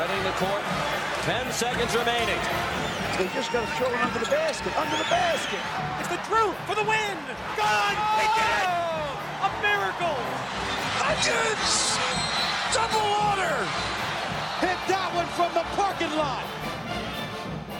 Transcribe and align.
Spreading 0.00 0.24
the 0.24 0.32
court. 0.38 0.62
Ten 1.28 1.52
seconds 1.52 1.94
remaining. 1.94 2.40
They 3.18 3.28
just 3.34 3.52
got 3.52 3.68
to 3.68 3.72
throw 3.76 3.86
it 3.86 4.00
under 4.00 4.18
the 4.18 4.30
basket, 4.30 4.74
under 4.78 4.96
the 4.96 5.04
basket. 5.10 5.60
It's 6.00 6.08
the 6.08 6.16
Drew 6.24 6.54
for 6.64 6.74
the 6.74 6.88
win. 6.88 7.18
Gone. 7.52 7.96
They 8.16 8.28
did 8.32 8.48
it. 8.48 8.70
A 9.44 9.50
miracle. 9.60 10.16
Legends! 11.04 11.98
Double 12.72 13.08
order! 13.28 13.60
Hit 14.64 14.80
that 14.88 15.12
one 15.12 15.26
from 15.36 15.52
the 15.52 15.64
parking 15.76 16.16
lot. 16.16 16.46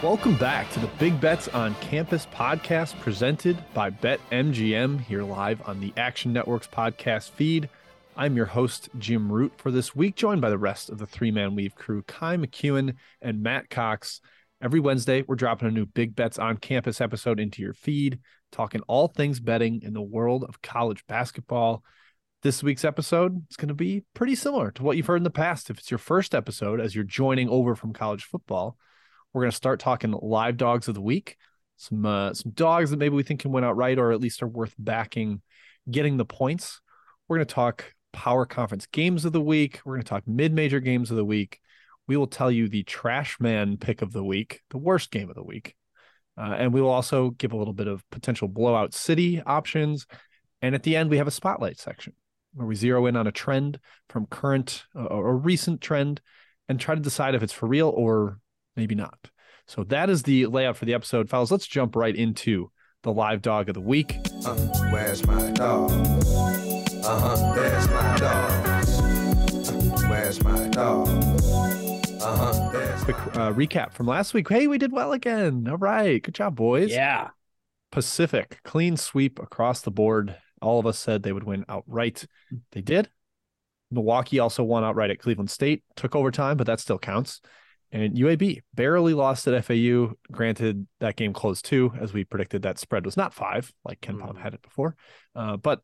Welcome 0.02 0.36
back 0.36 0.70
to 0.72 0.80
the 0.80 0.88
Big 0.98 1.18
Bets 1.22 1.48
on 1.48 1.74
Campus 1.76 2.26
podcast 2.26 3.00
presented 3.00 3.56
by 3.72 3.88
BetMGM 3.88 5.00
here 5.00 5.22
live 5.22 5.66
on 5.66 5.80
the 5.80 5.94
Action 5.96 6.34
Networks 6.34 6.66
podcast 6.66 7.30
feed. 7.30 7.70
I'm 8.16 8.36
your 8.36 8.46
host, 8.46 8.88
Jim 8.98 9.30
Root, 9.30 9.52
for 9.56 9.70
this 9.70 9.94
week, 9.94 10.16
joined 10.16 10.40
by 10.40 10.50
the 10.50 10.58
rest 10.58 10.90
of 10.90 10.98
the 10.98 11.06
three 11.06 11.30
man 11.30 11.54
weave 11.54 11.74
crew, 11.74 12.02
Ky 12.02 12.36
McKeown 12.36 12.96
and 13.22 13.42
Matt 13.42 13.70
Cox. 13.70 14.20
Every 14.60 14.80
Wednesday, 14.80 15.22
we're 15.26 15.36
dropping 15.36 15.68
a 15.68 15.70
new 15.70 15.86
Big 15.86 16.14
Bets 16.14 16.38
on 16.38 16.56
Campus 16.56 17.00
episode 17.00 17.40
into 17.40 17.62
your 17.62 17.72
feed, 17.72 18.18
talking 18.52 18.82
all 18.82 19.08
things 19.08 19.40
betting 19.40 19.80
in 19.82 19.94
the 19.94 20.02
world 20.02 20.44
of 20.44 20.60
college 20.60 21.06
basketball. 21.06 21.82
This 22.42 22.62
week's 22.62 22.84
episode 22.84 23.44
is 23.48 23.56
going 23.56 23.68
to 23.68 23.74
be 23.74 24.04
pretty 24.12 24.34
similar 24.34 24.70
to 24.72 24.82
what 24.82 24.96
you've 24.96 25.06
heard 25.06 25.16
in 25.16 25.24
the 25.24 25.30
past. 25.30 25.70
If 25.70 25.78
it's 25.78 25.90
your 25.90 25.98
first 25.98 26.34
episode 26.34 26.80
as 26.80 26.94
you're 26.94 27.04
joining 27.04 27.48
over 27.48 27.74
from 27.74 27.92
college 27.92 28.24
football, 28.24 28.76
we're 29.32 29.42
going 29.42 29.52
to 29.52 29.56
start 29.56 29.78
talking 29.78 30.10
live 30.10 30.56
dogs 30.56 30.88
of 30.88 30.94
the 30.94 31.00
week, 31.00 31.36
some 31.76 32.04
uh, 32.04 32.34
some 32.34 32.52
dogs 32.52 32.90
that 32.90 32.98
maybe 32.98 33.14
we 33.14 33.22
think 33.22 33.40
can 33.40 33.52
win 33.52 33.64
outright 33.64 33.98
or 33.98 34.12
at 34.12 34.20
least 34.20 34.42
are 34.42 34.48
worth 34.48 34.74
backing, 34.78 35.40
getting 35.90 36.16
the 36.16 36.24
points. 36.24 36.80
We're 37.28 37.36
going 37.36 37.46
to 37.46 37.54
talk 37.54 37.94
power 38.12 38.46
conference 38.46 38.86
games 38.86 39.24
of 39.24 39.32
the 39.32 39.40
week. 39.40 39.80
We're 39.84 39.94
going 39.94 40.02
to 40.02 40.08
talk 40.08 40.26
mid 40.26 40.52
major 40.52 40.80
games 40.80 41.10
of 41.10 41.16
the 41.16 41.24
week. 41.24 41.60
We 42.06 42.16
will 42.16 42.26
tell 42.26 42.50
you 42.50 42.68
the 42.68 42.82
trash 42.82 43.38
man 43.40 43.76
pick 43.76 44.02
of 44.02 44.12
the 44.12 44.24
week, 44.24 44.62
the 44.70 44.78
worst 44.78 45.10
game 45.10 45.28
of 45.28 45.36
the 45.36 45.44
week. 45.44 45.74
Uh, 46.36 46.54
and 46.56 46.72
we 46.72 46.80
will 46.80 46.90
also 46.90 47.30
give 47.30 47.52
a 47.52 47.56
little 47.56 47.74
bit 47.74 47.86
of 47.86 48.08
potential 48.10 48.48
blowout 48.48 48.94
city 48.94 49.42
options. 49.44 50.06
And 50.62 50.74
at 50.74 50.82
the 50.82 50.96
end, 50.96 51.10
we 51.10 51.18
have 51.18 51.28
a 51.28 51.32
spotlight 51.32 51.78
section 51.78 52.14
where 52.54 52.66
we 52.66 52.74
zero 52.74 53.06
in 53.06 53.16
on 53.16 53.26
a 53.26 53.32
trend 53.32 53.78
from 54.08 54.26
current 54.26 54.84
uh, 54.96 55.04
or 55.04 55.36
recent 55.36 55.80
trend 55.80 56.20
and 56.68 56.80
try 56.80 56.94
to 56.94 57.00
decide 57.00 57.34
if 57.34 57.42
it's 57.42 57.52
for 57.52 57.66
real 57.68 57.88
or 57.88 58.38
maybe 58.76 58.94
not. 58.94 59.30
So 59.66 59.84
that 59.84 60.10
is 60.10 60.24
the 60.24 60.46
layout 60.46 60.76
for 60.76 60.84
the 60.84 60.94
episode, 60.94 61.28
fellas. 61.28 61.50
Let's 61.50 61.66
jump 61.66 61.94
right 61.94 62.14
into 62.14 62.70
the 63.02 63.12
live 63.12 63.42
dog 63.42 63.68
of 63.68 63.74
the 63.74 63.80
week. 63.80 64.16
Uh, 64.44 64.54
where's 64.90 65.26
my 65.26 65.50
dog? 65.52 65.90
Uh 67.10 67.18
huh, 67.18 67.54
there's 67.56 67.88
my 67.88 68.16
dog. 68.18 68.68
Uh, 69.66 70.08
where's 70.08 70.44
my 70.44 70.68
dog? 70.68 71.08
Uh 72.22 72.36
huh, 72.36 72.70
there's 72.70 73.02
Quick 73.02 73.16
uh, 73.34 73.52
recap 73.52 73.92
from 73.92 74.06
last 74.06 74.32
week. 74.32 74.48
Hey, 74.48 74.68
we 74.68 74.78
did 74.78 74.92
well 74.92 75.10
again. 75.10 75.66
All 75.68 75.76
right. 75.76 76.22
Good 76.22 76.36
job, 76.36 76.54
boys. 76.54 76.92
Yeah. 76.92 77.30
Pacific, 77.90 78.60
clean 78.62 78.96
sweep 78.96 79.40
across 79.40 79.80
the 79.80 79.90
board. 79.90 80.36
All 80.62 80.78
of 80.78 80.86
us 80.86 81.00
said 81.00 81.24
they 81.24 81.32
would 81.32 81.42
win 81.42 81.64
outright. 81.68 82.28
They 82.70 82.80
did. 82.80 83.10
Milwaukee 83.90 84.38
also 84.38 84.62
won 84.62 84.84
outright 84.84 85.10
at 85.10 85.18
Cleveland 85.18 85.50
State, 85.50 85.82
took 85.96 86.14
overtime, 86.14 86.56
but 86.56 86.68
that 86.68 86.78
still 86.78 87.00
counts. 87.00 87.40
And 87.90 88.14
UAB 88.16 88.60
barely 88.74 89.14
lost 89.14 89.48
at 89.48 89.64
FAU. 89.64 90.12
Granted, 90.30 90.86
that 91.00 91.16
game 91.16 91.32
closed 91.32 91.64
too, 91.64 91.92
as 92.00 92.12
we 92.12 92.22
predicted 92.22 92.62
that 92.62 92.78
spread 92.78 93.04
was 93.04 93.16
not 93.16 93.34
five, 93.34 93.72
like 93.84 94.00
KenPom 94.00 94.38
had 94.38 94.54
it 94.54 94.62
before. 94.62 94.94
Uh, 95.34 95.56
but 95.56 95.82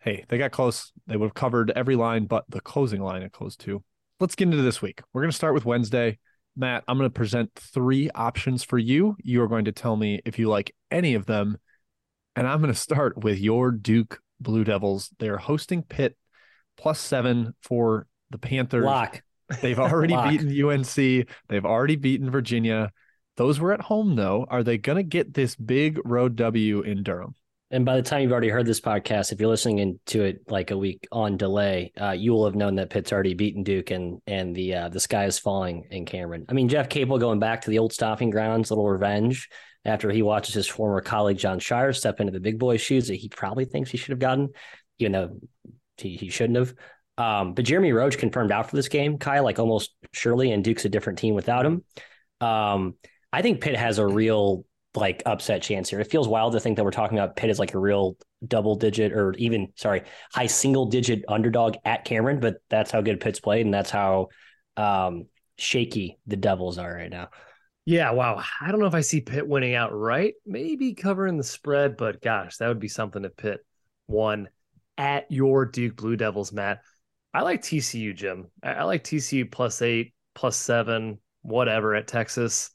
hey, 0.00 0.24
they 0.28 0.38
got 0.38 0.52
close. 0.52 0.92
They 1.06 1.16
would 1.16 1.26
have 1.26 1.34
covered 1.34 1.70
every 1.70 1.96
line 1.96 2.26
but 2.26 2.44
the 2.48 2.60
closing 2.60 3.00
line 3.00 3.22
at 3.22 3.32
close 3.32 3.56
two. 3.56 3.82
Let's 4.20 4.34
get 4.34 4.46
into 4.48 4.62
this 4.62 4.82
week. 4.82 5.00
We're 5.12 5.22
going 5.22 5.30
to 5.30 5.36
start 5.36 5.54
with 5.54 5.64
Wednesday. 5.64 6.18
Matt, 6.56 6.82
I'm 6.88 6.98
going 6.98 7.08
to 7.08 7.14
present 7.14 7.54
three 7.54 8.10
options 8.14 8.64
for 8.64 8.78
you. 8.78 9.16
You 9.22 9.42
are 9.42 9.48
going 9.48 9.66
to 9.66 9.72
tell 9.72 9.96
me 9.96 10.20
if 10.24 10.38
you 10.38 10.48
like 10.48 10.74
any 10.90 11.14
of 11.14 11.26
them. 11.26 11.58
And 12.34 12.46
I'm 12.46 12.60
going 12.60 12.72
to 12.72 12.78
start 12.78 13.22
with 13.22 13.38
your 13.38 13.70
Duke 13.70 14.20
Blue 14.40 14.64
Devils. 14.64 15.10
They're 15.18 15.38
hosting 15.38 15.82
Pitt 15.82 16.16
plus 16.76 16.98
seven 16.98 17.54
for 17.62 18.06
the 18.30 18.38
Panthers. 18.38 18.84
Lock. 18.84 19.22
They've 19.60 19.78
already 19.78 20.14
Lock. 20.14 20.30
beaten 20.30 20.64
UNC. 20.64 21.28
They've 21.48 21.64
already 21.64 21.96
beaten 21.96 22.30
Virginia. 22.30 22.90
Those 23.36 23.60
were 23.60 23.72
at 23.72 23.82
home, 23.82 24.16
though. 24.16 24.46
Are 24.48 24.64
they 24.64 24.78
going 24.78 24.96
to 24.96 25.04
get 25.04 25.34
this 25.34 25.54
big 25.54 26.00
road 26.04 26.34
W 26.36 26.80
in 26.80 27.04
Durham? 27.04 27.34
And 27.70 27.84
by 27.84 27.96
the 27.96 28.02
time 28.02 28.22
you've 28.22 28.32
already 28.32 28.48
heard 28.48 28.66
this 28.66 28.80
podcast, 28.80 29.30
if 29.30 29.40
you're 29.40 29.50
listening 29.50 29.78
into 29.78 30.22
it 30.22 30.40
like 30.48 30.70
a 30.70 30.78
week 30.78 31.06
on 31.12 31.36
delay, 31.36 31.92
uh, 32.00 32.12
you 32.12 32.32
will 32.32 32.46
have 32.46 32.54
known 32.54 32.76
that 32.76 32.88
Pitt's 32.88 33.12
already 33.12 33.34
beaten 33.34 33.62
Duke 33.62 33.90
and 33.90 34.22
and 34.26 34.54
the 34.56 34.74
uh, 34.74 34.88
the 34.88 35.00
sky 35.00 35.26
is 35.26 35.38
falling 35.38 35.86
in 35.90 36.06
Cameron. 36.06 36.46
I 36.48 36.54
mean, 36.54 36.68
Jeff 36.68 36.88
Capel 36.88 37.18
going 37.18 37.40
back 37.40 37.62
to 37.62 37.70
the 37.70 37.78
old 37.78 37.92
stomping 37.92 38.30
grounds, 38.30 38.70
little 38.70 38.88
revenge 38.88 39.48
after 39.84 40.10
he 40.10 40.22
watches 40.22 40.54
his 40.54 40.66
former 40.66 41.00
colleague 41.00 41.38
Jon 41.38 41.60
Scheyer 41.60 41.94
step 41.94 42.20
into 42.20 42.32
the 42.32 42.40
big 42.40 42.58
boy 42.58 42.78
shoes 42.78 43.08
that 43.08 43.16
he 43.16 43.28
probably 43.28 43.66
thinks 43.66 43.90
he 43.90 43.98
should 43.98 44.10
have 44.10 44.18
gotten, 44.18 44.48
even 44.98 45.12
though 45.12 45.38
he, 45.98 46.16
he 46.16 46.30
shouldn't 46.30 46.58
have. 46.58 46.74
Um, 47.18 47.54
but 47.54 47.64
Jeremy 47.64 47.92
Roach 47.92 48.16
confirmed 48.16 48.52
out 48.52 48.70
for 48.70 48.76
this 48.76 48.88
game, 48.88 49.18
Kyle, 49.18 49.44
like 49.44 49.58
almost 49.58 49.94
surely, 50.12 50.52
and 50.52 50.64
Duke's 50.64 50.84
a 50.84 50.88
different 50.88 51.18
team 51.18 51.34
without 51.34 51.66
him. 51.66 51.84
Um, 52.40 52.94
I 53.32 53.42
think 53.42 53.60
Pitt 53.60 53.76
has 53.76 53.98
a 53.98 54.06
real 54.06 54.64
like 54.94 55.22
upset 55.26 55.62
chance 55.62 55.90
here. 55.90 56.00
It 56.00 56.10
feels 56.10 56.28
wild 56.28 56.52
to 56.54 56.60
think 56.60 56.76
that 56.76 56.84
we're 56.84 56.90
talking 56.90 57.18
about 57.18 57.36
Pitt 57.36 57.50
as 57.50 57.58
like 57.58 57.74
a 57.74 57.78
real 57.78 58.16
double 58.46 58.76
digit 58.76 59.12
or 59.12 59.34
even 59.34 59.68
sorry, 59.76 60.02
high 60.32 60.46
single 60.46 60.86
digit 60.86 61.24
underdog 61.28 61.76
at 61.84 62.04
Cameron, 62.04 62.40
but 62.40 62.56
that's 62.68 62.90
how 62.90 63.00
good 63.00 63.20
Pitt's 63.20 63.40
played 63.40 63.66
and 63.66 63.74
that's 63.74 63.90
how 63.90 64.28
um, 64.76 65.26
shaky 65.56 66.18
the 66.26 66.36
Devils 66.36 66.78
are 66.78 66.92
right 66.92 67.10
now. 67.10 67.28
Yeah, 67.84 68.10
wow. 68.10 68.42
I 68.60 68.70
don't 68.70 68.80
know 68.80 68.86
if 68.86 68.94
I 68.94 69.00
see 69.00 69.20
Pitt 69.20 69.48
winning 69.48 69.74
outright. 69.74 70.34
Maybe 70.44 70.94
covering 70.94 71.38
the 71.38 71.44
spread, 71.44 71.96
but 71.96 72.20
gosh, 72.20 72.58
that 72.58 72.68
would 72.68 72.80
be 72.80 72.88
something 72.88 73.24
if 73.24 73.36
Pitt 73.36 73.60
won 74.06 74.48
at 74.98 75.30
your 75.30 75.64
Duke 75.64 75.96
Blue 75.96 76.16
Devils, 76.16 76.52
Matt. 76.52 76.82
I 77.32 77.42
like 77.42 77.62
TCU, 77.62 78.14
Jim. 78.14 78.50
I, 78.62 78.72
I 78.72 78.82
like 78.84 79.04
TCU 79.04 79.50
plus 79.50 79.80
eight, 79.80 80.12
plus 80.34 80.56
seven, 80.56 81.18
whatever 81.42 81.94
at 81.94 82.08
Texas. 82.08 82.70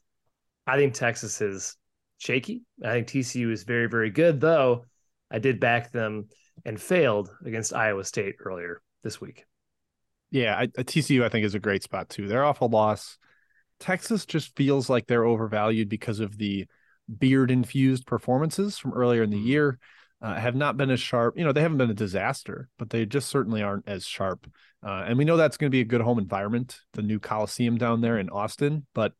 I 0.65 0.77
think 0.77 0.93
Texas 0.93 1.41
is 1.41 1.77
shaky. 2.23 2.63
I 2.83 2.91
think 2.91 3.07
TCU 3.07 3.51
is 3.51 3.63
very, 3.63 3.87
very 3.87 4.09
good, 4.09 4.39
though. 4.39 4.85
I 5.29 5.39
did 5.39 5.59
back 5.59 5.91
them 5.91 6.29
and 6.65 6.79
failed 6.81 7.31
against 7.45 7.73
Iowa 7.73 8.03
State 8.05 8.35
earlier 8.39 8.81
this 9.03 9.19
week. 9.19 9.45
Yeah, 10.31 10.57
I, 10.57 10.67
TCU 10.67 11.23
I 11.23 11.29
think 11.29 11.45
is 11.45 11.55
a 11.55 11.59
great 11.59 11.83
spot 11.83 12.09
too. 12.09 12.27
They're 12.27 12.45
off 12.45 12.61
a 12.61 12.65
loss. 12.65 13.17
Texas 13.79 14.25
just 14.25 14.55
feels 14.55 14.89
like 14.89 15.05
they're 15.07 15.25
overvalued 15.25 15.89
because 15.89 16.19
of 16.19 16.37
the 16.37 16.65
beard 17.19 17.51
infused 17.51 18.05
performances 18.05 18.77
from 18.77 18.93
earlier 18.93 19.23
in 19.23 19.29
the 19.29 19.37
year. 19.37 19.77
uh, 20.21 20.35
have 20.35 20.55
not 20.55 20.77
been 20.77 20.89
as 20.89 21.01
sharp. 21.01 21.37
You 21.37 21.43
know, 21.43 21.51
they 21.51 21.61
haven't 21.61 21.77
been 21.77 21.89
a 21.89 21.93
disaster, 21.95 22.69
but 22.79 22.89
they 22.89 23.05
just 23.05 23.27
certainly 23.27 23.61
aren't 23.61 23.87
as 23.89 24.05
sharp. 24.05 24.47
Uh, 24.81 25.03
and 25.05 25.17
we 25.17 25.25
know 25.25 25.35
that's 25.35 25.57
going 25.57 25.69
to 25.69 25.75
be 25.75 25.81
a 25.81 25.85
good 25.85 26.01
home 26.01 26.17
environment, 26.17 26.79
the 26.93 27.01
new 27.01 27.19
Coliseum 27.19 27.77
down 27.77 27.99
there 27.99 28.17
in 28.17 28.29
Austin. 28.29 28.85
But 28.95 29.13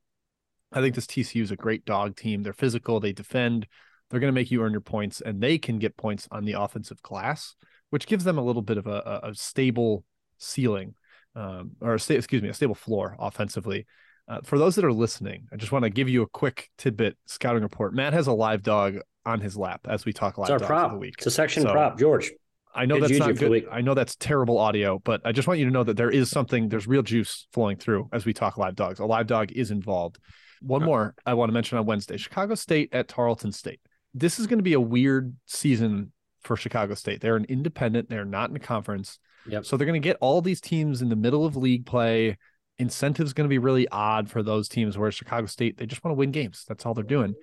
I 0.74 0.82
think 0.82 0.96
this 0.96 1.06
TCU 1.06 1.42
is 1.42 1.52
a 1.52 1.56
great 1.56 1.86
dog 1.86 2.16
team. 2.16 2.44
They're 2.44 2.54
physical, 2.54 3.00
they 3.00 3.14
defend, 3.14 3.68
they're 4.10 4.20
going 4.20 4.34
to 4.34 4.40
make 4.40 4.52
you 4.52 4.62
earn 4.64 4.72
your 4.72 4.82
points, 4.82 5.22
and 5.22 5.42
they 5.42 5.58
can 5.58 5.80
get 5.80 5.98
points 5.98 6.28
on 6.32 6.46
the 6.46 6.54
offensive 6.54 7.02
glass, 7.02 7.56
which 7.90 8.08
gives 8.08 8.24
them 8.24 8.38
a 8.38 8.44
little 8.44 8.62
bit 8.62 8.78
of 8.78 8.88
a, 8.88 9.22
a 9.24 9.36
stable 9.36 10.04
ceiling, 10.38 10.96
um, 11.36 11.72
or 11.82 11.96
a 11.96 12.00
sta- 12.00 12.16
excuse 12.16 12.42
me, 12.42 12.50
a 12.50 12.54
stable 12.54 12.76
floor 12.76 13.16
offensively. 13.20 13.86
Uh, 14.28 14.40
for 14.44 14.58
those 14.58 14.76
that 14.76 14.86
are 14.86 14.94
listening, 14.94 15.48
I 15.52 15.58
just 15.58 15.72
want 15.72 15.84
to 15.84 15.90
give 15.90 16.10
you 16.10 16.22
a 16.22 16.28
quick 16.28 16.70
tidbit 16.78 17.18
scouting 17.26 17.64
report. 17.64 17.94
Matt 17.94 18.14
has 18.14 18.28
a 18.28 18.34
live 18.34 18.64
dog 18.64 18.98
on 19.26 19.42
his 19.42 19.58
lap 19.58 19.82
as 19.90 20.06
we 20.06 20.14
talk 20.14 20.38
live 20.38 20.50
it's 20.50 20.62
our 20.62 20.68
prop. 20.68 20.86
of 20.86 20.92
the 20.94 20.98
week. 20.98 21.16
It's 21.18 21.28
a 21.28 21.32
section 21.32 21.64
so, 21.64 21.72
prop, 21.72 22.00
George. 22.00 22.32
I 22.76 22.86
know 22.86 23.00
that's 23.00 23.18
not 23.20 23.36
good. 23.36 23.68
I 23.72 23.82
know 23.82 23.94
that's 23.94 24.16
terrible 24.16 24.58
audio, 24.58 25.00
but 25.04 25.22
I 25.26 25.32
just 25.32 25.48
want 25.48 25.60
you 25.60 25.66
to 25.66 25.72
know 25.72 25.84
that 25.84 25.98
there 25.98 26.10
is 26.10 26.30
something, 26.30 26.70
there's 26.70 26.88
real 26.88 27.04
juice 27.04 27.48
flowing 27.52 27.78
through 27.78 28.10
as 28.12 28.26
we 28.26 28.34
talk 28.34 28.58
live 28.58 28.76
dogs. 28.76 29.00
A 29.00 29.06
live 29.06 29.28
dog 29.28 29.52
is 29.52 29.70
involved. 29.70 30.18
One 30.66 30.84
more 30.84 31.14
I 31.26 31.34
want 31.34 31.50
to 31.50 31.54
mention 31.54 31.78
on 31.78 31.86
Wednesday 31.86 32.18
Chicago 32.18 32.56
State 32.56 32.90
at 32.94 33.08
Tarleton 33.08 33.52
State. 33.52 33.82
This 34.14 34.40
is 34.40 34.48
going 34.48 34.60
to 34.60 34.64
be 34.64 34.74
a 34.74 34.80
weird 34.80 35.36
season 35.46 36.12
for 36.42 36.56
Chicago 36.56 36.94
State. 36.94 37.22
They're 37.22 37.36
an 37.36 37.46
independent, 37.50 38.10
they're 38.10 38.26
not 38.26 38.50
in 38.50 38.56
a 38.56 38.60
conference. 38.60 39.20
Yep. 39.48 39.66
So 39.66 39.76
they're 39.76 39.88
going 39.88 40.02
to 40.02 40.08
get 40.08 40.18
all 40.22 40.42
these 40.42 40.62
teams 40.62 41.02
in 41.02 41.10
the 41.10 41.16
middle 41.16 41.46
of 41.46 41.58
league 41.58 41.86
play. 41.86 42.38
Incentives 42.80 43.34
going 43.34 43.46
to 43.46 43.50
be 43.50 43.60
really 43.60 43.88
odd 43.90 44.30
for 44.30 44.42
those 44.42 44.68
teams, 44.68 44.98
whereas 44.98 45.16
Chicago 45.16 45.46
State, 45.48 45.78
they 45.78 45.86
just 45.86 46.04
want 46.04 46.14
to 46.14 46.18
win 46.18 46.32
games. 46.32 46.66
That's 46.68 46.86
all 46.86 46.94
they're 46.94 47.04
doing. 47.04 47.36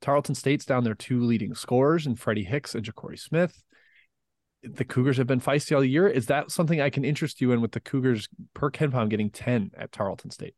Tarleton 0.00 0.34
State's 0.34 0.64
down 0.64 0.84
their 0.84 0.94
two 0.94 1.22
leading 1.22 1.54
scorers 1.54 2.06
and 2.06 2.18
Freddy 2.18 2.44
Hicks 2.44 2.74
and 2.74 2.84
Jakorie 2.84 3.18
Smith. 3.18 3.62
The 4.62 4.84
Cougars 4.84 5.18
have 5.18 5.26
been 5.26 5.40
feisty 5.40 5.76
all 5.76 5.84
year. 5.84 6.08
Is 6.08 6.26
that 6.26 6.50
something 6.50 6.80
I 6.80 6.90
can 6.90 7.04
interest 7.04 7.40
you 7.40 7.52
in 7.52 7.60
with 7.60 7.72
the 7.72 7.80
Cougars 7.80 8.28
per 8.54 8.70
KenPom 8.70 9.10
getting 9.10 9.30
10 9.30 9.72
at 9.76 9.92
Tarleton 9.92 10.30
State? 10.30 10.54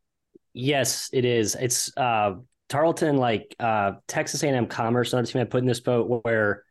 Yes, 0.58 1.10
it 1.12 1.26
is. 1.26 1.54
It's 1.54 1.94
uh 1.98 2.36
Tarleton, 2.70 3.18
like 3.18 3.54
uh 3.60 3.92
Texas 4.08 4.42
A&M 4.42 4.66
Commerce, 4.68 5.12
another 5.12 5.26
team 5.26 5.42
I 5.42 5.44
put 5.44 5.58
in 5.58 5.66
this 5.66 5.80
boat 5.80 6.22
where 6.24 6.64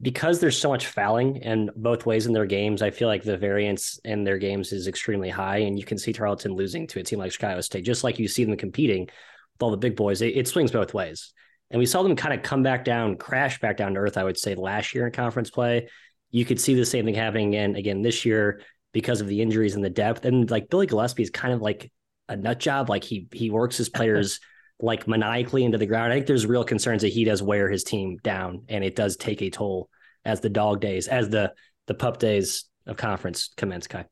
because 0.00 0.38
there's 0.38 0.56
so 0.56 0.68
much 0.68 0.86
fouling 0.86 1.42
and 1.42 1.70
both 1.74 2.06
ways 2.06 2.26
in 2.26 2.32
their 2.32 2.46
games, 2.46 2.82
I 2.82 2.90
feel 2.90 3.08
like 3.08 3.24
the 3.24 3.36
variance 3.36 3.98
in 4.04 4.22
their 4.22 4.38
games 4.38 4.72
is 4.72 4.86
extremely 4.86 5.28
high. 5.28 5.58
And 5.58 5.76
you 5.76 5.84
can 5.84 5.98
see 5.98 6.12
Tarleton 6.12 6.52
losing 6.52 6.86
to 6.88 7.00
a 7.00 7.02
team 7.02 7.18
like 7.18 7.32
Chicago 7.32 7.60
State, 7.62 7.84
just 7.84 8.04
like 8.04 8.20
you 8.20 8.28
see 8.28 8.44
them 8.44 8.56
competing 8.56 9.06
with 9.06 9.62
all 9.62 9.72
the 9.72 9.76
big 9.76 9.96
boys. 9.96 10.22
It, 10.22 10.36
it 10.36 10.46
swings 10.46 10.70
both 10.70 10.94
ways. 10.94 11.32
And 11.72 11.80
we 11.80 11.86
saw 11.86 12.04
them 12.04 12.14
kind 12.14 12.32
of 12.32 12.42
come 12.42 12.62
back 12.62 12.84
down, 12.84 13.16
crash 13.16 13.58
back 13.58 13.76
down 13.76 13.94
to 13.94 14.00
earth, 14.00 14.18
I 14.18 14.22
would 14.24 14.38
say, 14.38 14.54
last 14.54 14.94
year 14.94 15.06
in 15.06 15.12
conference 15.12 15.50
play. 15.50 15.88
You 16.30 16.44
could 16.44 16.60
see 16.60 16.74
the 16.74 16.86
same 16.86 17.06
thing 17.06 17.14
happening 17.16 17.48
again, 17.48 17.74
again 17.74 18.02
this 18.02 18.24
year 18.24 18.60
because 18.92 19.20
of 19.20 19.26
the 19.26 19.42
injuries 19.42 19.74
and 19.74 19.84
the 19.84 19.90
depth. 19.90 20.26
And 20.26 20.48
like 20.48 20.68
Billy 20.68 20.86
Gillispie 20.86 21.22
is 21.22 21.30
kind 21.30 21.52
of 21.52 21.60
like 21.60 21.90
a 22.28 22.36
nut 22.36 22.58
job. 22.58 22.88
Like 22.88 23.04
he 23.04 23.28
he 23.32 23.50
works 23.50 23.76
his 23.76 23.88
players 23.90 24.40
like 24.80 25.08
maniacally 25.08 25.64
into 25.64 25.78
the 25.78 25.86
ground. 25.86 26.12
I 26.12 26.16
think 26.16 26.26
there's 26.26 26.46
real 26.46 26.64
concerns 26.64 27.02
that 27.02 27.08
he 27.08 27.24
does 27.24 27.42
wear 27.42 27.68
his 27.68 27.84
team 27.84 28.18
down, 28.22 28.64
and 28.68 28.84
it 28.84 28.96
does 28.96 29.16
take 29.16 29.42
a 29.42 29.50
toll 29.50 29.88
as 30.24 30.40
the 30.40 30.50
dog 30.50 30.80
days, 30.80 31.08
as 31.08 31.28
the 31.28 31.52
the 31.86 31.94
pup 31.94 32.18
days 32.18 32.64
of 32.86 32.96
conference 32.96 33.50
commence. 33.56 33.86
Ky. 33.86 34.04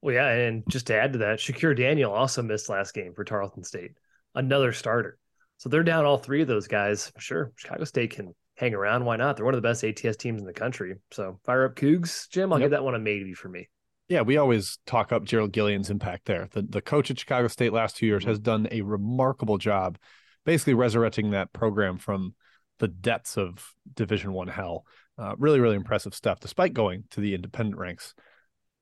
Well, 0.00 0.14
yeah, 0.14 0.28
and 0.28 0.62
just 0.68 0.86
to 0.88 0.94
add 0.94 1.14
to 1.14 1.18
that, 1.20 1.40
Shakir 1.40 1.76
Daniel 1.76 2.12
also 2.12 2.42
missed 2.42 2.68
last 2.68 2.94
game 2.94 3.14
for 3.14 3.24
Tarleton 3.24 3.64
State, 3.64 3.92
another 4.34 4.72
starter. 4.72 5.18
So 5.56 5.68
they're 5.68 5.82
down 5.82 6.04
all 6.04 6.18
three 6.18 6.40
of 6.40 6.46
those 6.46 6.68
guys. 6.68 7.10
Sure, 7.18 7.52
Chicago 7.56 7.82
State 7.84 8.10
can 8.10 8.32
hang 8.56 8.74
around. 8.74 9.04
Why 9.04 9.16
not? 9.16 9.36
They're 9.36 9.44
one 9.44 9.54
of 9.54 9.62
the 9.62 9.68
best 9.68 9.82
ATS 9.82 10.16
teams 10.16 10.40
in 10.40 10.46
the 10.46 10.52
country. 10.52 10.94
So 11.10 11.40
fire 11.44 11.64
up 11.64 11.74
Cougs, 11.74 12.28
Jim. 12.30 12.52
I'll 12.52 12.60
yep. 12.60 12.66
give 12.66 12.70
that 12.72 12.84
one 12.84 12.94
a 12.94 12.98
maybe 13.00 13.34
for 13.34 13.48
me. 13.48 13.68
Yeah, 14.08 14.22
we 14.22 14.38
always 14.38 14.78
talk 14.86 15.12
up 15.12 15.24
Gerald 15.24 15.52
Gillion's 15.52 15.90
impact 15.90 16.24
there. 16.24 16.48
The 16.52 16.62
the 16.62 16.80
coach 16.80 17.10
at 17.10 17.18
Chicago 17.18 17.48
State 17.48 17.72
last 17.72 17.96
two 17.96 18.06
years 18.06 18.24
has 18.24 18.38
done 18.38 18.66
a 18.70 18.80
remarkable 18.80 19.58
job, 19.58 19.98
basically 20.46 20.74
resurrecting 20.74 21.32
that 21.32 21.52
program 21.52 21.98
from 21.98 22.34
the 22.78 22.88
depths 22.88 23.36
of 23.36 23.74
Division 23.94 24.32
One 24.32 24.48
hell. 24.48 24.86
Uh, 25.18 25.34
really, 25.36 25.60
really 25.60 25.76
impressive 25.76 26.14
stuff, 26.14 26.40
despite 26.40 26.72
going 26.72 27.04
to 27.10 27.20
the 27.20 27.34
independent 27.34 27.76
ranks. 27.76 28.14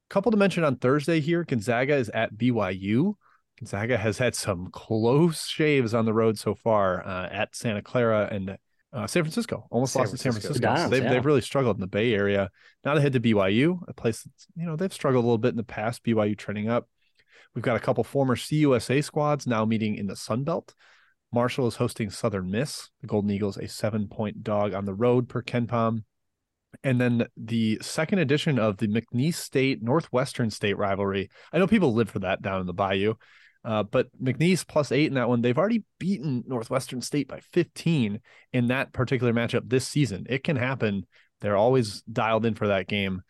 Couple 0.09 0.31
to 0.31 0.37
mention 0.37 0.63
on 0.63 0.77
Thursday 0.77 1.19
here, 1.19 1.43
Gonzaga 1.43 1.97
is 1.97 2.09
at 2.11 2.35
BYU. 2.35 3.15
Gonzaga 3.59 3.97
has 3.97 4.19
had 4.19 4.35
some 4.37 4.71
close 4.71 5.47
shaves 5.47 5.95
on 5.95 6.05
the 6.05 6.13
road 6.13 6.39
so 6.39 6.55
far 6.55 7.05
uh, 7.05 7.29
at 7.33 7.57
Santa 7.57 7.83
Clara 7.83 8.29
and 8.31 8.59
uh, 8.97 9.07
San 9.07 9.23
Francisco. 9.23 9.67
Almost 9.71 9.93
San 9.93 10.01
lost 10.01 10.11
Francisco. 10.11 10.31
to 10.31 10.33
San 10.33 10.41
Francisco. 10.41 10.67
Downs, 10.67 10.83
so 10.83 10.89
they've, 10.89 11.03
yeah. 11.05 11.11
they've 11.11 11.27
really 11.27 11.43
struggled 11.43 11.77
in 11.77 11.81
the 11.83 11.87
Bay 11.87 12.15
Area. 12.15 12.51
Now 12.85 12.95
they 12.95 13.03
head 13.03 13.13
to 13.13 13.21
BYU, 13.21 13.81
a 13.87 13.93
place 13.93 14.23
that's, 14.23 14.47
you 14.57 14.65
know, 14.65 14.75
they've 14.75 14.93
struggled 14.93 15.23
a 15.23 15.27
little 15.27 15.39
bit 15.39 15.51
in 15.51 15.57
the 15.57 15.63
past. 15.63 16.03
BYU 16.03 16.37
trending 16.37 16.71
up. 16.71 16.89
We've 17.55 17.63
got 17.63 17.77
a 17.77 17.81
couple 17.81 18.05
former 18.05 18.37
CUSA 18.37 19.05
squads 19.05 19.47
now 19.47 19.65
meeting 19.65 19.97
in 19.97 20.07
the 20.07 20.17
Sun 20.17 20.45
Belt. 20.45 20.75
Marshall 21.33 21.67
is 21.67 21.77
hosting 21.77 22.09
Southern 22.09 22.51
Miss. 22.51 22.91
The 23.03 23.07
Golden 23.07 23.31
Eagles, 23.31 23.59
a 23.59 23.69
seven 23.69 24.09
point 24.09 24.43
dog 24.43 24.73
on 24.73 24.87
the 24.87 24.95
road 24.95 25.29
per 25.29 25.43
KenPom. 25.43 26.05
And 26.83 27.01
then 27.01 27.27
the 27.37 27.79
second 27.83 28.19
edition 28.19 28.59
of 28.59 28.79
the 28.79 28.89
McNeese 28.89 29.35
State 29.35 29.83
Northwestern 29.83 30.51
State 30.51 30.79
rivalry. 30.79 31.31
I 31.53 31.59
know 31.59 31.67
people 31.67 31.95
live 31.95 32.11
for 32.11 32.21
that 32.21 32.43
down 32.43 32.61
in 32.61 32.67
the 32.67 32.73
Bayou. 32.73 33.15
Uh, 33.67 33.83
but 33.83 34.07
McNeese 34.23 34.67
plus 34.67 34.93
eight 34.93 35.09
in 35.09 35.15
that 35.15 35.29
one. 35.29 35.43
They've 35.43 35.59
already 35.59 35.83
beaten 35.99 36.45
Northwestern 36.47 37.01
State 37.01 37.27
by 37.27 37.41
15 37.53 38.21
in 38.53 38.67
that 38.69 38.93
particular 38.93 39.33
matchup 39.33 39.69
this 39.69 39.89
season. 39.89 40.25
It 40.31 40.45
can 40.45 40.55
happen. 40.55 41.05
They're 41.41 41.57
always 41.57 42.03
dialed 42.03 42.47
in 42.47 42.55
for 42.55 42.69
that 42.69 42.87
game. 42.87 43.23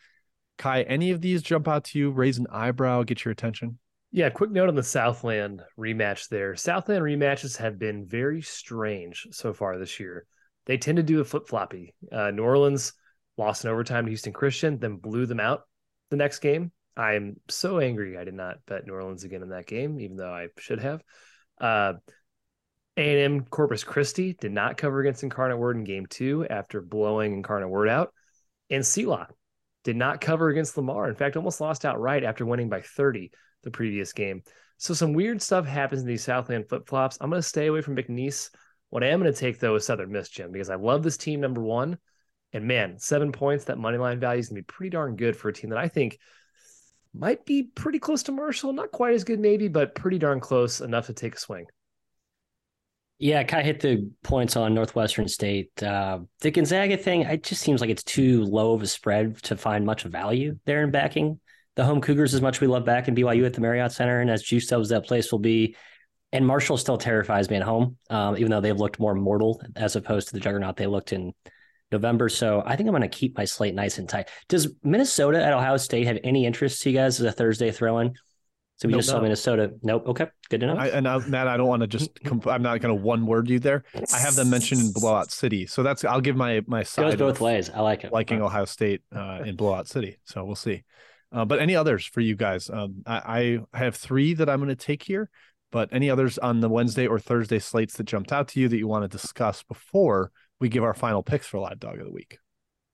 Ky, 0.58 0.84
any 0.86 1.10
of 1.10 1.22
these 1.22 1.42
jump 1.42 1.66
out 1.66 1.84
to 1.84 1.98
you, 1.98 2.10
raise 2.10 2.36
an 2.36 2.46
eyebrow, 2.52 3.02
get 3.02 3.24
your 3.24 3.32
attention? 3.32 3.78
Yeah, 4.12 4.28
quick 4.28 4.50
note 4.50 4.68
on 4.68 4.74
the 4.74 4.82
Southland 4.82 5.62
rematch 5.78 6.28
there. 6.28 6.54
Southland 6.54 7.02
rematches 7.02 7.56
have 7.56 7.78
been 7.78 8.06
very 8.06 8.42
strange 8.42 9.26
so 9.30 9.54
far 9.54 9.78
this 9.78 9.98
year. 9.98 10.26
They 10.66 10.76
tend 10.76 10.96
to 10.96 11.02
do 11.02 11.20
a 11.20 11.24
flip 11.24 11.48
floppy. 11.48 11.94
Uh, 12.12 12.30
New 12.30 12.42
Orleans 12.42 12.92
lost 13.38 13.64
in 13.64 13.70
overtime 13.70 14.04
to 14.04 14.10
Houston 14.10 14.34
Christian, 14.34 14.78
then 14.78 14.96
blew 14.96 15.24
them 15.24 15.40
out 15.40 15.62
the 16.10 16.16
next 16.16 16.40
game. 16.40 16.72
I'm 16.96 17.36
so 17.48 17.78
angry 17.78 18.16
I 18.16 18.24
did 18.24 18.34
not 18.34 18.64
bet 18.66 18.86
New 18.86 18.94
Orleans 18.94 19.24
again 19.24 19.42
in 19.42 19.50
that 19.50 19.66
game, 19.66 20.00
even 20.00 20.16
though 20.16 20.32
I 20.32 20.48
should 20.58 20.80
have. 20.80 21.02
Uh, 21.60 21.94
A&M 22.96 23.44
Corpus 23.44 23.84
Christi 23.84 24.32
did 24.32 24.52
not 24.52 24.76
cover 24.76 25.00
against 25.00 25.22
Incarnate 25.22 25.58
Word 25.58 25.76
in 25.76 25.84
game 25.84 26.06
two 26.06 26.46
after 26.48 26.80
blowing 26.80 27.34
Incarnate 27.34 27.68
Word 27.68 27.88
out. 27.88 28.12
And 28.70 28.84
SELA 28.84 29.28
did 29.84 29.96
not 29.96 30.20
cover 30.20 30.48
against 30.48 30.76
Lamar. 30.76 31.08
In 31.08 31.14
fact, 31.14 31.36
almost 31.36 31.60
lost 31.60 31.84
outright 31.84 32.24
after 32.24 32.46
winning 32.46 32.68
by 32.68 32.80
30 32.80 33.30
the 33.62 33.70
previous 33.70 34.12
game. 34.12 34.42
So 34.78 34.94
some 34.94 35.12
weird 35.12 35.40
stuff 35.42 35.66
happens 35.66 36.02
in 36.02 36.08
these 36.08 36.24
Southland 36.24 36.68
flip 36.68 36.88
flops. 36.88 37.18
I'm 37.20 37.30
going 37.30 37.40
to 37.40 37.48
stay 37.48 37.66
away 37.66 37.82
from 37.82 37.96
McNeese. 37.96 38.50
What 38.90 39.04
I 39.04 39.08
am 39.08 39.20
going 39.20 39.32
to 39.32 39.38
take 39.38 39.58
though 39.58 39.74
is 39.74 39.86
Southern 39.86 40.12
Miss, 40.12 40.28
Jim, 40.28 40.50
because 40.52 40.70
I 40.70 40.76
love 40.76 41.02
this 41.02 41.16
team. 41.16 41.40
Number 41.40 41.60
one, 41.60 41.98
and 42.52 42.64
man, 42.64 42.98
seven 42.98 43.32
points. 43.32 43.64
That 43.64 43.78
money 43.78 43.98
line 43.98 44.20
value 44.20 44.40
is 44.40 44.48
going 44.48 44.56
to 44.56 44.62
be 44.62 44.66
pretty 44.66 44.90
darn 44.90 45.16
good 45.16 45.36
for 45.36 45.48
a 45.48 45.52
team 45.52 45.70
that 45.70 45.78
I 45.78 45.88
think 45.88 46.18
might 47.18 47.44
be 47.44 47.64
pretty 47.64 47.98
close 47.98 48.22
to 48.24 48.32
Marshall. 48.32 48.72
Not 48.72 48.92
quite 48.92 49.14
as 49.14 49.24
good, 49.24 49.40
maybe, 49.40 49.68
but 49.68 49.94
pretty 49.94 50.18
darn 50.18 50.40
close 50.40 50.80
enough 50.80 51.06
to 51.06 51.12
take 51.12 51.34
a 51.34 51.38
swing. 51.38 51.66
Yeah, 53.18 53.42
kind 53.44 53.60
of 53.60 53.66
hit 53.66 53.80
the 53.80 54.10
points 54.22 54.56
on 54.56 54.74
Northwestern 54.74 55.26
State. 55.26 55.82
Uh, 55.82 56.20
the 56.40 56.50
Gonzaga 56.50 56.98
thing, 56.98 57.22
it 57.22 57.42
just 57.42 57.62
seems 57.62 57.80
like 57.80 57.88
it's 57.88 58.02
too 58.02 58.44
low 58.44 58.74
of 58.74 58.82
a 58.82 58.86
spread 58.86 59.42
to 59.44 59.56
find 59.56 59.86
much 59.86 60.02
value 60.02 60.58
there 60.66 60.82
in 60.82 60.90
backing 60.90 61.40
the 61.76 61.84
home 61.84 62.00
Cougars 62.00 62.34
as 62.34 62.40
much 62.40 62.60
we 62.60 62.66
love 62.66 62.84
back 62.84 63.06
in 63.06 63.14
BYU 63.14 63.46
at 63.46 63.54
the 63.54 63.60
Marriott 63.60 63.92
Center 63.92 64.20
and 64.20 64.30
as 64.30 64.42
juiced 64.42 64.72
up 64.72 64.82
that 64.84 65.06
place 65.06 65.30
will 65.30 65.38
be. 65.38 65.76
And 66.32 66.46
Marshall 66.46 66.76
still 66.76 66.98
terrifies 66.98 67.48
me 67.48 67.56
at 67.56 67.62
home, 67.62 67.98
um, 68.10 68.36
even 68.36 68.50
though 68.50 68.60
they've 68.60 68.76
looked 68.76 68.98
more 68.98 69.14
mortal 69.14 69.62
as 69.76 69.94
opposed 69.94 70.28
to 70.28 70.34
the 70.34 70.40
juggernaut 70.40 70.76
they 70.76 70.86
looked 70.86 71.12
in 71.12 71.32
November. 71.92 72.28
So 72.28 72.62
I 72.66 72.76
think 72.76 72.88
I'm 72.88 72.92
going 72.92 73.02
to 73.02 73.08
keep 73.08 73.36
my 73.36 73.44
slate 73.44 73.74
nice 73.74 73.98
and 73.98 74.08
tight. 74.08 74.28
Does 74.48 74.68
Minnesota 74.82 75.44
at 75.44 75.52
Ohio 75.52 75.76
State 75.76 76.06
have 76.06 76.18
any 76.24 76.46
interest 76.46 76.82
to 76.82 76.90
you 76.90 76.96
guys 76.96 77.20
as 77.20 77.26
a 77.26 77.32
Thursday 77.32 77.70
throw 77.70 77.98
in? 77.98 78.14
So 78.78 78.88
we 78.88 78.92
nope, 78.92 78.98
just 78.98 79.08
saw 79.08 79.16
no. 79.16 79.22
Minnesota. 79.22 79.72
Nope. 79.82 80.06
Okay. 80.08 80.26
Good 80.50 80.60
to 80.60 80.66
know. 80.66 80.76
I, 80.76 80.88
and 80.88 81.08
I, 81.08 81.18
Matt, 81.26 81.48
I 81.48 81.56
don't 81.56 81.66
want 81.66 81.80
to 81.80 81.86
just. 81.86 82.10
Comp- 82.24 82.46
I'm 82.46 82.62
not 82.62 82.80
going 82.80 82.94
to 82.94 83.02
one 83.02 83.24
word 83.24 83.48
you 83.48 83.58
there. 83.58 83.84
I 84.12 84.18
have 84.18 84.34
them 84.34 84.50
mentioned 84.50 84.82
in 84.82 84.92
Blowout 84.92 85.30
City, 85.30 85.66
so 85.66 85.82
that's. 85.82 86.04
I'll 86.04 86.20
give 86.20 86.36
my 86.36 86.62
my 86.66 86.82
side. 86.82 87.14
It 87.14 87.18
goes 87.18 87.32
both 87.32 87.40
ways. 87.40 87.70
I 87.70 87.80
like 87.80 88.04
it. 88.04 88.12
Liking 88.12 88.42
Ohio 88.42 88.66
State 88.66 89.00
uh, 89.14 89.42
in 89.46 89.56
Blowout 89.56 89.88
City, 89.88 90.18
so 90.24 90.44
we'll 90.44 90.56
see. 90.56 90.84
Uh, 91.32 91.46
but 91.46 91.58
any 91.58 91.74
others 91.74 92.04
for 92.04 92.20
you 92.20 92.36
guys? 92.36 92.68
Um, 92.68 93.02
I, 93.06 93.58
I 93.72 93.78
have 93.78 93.96
three 93.96 94.34
that 94.34 94.48
I'm 94.48 94.58
going 94.58 94.68
to 94.68 94.76
take 94.76 95.02
here. 95.02 95.30
But 95.72 95.88
any 95.90 96.08
others 96.10 96.38
on 96.38 96.60
the 96.60 96.68
Wednesday 96.68 97.06
or 97.06 97.18
Thursday 97.18 97.58
slates 97.58 97.96
that 97.96 98.04
jumped 98.04 98.32
out 98.32 98.48
to 98.48 98.60
you 98.60 98.68
that 98.68 98.78
you 98.78 98.86
want 98.86 99.02
to 99.02 99.08
discuss 99.08 99.62
before 99.64 100.30
we 100.60 100.68
give 100.68 100.84
our 100.84 100.94
final 100.94 101.22
picks 101.22 101.46
for 101.46 101.58
Live 101.58 101.80
Dog 101.80 101.98
of 101.98 102.06
the 102.06 102.12
Week? 102.12 102.38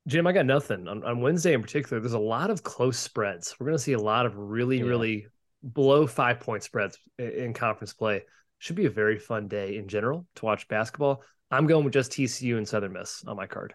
Jim, 0.09 0.27
I 0.27 0.33
got 0.33 0.47
nothing. 0.47 0.89
On, 0.89 1.05
on 1.05 1.21
Wednesday 1.21 1.53
in 1.53 1.63
particular, 1.63 2.01
there's 2.01 2.13
a 2.13 2.19
lot 2.19 2.51
of 2.51 2.63
close 2.63 2.99
spreads. 2.99 3.55
We're 3.59 3.67
going 3.67 3.79
to 3.79 3.83
see 3.83 3.93
a 3.93 4.01
lot 4.01 4.27
of 4.27 4.37
really, 4.37 4.79
yeah. 4.79 4.85
really 4.85 5.27
below 5.73 6.07
five 6.07 6.41
point 6.41 6.63
spreads 6.63 6.99
in, 7.19 7.31
in 7.31 7.55
conference 7.55 7.93
play. 7.93 8.25
Should 8.59 8.77
be 8.77 8.87
a 8.87 8.91
very 8.91 9.19
fun 9.19 9.49
day 9.49 9.77
in 9.77 9.89
general 9.89 10.27
to 10.37 10.45
watch 10.45 10.69
basketball. 10.69 11.23
I'm 11.51 11.67
going 11.67 11.85
with 11.85 11.95
just 11.95 12.13
TCU 12.13 12.57
and 12.57 12.67
Southern 12.67 12.93
Miss 12.93 13.25
on 13.27 13.37
my 13.37 13.47
card. 13.47 13.75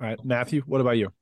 All 0.00 0.08
right, 0.08 0.18
Matthew, 0.24 0.62
what 0.66 0.80
about 0.80 0.98
you? 0.98 1.12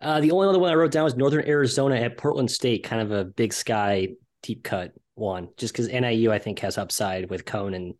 Uh, 0.00 0.20
the 0.20 0.30
only 0.30 0.48
other 0.48 0.58
one 0.58 0.70
I 0.70 0.74
wrote 0.74 0.90
down 0.90 1.04
was 1.04 1.16
Northern 1.16 1.46
Arizona 1.46 1.96
at 1.96 2.16
Portland 2.16 2.50
State, 2.50 2.84
kind 2.84 3.02
of 3.02 3.12
a 3.12 3.24
big 3.24 3.52
sky 3.52 4.08
deep 4.42 4.62
cut 4.62 4.92
one, 5.14 5.48
just 5.56 5.72
because 5.72 5.88
NIU 5.88 6.32
I 6.32 6.38
think 6.38 6.58
has 6.60 6.78
upside 6.78 7.30
with 7.30 7.44
Cone 7.44 7.74
and 7.74 7.94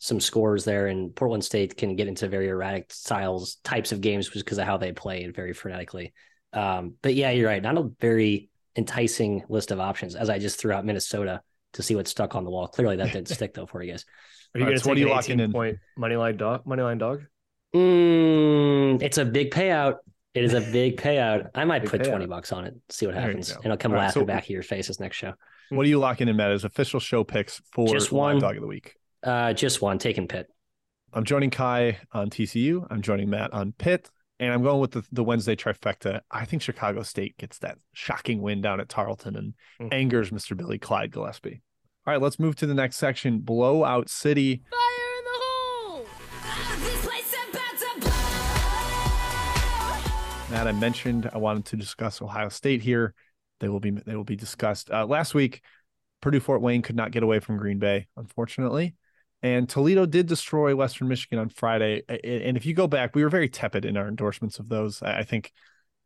some 0.00 0.18
scores 0.18 0.64
there, 0.64 0.88
and 0.88 1.14
Portland 1.14 1.44
State 1.44 1.76
can 1.76 1.94
get 1.94 2.08
into 2.08 2.26
very 2.26 2.48
erratic 2.48 2.92
styles 2.92 3.56
types 3.62 3.92
of 3.92 4.00
games 4.00 4.28
just 4.28 4.44
because 4.44 4.58
of 4.58 4.64
how 4.66 4.76
they 4.78 4.92
play 4.92 5.28
very 5.30 5.52
frenetically. 5.54 6.10
Um, 6.52 6.94
but 7.02 7.14
yeah, 7.14 7.30
you're 7.30 7.48
right. 7.48 7.62
Not 7.62 7.78
a 7.78 7.88
very 8.00 8.48
enticing 8.76 9.44
list 9.48 9.70
of 9.70 9.78
options 9.78 10.16
as 10.16 10.28
I 10.30 10.38
just 10.38 10.58
threw 10.58 10.72
out 10.72 10.84
Minnesota 10.84 11.42
to 11.74 11.82
see 11.82 11.94
what 11.94 12.08
stuck 12.08 12.34
on 12.34 12.44
the 12.44 12.50
wall. 12.50 12.66
Clearly 12.66 12.96
that 12.96 13.12
didn't 13.12 13.28
stick 13.28 13.54
though 13.54 13.66
for 13.66 13.82
you 13.82 13.92
guys. 13.92 14.04
Are 14.54 14.58
you 14.58 14.66
going 14.66 14.76
to 14.78 14.82
take 14.82 14.98
an 14.98 15.40
18 15.40 15.52
point 15.52 15.78
money 15.96 16.16
line 16.16 16.36
dog? 16.36 16.66
Money 16.66 16.82
line 16.82 16.98
dog? 16.98 17.22
Mm, 17.74 19.02
it's 19.02 19.18
a 19.18 19.24
big 19.24 19.50
payout. 19.52 19.96
It 20.34 20.44
is 20.44 20.54
a 20.54 20.60
big 20.60 20.96
payout. 20.96 21.50
I 21.54 21.64
might 21.64 21.82
Big 21.82 21.90
put 21.90 22.00
payout. 22.02 22.10
20 22.10 22.26
bucks 22.26 22.52
on 22.52 22.64
it, 22.64 22.74
see 22.88 23.06
what 23.06 23.14
happens. 23.16 23.50
And 23.62 23.72
I'll 23.72 23.76
come 23.76 23.92
All 23.92 23.98
right, 23.98 24.04
laughing 24.06 24.22
so- 24.22 24.26
back 24.26 24.46
to 24.46 24.52
your 24.52 24.62
faces 24.62 24.98
next 25.00 25.16
show. 25.16 25.34
What 25.70 25.86
are 25.86 25.88
you 25.88 26.00
locking 26.00 26.26
in, 26.28 26.36
Matt, 26.36 26.50
as 26.50 26.64
official 26.64 26.98
show 26.98 27.22
picks 27.22 27.62
for 27.72 27.86
Just 27.86 28.10
one. 28.10 28.40
dog 28.40 28.56
of 28.56 28.60
the 28.60 28.66
week? 28.66 28.96
Uh, 29.22 29.52
just 29.52 29.82
one, 29.82 29.98
taking 29.98 30.26
Pitt. 30.28 30.46
I'm 31.12 31.24
joining 31.24 31.50
Ky 31.50 31.98
on 32.12 32.30
TCU. 32.30 32.86
I'm 32.90 33.02
joining 33.02 33.28
Matt 33.30 33.52
on 33.52 33.72
Pitt, 33.72 34.08
and 34.38 34.52
I'm 34.52 34.62
going 34.62 34.80
with 34.80 34.92
the, 34.92 35.02
the 35.12 35.24
Wednesday 35.24 35.56
trifecta. 35.56 36.20
I 36.30 36.44
think 36.44 36.62
Chicago 36.62 37.02
State 37.02 37.36
gets 37.36 37.58
that 37.58 37.78
shocking 37.92 38.40
win 38.40 38.60
down 38.60 38.80
at 38.80 38.88
Tarleton 38.88 39.36
and 39.36 39.54
Mhm. 39.80 39.92
angers 39.92 40.30
Mr. 40.30 40.56
Billy 40.56 40.78
Clyde 40.78 41.10
Gillispie. 41.10 41.60
All 42.06 42.14
right, 42.14 42.20
let's 42.22 42.38
move 42.38 42.56
to 42.56 42.66
the 42.66 42.74
next 42.74 42.96
section. 42.96 43.40
Blowout 43.40 44.08
City. 44.08 44.62
Fire 44.70 45.18
in 45.18 45.24
the 45.24 45.30
hole! 45.42 46.06
This 46.80 47.04
place 47.06 47.34
about 47.50 47.76
to 47.78 48.00
blow! 48.00 48.10
Matt, 50.56 50.66
I 50.66 50.72
mentioned 50.72 51.28
I 51.32 51.38
wanted 51.38 51.66
to 51.66 51.76
discuss 51.76 52.22
Ohio 52.22 52.48
State 52.48 52.82
here. 52.82 53.14
They 53.58 53.68
will 53.68 53.80
be 53.80 53.90
they 53.90 54.16
will 54.16 54.24
be 54.24 54.36
discussed. 54.36 54.90
Uh, 54.90 55.04
last 55.06 55.34
week, 55.34 55.60
Purdue 56.22 56.40
Fort 56.40 56.62
Wayne 56.62 56.80
could 56.82 56.96
not 56.96 57.10
get 57.10 57.22
away 57.22 57.40
from 57.40 57.58
Green 57.58 57.78
Bay, 57.78 58.06
unfortunately, 58.16 58.94
and 59.42 59.68
Toledo 59.68 60.06
did 60.06 60.26
destroy 60.26 60.76
Western 60.76 61.08
Michigan 61.08 61.38
on 61.38 61.48
Friday. 61.48 62.02
And 62.08 62.56
if 62.56 62.66
you 62.66 62.74
go 62.74 62.86
back, 62.86 63.14
we 63.14 63.22
were 63.22 63.30
very 63.30 63.48
tepid 63.48 63.84
in 63.84 63.96
our 63.96 64.08
endorsements 64.08 64.58
of 64.58 64.68
those. 64.68 65.02
I 65.02 65.22
think 65.22 65.52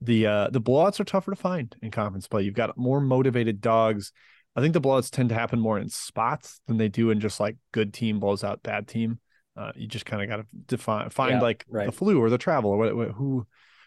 the 0.00 0.26
uh, 0.26 0.50
the 0.50 0.60
blowouts 0.60 1.00
are 1.00 1.04
tougher 1.04 1.32
to 1.32 1.36
find 1.36 1.74
in 1.82 1.90
conference 1.90 2.28
play. 2.28 2.42
You've 2.42 2.54
got 2.54 2.76
more 2.76 3.00
motivated 3.00 3.60
dogs. 3.60 4.12
I 4.56 4.60
think 4.60 4.72
the 4.72 4.80
blowouts 4.80 5.10
tend 5.10 5.30
to 5.30 5.34
happen 5.34 5.58
more 5.58 5.78
in 5.78 5.88
spots 5.88 6.60
than 6.66 6.76
they 6.76 6.88
do 6.88 7.10
in 7.10 7.20
just 7.20 7.40
like 7.40 7.56
good 7.72 7.92
team 7.92 8.20
blows 8.20 8.44
out 8.44 8.62
bad 8.62 8.86
team. 8.86 9.18
Uh, 9.56 9.72
you 9.74 9.86
just 9.86 10.06
kind 10.06 10.22
of 10.22 10.28
got 10.28 10.36
to 10.36 10.46
define 10.66 11.10
find 11.10 11.32
Yeah, 11.32 11.40
like 11.40 11.64
right. 11.68 11.86
the 11.86 11.92
flu 11.92 12.20
or 12.20 12.30
the 12.30 12.38
travel 12.38 12.70
or 12.70 12.76
what, 12.76 12.96
what, 12.96 13.08
who 13.10 13.46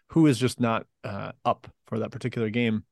who 0.10 0.28
is 0.28 0.38
just 0.38 0.60
not 0.60 0.86
uh, 1.04 1.32
up 1.46 1.68
for 1.88 2.00
that 2.00 2.12
particular 2.12 2.50
game, 2.50 2.84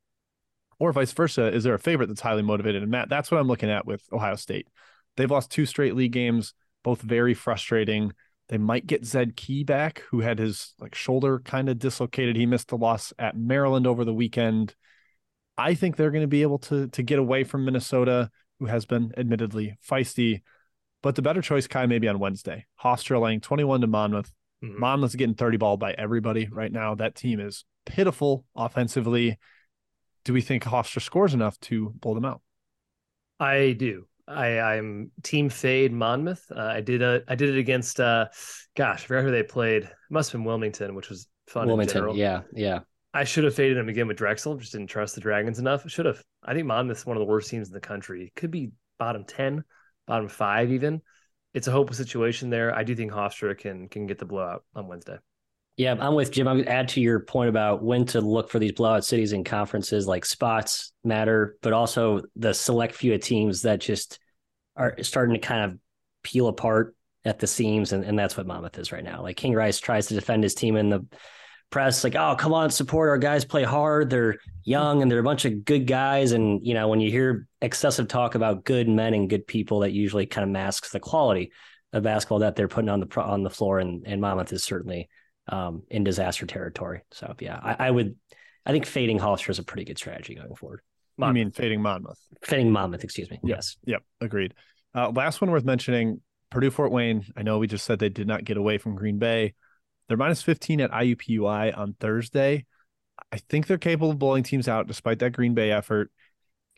or 0.79 0.91
vice 0.91 1.11
versa. 1.13 1.53
Is 1.53 1.63
there 1.63 1.73
a 1.73 1.79
favorite 1.79 2.07
that's 2.07 2.21
highly 2.21 2.41
motivated? 2.41 2.81
And 2.81 2.91
Matt, 2.91 3.09
that's 3.09 3.31
what 3.31 3.39
I'm 3.39 3.47
looking 3.47 3.69
at 3.69 3.85
with 3.85 4.03
Ohio 4.11 4.35
State. 4.35 4.67
They've 5.17 5.31
lost 5.31 5.51
two 5.51 5.65
straight 5.65 5.95
league 5.95 6.11
games, 6.11 6.53
both 6.83 7.01
very 7.01 7.33
frustrating. 7.33 8.13
They 8.49 8.57
might 8.57 8.85
get 8.85 9.05
Zed 9.05 9.35
Key 9.35 9.63
back, 9.63 10.03
who 10.11 10.19
had 10.19 10.39
his 10.39 10.73
like 10.79 10.93
shoulder 10.93 11.39
kind 11.39 11.67
of 11.69 11.79
dislocated. 11.79 12.35
He 12.35 12.45
missed 12.45 12.67
the 12.67 12.77
loss 12.77 13.11
at 13.17 13.37
Maryland 13.37 13.87
over 13.87 14.05
the 14.05 14.13
weekend. 14.13 14.75
I 15.57 15.73
think 15.73 15.95
they're 15.95 16.11
going 16.11 16.23
to 16.23 16.27
be 16.27 16.41
able 16.41 16.59
to 16.59 16.87
to 16.89 17.03
get 17.03 17.19
away 17.19 17.43
from 17.43 17.65
Minnesota, 17.65 18.29
who 18.59 18.65
has 18.65 18.85
been 18.85 19.13
admittedly 19.17 19.77
feisty. 19.87 20.41
But 21.01 21.15
the 21.15 21.21
better 21.21 21.41
choice, 21.41 21.67
Ky, 21.67 21.87
maybe 21.87 22.07
on 22.07 22.19
Wednesday. 22.19 22.65
Hofstra 22.83 23.21
laying 23.21 23.41
21 23.41 23.81
to 23.81 23.87
Monmouth. 23.87 24.33
Mhm. 24.63 24.79
Monmouth's 24.79 25.15
getting 25.15 25.35
30 25.35 25.57
ball 25.57 25.77
by 25.77 25.93
everybody 25.93 26.47
right 26.51 26.71
now. 26.71 26.95
That 26.95 27.15
team 27.15 27.39
is 27.39 27.65
pitiful 27.85 28.45
offensively. 28.55 29.37
Do 30.23 30.33
we 30.33 30.41
think 30.41 30.63
Hofstra 30.63 31.01
scores 31.01 31.33
enough 31.33 31.59
to 31.61 31.91
blow 31.95 32.15
them 32.15 32.25
out? 32.25 32.41
I 33.39 33.73
do. 33.77 34.07
I, 34.27 34.59
I'm 34.59 35.11
team 35.23 35.49
fade 35.49 35.93
Monmouth. 35.93 36.51
Uh, 36.55 36.61
I 36.61 36.81
did 36.81 37.01
a 37.01 37.21
I 37.27 37.35
did 37.35 37.49
it 37.49 37.59
against 37.59 37.99
uh 37.99 38.27
gosh, 38.75 39.03
I 39.03 39.07
forgot 39.07 39.23
who 39.23 39.31
they 39.31 39.43
played. 39.43 39.83
It 39.83 39.93
must 40.09 40.31
have 40.31 40.39
been 40.39 40.45
Wilmington, 40.45 40.95
which 40.95 41.09
was 41.09 41.27
fun 41.47 41.63
in 41.63 41.67
Wilmington. 41.69 41.93
general. 41.93 42.15
Yeah, 42.15 42.41
yeah. 42.53 42.79
I 43.13 43.23
should 43.23 43.45
have 43.45 43.55
faded 43.55 43.77
him 43.77 43.87
again 43.87 44.07
with 44.07 44.17
Drexel. 44.17 44.57
Just 44.57 44.73
didn't 44.73 44.87
trust 44.87 45.15
the 45.15 45.21
Dragons 45.21 45.59
enough. 45.59 45.89
Should 45.89 46.05
have. 46.05 46.21
I 46.43 46.53
think 46.53 46.65
Monmouth's 46.65 47.05
one 47.05 47.17
of 47.17 47.21
the 47.21 47.25
worst 47.25 47.49
teams 47.49 47.67
in 47.67 47.73
the 47.73 47.79
country. 47.79 48.33
Could 48.35 48.51
be 48.51 48.71
bottom 48.99 49.23
ten, 49.25 49.63
bottom 50.05 50.27
five 50.27 50.71
even. 50.71 51.01
It's 51.53 51.67
a 51.67 51.71
hopeless 51.71 51.97
situation 51.97 52.49
there. 52.49 52.75
I 52.75 52.83
do 52.83 52.95
think 52.95 53.11
Hofstra 53.11 53.57
can 53.57 53.87
can 53.87 54.07
get 54.07 54.17
the 54.17 54.25
blowout 54.25 54.63
on 54.75 54.87
Wednesday. 54.87 55.17
Yeah, 55.77 55.95
I'm 55.99 56.15
with 56.15 56.31
Jim. 56.31 56.47
I 56.47 56.53
would 56.53 56.67
add 56.67 56.89
to 56.89 57.01
your 57.01 57.19
point 57.19 57.49
about 57.49 57.83
when 57.83 58.05
to 58.07 58.21
look 58.21 58.49
for 58.49 58.59
these 58.59 58.71
blowout 58.71 59.03
cities 59.03 59.33
and 59.33 59.45
conferences. 59.45 60.07
Like 60.07 60.23
spots 60.25 60.93
matter, 61.03 61.57
but 61.61 61.73
also 61.73 62.21
the 62.37 62.53
select 62.53 62.95
few 62.95 63.13
of 63.13 63.21
teams 63.21 63.63
that 63.63 63.81
just 63.81 64.19
are 64.77 64.95
starting 65.01 65.33
to 65.33 65.39
kind 65.39 65.71
of 65.71 65.79
peel 66.23 66.47
apart 66.47 66.95
at 67.25 67.39
the 67.39 67.47
seams, 67.47 67.91
and, 67.91 68.05
and 68.05 68.17
that's 68.17 68.37
what 68.37 68.47
Monmouth 68.47 68.77
is 68.77 68.91
right 68.91 69.03
now. 69.03 69.21
Like 69.21 69.35
King 69.35 69.53
Rice 69.53 69.79
tries 69.79 70.07
to 70.07 70.13
defend 70.13 70.43
his 70.43 70.53
team 70.53 70.77
in 70.77 70.89
the 70.89 71.05
press, 71.71 72.03
like, 72.03 72.15
"Oh, 72.15 72.35
come 72.37 72.53
on, 72.53 72.69
support 72.69 73.09
our 73.09 73.17
guys, 73.17 73.43
play 73.43 73.63
hard. 73.63 74.09
They're 74.09 74.37
young 74.63 75.01
and 75.01 75.11
they're 75.11 75.19
a 75.19 75.23
bunch 75.23 75.43
of 75.43 75.65
good 75.65 75.87
guys." 75.87 76.31
And 76.31 76.65
you 76.65 76.73
know, 76.73 76.87
when 76.87 77.01
you 77.01 77.11
hear 77.11 77.47
excessive 77.61 78.07
talk 78.07 78.35
about 78.35 78.63
good 78.63 78.87
men 78.87 79.13
and 79.13 79.29
good 79.29 79.45
people, 79.45 79.79
that 79.79 79.91
usually 79.91 80.25
kind 80.25 80.43
of 80.43 80.51
masks 80.51 80.91
the 80.91 80.99
quality 80.99 81.51
of 81.91 82.03
basketball 82.03 82.39
that 82.39 82.55
they're 82.55 82.67
putting 82.69 82.89
on 82.89 83.01
the 83.01 83.21
on 83.21 83.43
the 83.43 83.49
floor. 83.49 83.79
And 83.79 84.05
and 84.05 84.21
Monmouth 84.21 84.53
is 84.53 84.63
certainly 84.63 85.09
um, 85.47 85.83
in 85.89 86.03
disaster 86.03 86.45
territory. 86.45 87.01
So 87.11 87.33
yeah, 87.39 87.59
I, 87.61 87.87
I 87.87 87.91
would, 87.91 88.15
I 88.65 88.71
think 88.71 88.85
fading 88.85 89.19
Hollister 89.19 89.51
is 89.51 89.59
a 89.59 89.63
pretty 89.63 89.85
good 89.85 89.97
strategy 89.97 90.35
going 90.35 90.55
forward. 90.55 90.81
I 91.21 91.31
mean, 91.31 91.51
fading 91.51 91.81
Monmouth. 91.81 92.19
Fading 92.41 92.71
Monmouth, 92.71 93.03
excuse 93.03 93.29
me. 93.29 93.39
Yes. 93.43 93.77
Yep. 93.85 94.03
Agreed. 94.19 94.53
Uh, 94.93 95.11
last 95.11 95.39
one 95.39 95.49
worth 95.51 95.63
mentioning 95.63 96.21
Purdue 96.49 96.71
Fort 96.71 96.91
Wayne. 96.91 97.25
I 97.37 97.43
know 97.43 97.57
we 97.57 97.67
just 97.67 97.85
said 97.85 97.99
they 97.99 98.09
did 98.09 98.27
not 98.27 98.43
get 98.43 98.57
away 98.57 98.77
from 98.77 98.95
Green 98.95 99.17
Bay. 99.17 99.53
They're 100.07 100.17
minus 100.17 100.41
15 100.41 100.81
at 100.81 100.91
IUPUI 100.91 101.77
on 101.77 101.95
Thursday. 101.99 102.65
I 103.31 103.37
think 103.37 103.67
they're 103.67 103.77
capable 103.77 104.11
of 104.11 104.19
blowing 104.19 104.43
teams 104.43 104.67
out 104.67 104.87
despite 104.87 105.19
that 105.19 105.31
Green 105.31 105.53
Bay 105.53 105.71
effort. 105.71 106.11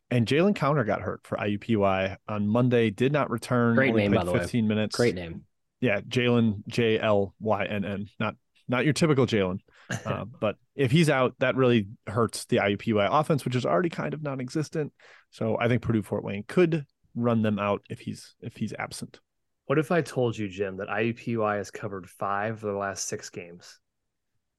And 0.10 0.26
Jlynn 0.26 0.56
Counter 0.56 0.84
got 0.84 1.02
hurt 1.02 1.22
for 1.24 1.38
IUPUI 1.38 2.16
on 2.30 2.48
Monday, 2.48 2.90
did 2.90 3.12
not 3.12 3.30
return. 3.30 3.76
Great 3.76 3.96
name, 3.96 4.14
by 4.14 4.24
the 4.24 4.32
way. 4.32 4.40
15 4.40 4.68
minutes. 4.68 4.96
Great 4.96 5.16
name. 5.16 5.44
Yeah, 5.82 6.00
Jlynn 6.02 6.66
J 6.68 7.00
L 7.00 7.36
Y 7.40 7.66
N 7.66 7.86
N, 7.86 8.08
not 8.20 8.36
not 8.68 8.86
your 8.86 8.94
typical 8.94 9.26
Jalen. 9.26 9.60
Uh, 10.06 10.26
but 10.42 10.58
if 10.76 10.92
he's 10.92 11.10
out, 11.10 11.34
that 11.40 11.56
really 11.56 11.88
hurts 12.08 12.44
the 12.44 12.58
IUPUI 12.58 13.08
offense, 13.10 13.46
which 13.46 13.56
is 13.56 13.66
already 13.66 13.88
kind 13.88 14.14
of 14.14 14.22
non-existent. 14.22 14.92
So 15.32 15.58
I 15.58 15.70
think 15.70 15.82
Purdue 15.82 16.02
Fort 16.02 16.26
Wayne 16.26 16.44
could 16.46 16.86
run 17.16 17.42
them 17.42 17.58
out 17.58 17.84
if 17.90 18.02
he's 18.02 18.36
if 18.42 18.58
he's 18.58 18.74
absent. 18.78 19.22
What 19.68 19.80
if 19.80 19.90
I 19.90 20.02
told 20.02 20.38
you, 20.38 20.50
Jim, 20.50 20.76
that 20.78 20.90
IUPUI 20.90 21.58
has 21.58 21.72
covered 21.72 22.10
five 22.10 22.56
of 22.56 22.62
the 22.62 22.78
last 22.78 23.08
six 23.08 23.30
games? 23.30 23.80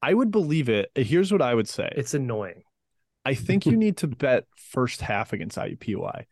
I 0.00 0.14
would 0.14 0.30
believe 0.30 0.70
it. 0.70 0.90
Here's 0.94 1.32
what 1.32 1.42
I 1.42 1.54
would 1.54 1.68
say. 1.68 1.92
It's 1.94 2.14
annoying. 2.14 2.62
I 3.24 3.34
think 3.34 3.66
you 3.66 3.76
need 3.76 3.98
to 3.98 4.06
bet 4.06 4.44
first 4.56 5.02
half 5.02 5.32
against 5.32 5.58
IUPUI. 5.58 6.24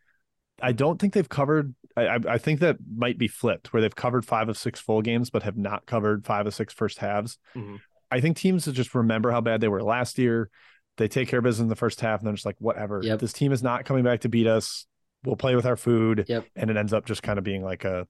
I 0.61 0.71
don't 0.71 0.99
think 0.99 1.13
they've 1.13 1.29
covered. 1.29 1.75
I, 1.97 2.19
I- 2.27 2.37
think 2.37 2.59
that 2.61 2.77
might 2.95 3.17
be 3.17 3.27
flipped, 3.27 3.73
where 3.73 3.81
they've 3.81 3.95
covered 3.95 4.25
five 4.25 4.49
of 4.49 4.57
six 4.57 4.79
full 4.79 5.01
games, 5.01 5.29
but 5.29 5.43
have 5.43 5.57
not 5.57 5.85
covered 5.85 6.25
five 6.25 6.45
of 6.47 6.53
six 6.53 6.73
first 6.73 6.99
halves. 6.99 7.37
Mhm. 7.55 7.79
I 8.09 8.21
think 8.21 8.37
teams 8.37 8.65
just 8.65 8.95
remember 8.95 9.31
how 9.31 9.41
bad 9.41 9.59
they 9.61 9.67
were 9.67 9.83
last 9.83 10.17
year. 10.17 10.49
They 10.97 11.07
take 11.07 11.27
care 11.27 11.39
of 11.39 11.43
business 11.43 11.63
in 11.63 11.69
the 11.69 11.75
first 11.75 11.99
half, 12.01 12.19
and 12.19 12.27
they're 12.27 12.33
just 12.33 12.45
like, 12.45 12.55
whatever. 12.59 13.01
Yep. 13.03 13.19
This 13.19 13.33
team 13.33 13.51
is 13.51 13.61
not 13.61 13.83
coming 13.85 14.03
back 14.03 14.21
to 14.21 14.29
beat 14.29 14.47
us. 14.47 14.85
We'll 15.25 15.35
play 15.35 15.55
with 15.55 15.65
our 15.65 15.75
food, 15.75 16.25
Yep. 16.27 16.45
and 16.55 16.69
it 16.69 16.77
ends 16.77 16.93
up 16.93 17.05
just 17.05 17.21
kind 17.23 17.37
of 17.37 17.43
being 17.43 17.63
like 17.63 17.83
a 17.83 18.07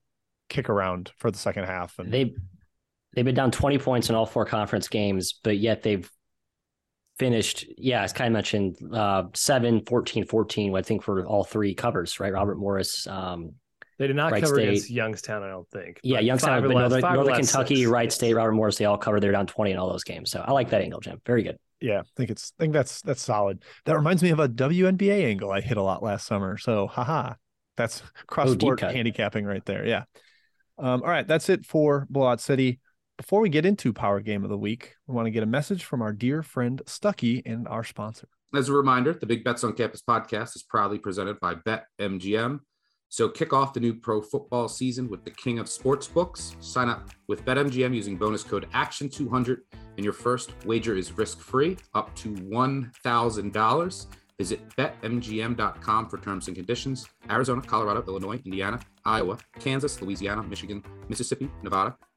kick 0.48 0.68
around 0.68 1.10
for 1.18 1.30
the 1.30 1.38
second 1.38 1.64
half. 1.64 1.98
And 1.98 2.12
They 2.12 2.34
they've 3.14 3.24
been 3.24 3.34
down 3.34 3.50
20 3.50 3.78
points 3.78 4.08
in 4.10 4.14
all 4.14 4.26
four 4.26 4.44
conference 4.44 4.86
games, 4.88 5.32
but 5.42 5.58
yet 5.58 5.82
they've 5.82 6.08
finished, 7.18 7.64
yeah, 7.76 8.02
as 8.02 8.12
Ky 8.12 8.28
mentioned, 8.28 8.76
uh 8.94 9.24
7, 9.34 9.84
14, 9.86 10.24
14, 10.26 10.76
I 10.76 10.82
think 10.82 11.02
for 11.02 11.26
all 11.26 11.42
three 11.44 11.74
covers, 11.74 12.20
right? 12.20 12.32
Robert 12.32 12.58
Morris, 12.58 13.06
um, 13.08 13.54
They 13.98 14.06
did 14.06 14.16
not 14.16 14.30
Wright 14.32 14.42
cover 14.42 14.54
State. 14.56 14.68
against 14.68 14.90
Youngstown, 14.90 15.42
I 15.42 15.48
don't 15.48 15.68
think. 15.70 16.00
yeah, 16.04 16.18
But 16.18 16.24
Youngstown, 16.24 16.50
five 16.50 16.62
but 16.62 16.68
the 16.68 16.74
last- 16.74 16.80
Northern, 16.90 17.00
five 17.00 17.14
Northern 17.14 17.34
Kentucky, 17.34 17.76
six. 17.76 17.88
Wright 17.88 18.12
State, 18.12 18.34
Robert 18.34 18.52
Morris, 18.52 18.76
they 18.78 18.84
all 18.84 18.96
covered. 18.98 19.20
They're 19.22 19.32
down 19.32 19.46
20 19.46 19.72
in 19.72 19.76
all 19.78 19.90
those 19.90 20.04
games. 20.04 20.30
So 20.30 20.40
I 20.46 20.52
like 20.52 20.70
that 20.70 20.82
angle, 20.82 21.00
Jim. 21.00 21.20
Very 21.26 21.42
good. 21.42 21.58
yeah, 21.80 22.00
I 22.00 22.04
think 22.16 22.30
it's 22.30 22.52
I 22.58 22.62
think 22.62 22.72
that's 22.74 23.02
that's 23.02 23.22
solid. 23.22 23.62
That 23.86 23.96
reminds 23.96 24.22
me 24.22 24.30
of 24.30 24.38
a 24.38 24.48
WNBA 24.48 25.24
angle 25.24 25.50
I 25.50 25.60
hit 25.60 25.76
a 25.76 25.82
lot 25.82 26.02
last 26.02 26.26
summer. 26.26 26.56
So 26.58 26.86
haha. 26.86 27.34
That's 27.76 28.02
cross 28.26 28.48
Oh, 28.50 28.54
sport 28.54 28.80
cut. 28.80 28.94
handicapping 28.94 29.44
right 29.44 29.64
there. 29.64 29.86
Yeah. 29.86 30.04
Um, 30.78 31.02
all 31.02 31.08
right, 31.10 31.26
that's 31.26 31.48
it 31.48 31.66
for 31.66 32.06
Blowout 32.08 32.40
City. 32.40 32.78
Before 33.16 33.40
we 33.40 33.48
get 33.48 33.66
into 33.66 33.92
Power 33.92 34.20
Game 34.20 34.44
of 34.44 34.50
the 34.50 34.56
Week, 34.58 34.94
we 35.08 35.14
want 35.14 35.26
to 35.26 35.32
get 35.32 35.42
a 35.42 35.46
message 35.46 35.82
from 35.82 36.02
our 36.02 36.12
dear 36.12 36.44
friend 36.44 36.80
Stuckey 36.86 37.42
and 37.44 37.66
our 37.66 37.82
sponsor. 37.82 38.28
As 38.54 38.68
a 38.68 38.72
reminder, 38.72 39.12
the 39.12 39.26
Big 39.26 39.42
Bets 39.42 39.64
on 39.64 39.72
Campus 39.72 40.02
podcast 40.02 40.54
is 40.54 40.62
proudly 40.62 40.98
presented 40.98 41.38
by 41.40 41.54
BetMGM. 41.56 42.60
So 43.08 43.28
kick 43.28 43.52
off 43.52 43.72
the 43.72 43.80
new 43.80 43.94
pro 43.94 44.20
football 44.20 44.68
season 44.68 45.08
with 45.08 45.24
the 45.24 45.30
king 45.30 45.58
of 45.58 45.68
sports 45.68 46.06
books. 46.06 46.56
Sign 46.60 46.88
up 46.88 47.10
with 47.26 47.44
BetMGM 47.44 47.94
using 47.94 48.16
bonus 48.16 48.42
code 48.42 48.68
ACTION200 48.74 49.58
and 49.96 50.04
your 50.04 50.12
first 50.12 50.52
wager 50.64 50.94
is 50.94 51.16
risk-free 51.16 51.78
up 51.94 52.14
to 52.16 52.34
$1,000. 52.34 54.06
Visit 54.38 54.68
betmgm.com 54.76 56.08
for 56.08 56.18
terms 56.18 56.46
and 56.46 56.56
conditions. 56.56 57.08
Arizona, 57.28 57.60
Colorado, 57.60 58.04
Illinois, 58.06 58.40
Indiana, 58.44 58.78
Iowa, 59.04 59.36
Kansas, 59.58 60.00
Louisiana, 60.00 60.44
Michigan, 60.44 60.84
Mississippi, 61.08 61.50
Nevada, 61.64 61.96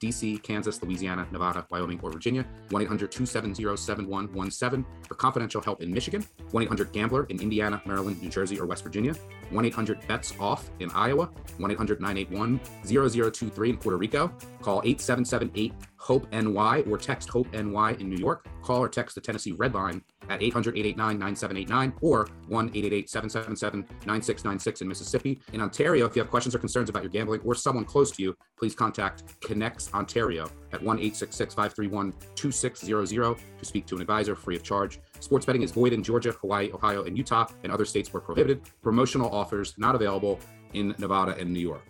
DC, 0.00 0.42
Kansas, 0.42 0.82
Louisiana, 0.82 1.26
Nevada, 1.30 1.66
Wyoming, 1.70 2.00
or 2.02 2.10
Virginia. 2.10 2.46
1 2.70 2.82
800 2.82 3.10
270 3.10 3.76
7117 3.76 4.84
for 5.06 5.14
confidential 5.14 5.60
help 5.60 5.82
in 5.82 5.92
Michigan. 5.92 6.24
1 6.50 6.62
800 6.64 6.92
Gambler 6.92 7.24
in 7.24 7.40
Indiana, 7.40 7.82
Maryland, 7.86 8.20
New 8.22 8.28
Jersey, 8.28 8.58
or 8.58 8.66
West 8.66 8.82
Virginia. 8.82 9.14
1 9.50 9.64
800 9.64 10.06
Bets 10.06 10.34
Off 10.38 10.70
in 10.80 10.90
Iowa. 10.90 11.30
1 11.58 11.70
800 11.70 12.00
981 12.00 12.60
0023 12.84 13.70
in 13.70 13.76
Puerto 13.76 13.96
Rico. 13.96 14.28
Call 14.62 14.82
8778 14.84 15.72
HOPE 16.04 16.30
NY 16.32 16.84
or 16.90 16.98
text 16.98 17.30
HOPE 17.30 17.50
NY 17.54 17.96
in 17.98 18.10
New 18.10 18.18
York. 18.18 18.46
Call 18.62 18.82
or 18.82 18.90
text 18.90 19.14
the 19.14 19.22
Tennessee 19.22 19.52
Red 19.52 19.72
Line 19.72 20.02
at 20.28 20.42
800 20.42 20.76
889 20.76 21.18
9789 21.18 21.98
or 22.02 22.28
1 22.48 22.66
888 22.68 23.08
777 23.08 23.80
9696 24.06 24.80
in 24.82 24.88
Mississippi. 24.88 25.40
In 25.54 25.62
Ontario, 25.62 26.04
if 26.04 26.14
you 26.14 26.20
have 26.20 26.30
questions 26.30 26.54
or 26.54 26.58
concerns 26.58 26.90
about 26.90 27.02
your 27.02 27.10
gambling 27.10 27.40
or 27.40 27.54
someone 27.54 27.86
close 27.86 28.10
to 28.12 28.22
you, 28.22 28.36
please 28.58 28.74
contact 28.74 29.40
ConnexOntario 29.40 30.50
at 30.72 30.82
1 30.82 30.98
866 30.98 31.54
531 31.54 32.12
2600 32.34 33.38
to 33.58 33.64
speak 33.64 33.86
to 33.86 33.94
an 33.94 34.02
advisor 34.02 34.36
free 34.36 34.56
of 34.56 34.62
charge. 34.62 35.00
Sports 35.20 35.46
betting 35.46 35.62
is 35.62 35.72
void 35.72 35.94
in 35.94 36.02
Georgia, 36.02 36.32
Hawaii, 36.32 36.70
Ohio, 36.72 37.04
and 37.04 37.16
Utah, 37.16 37.46
and 37.62 37.72
other 37.72 37.86
states 37.86 38.12
where 38.12 38.20
prohibited. 38.20 38.60
Promotional 38.82 39.34
offers 39.34 39.72
not 39.78 39.94
available 39.94 40.38
in 40.74 40.94
Nevada 40.98 41.34
and 41.38 41.50
New 41.50 41.60
York. 41.60 41.86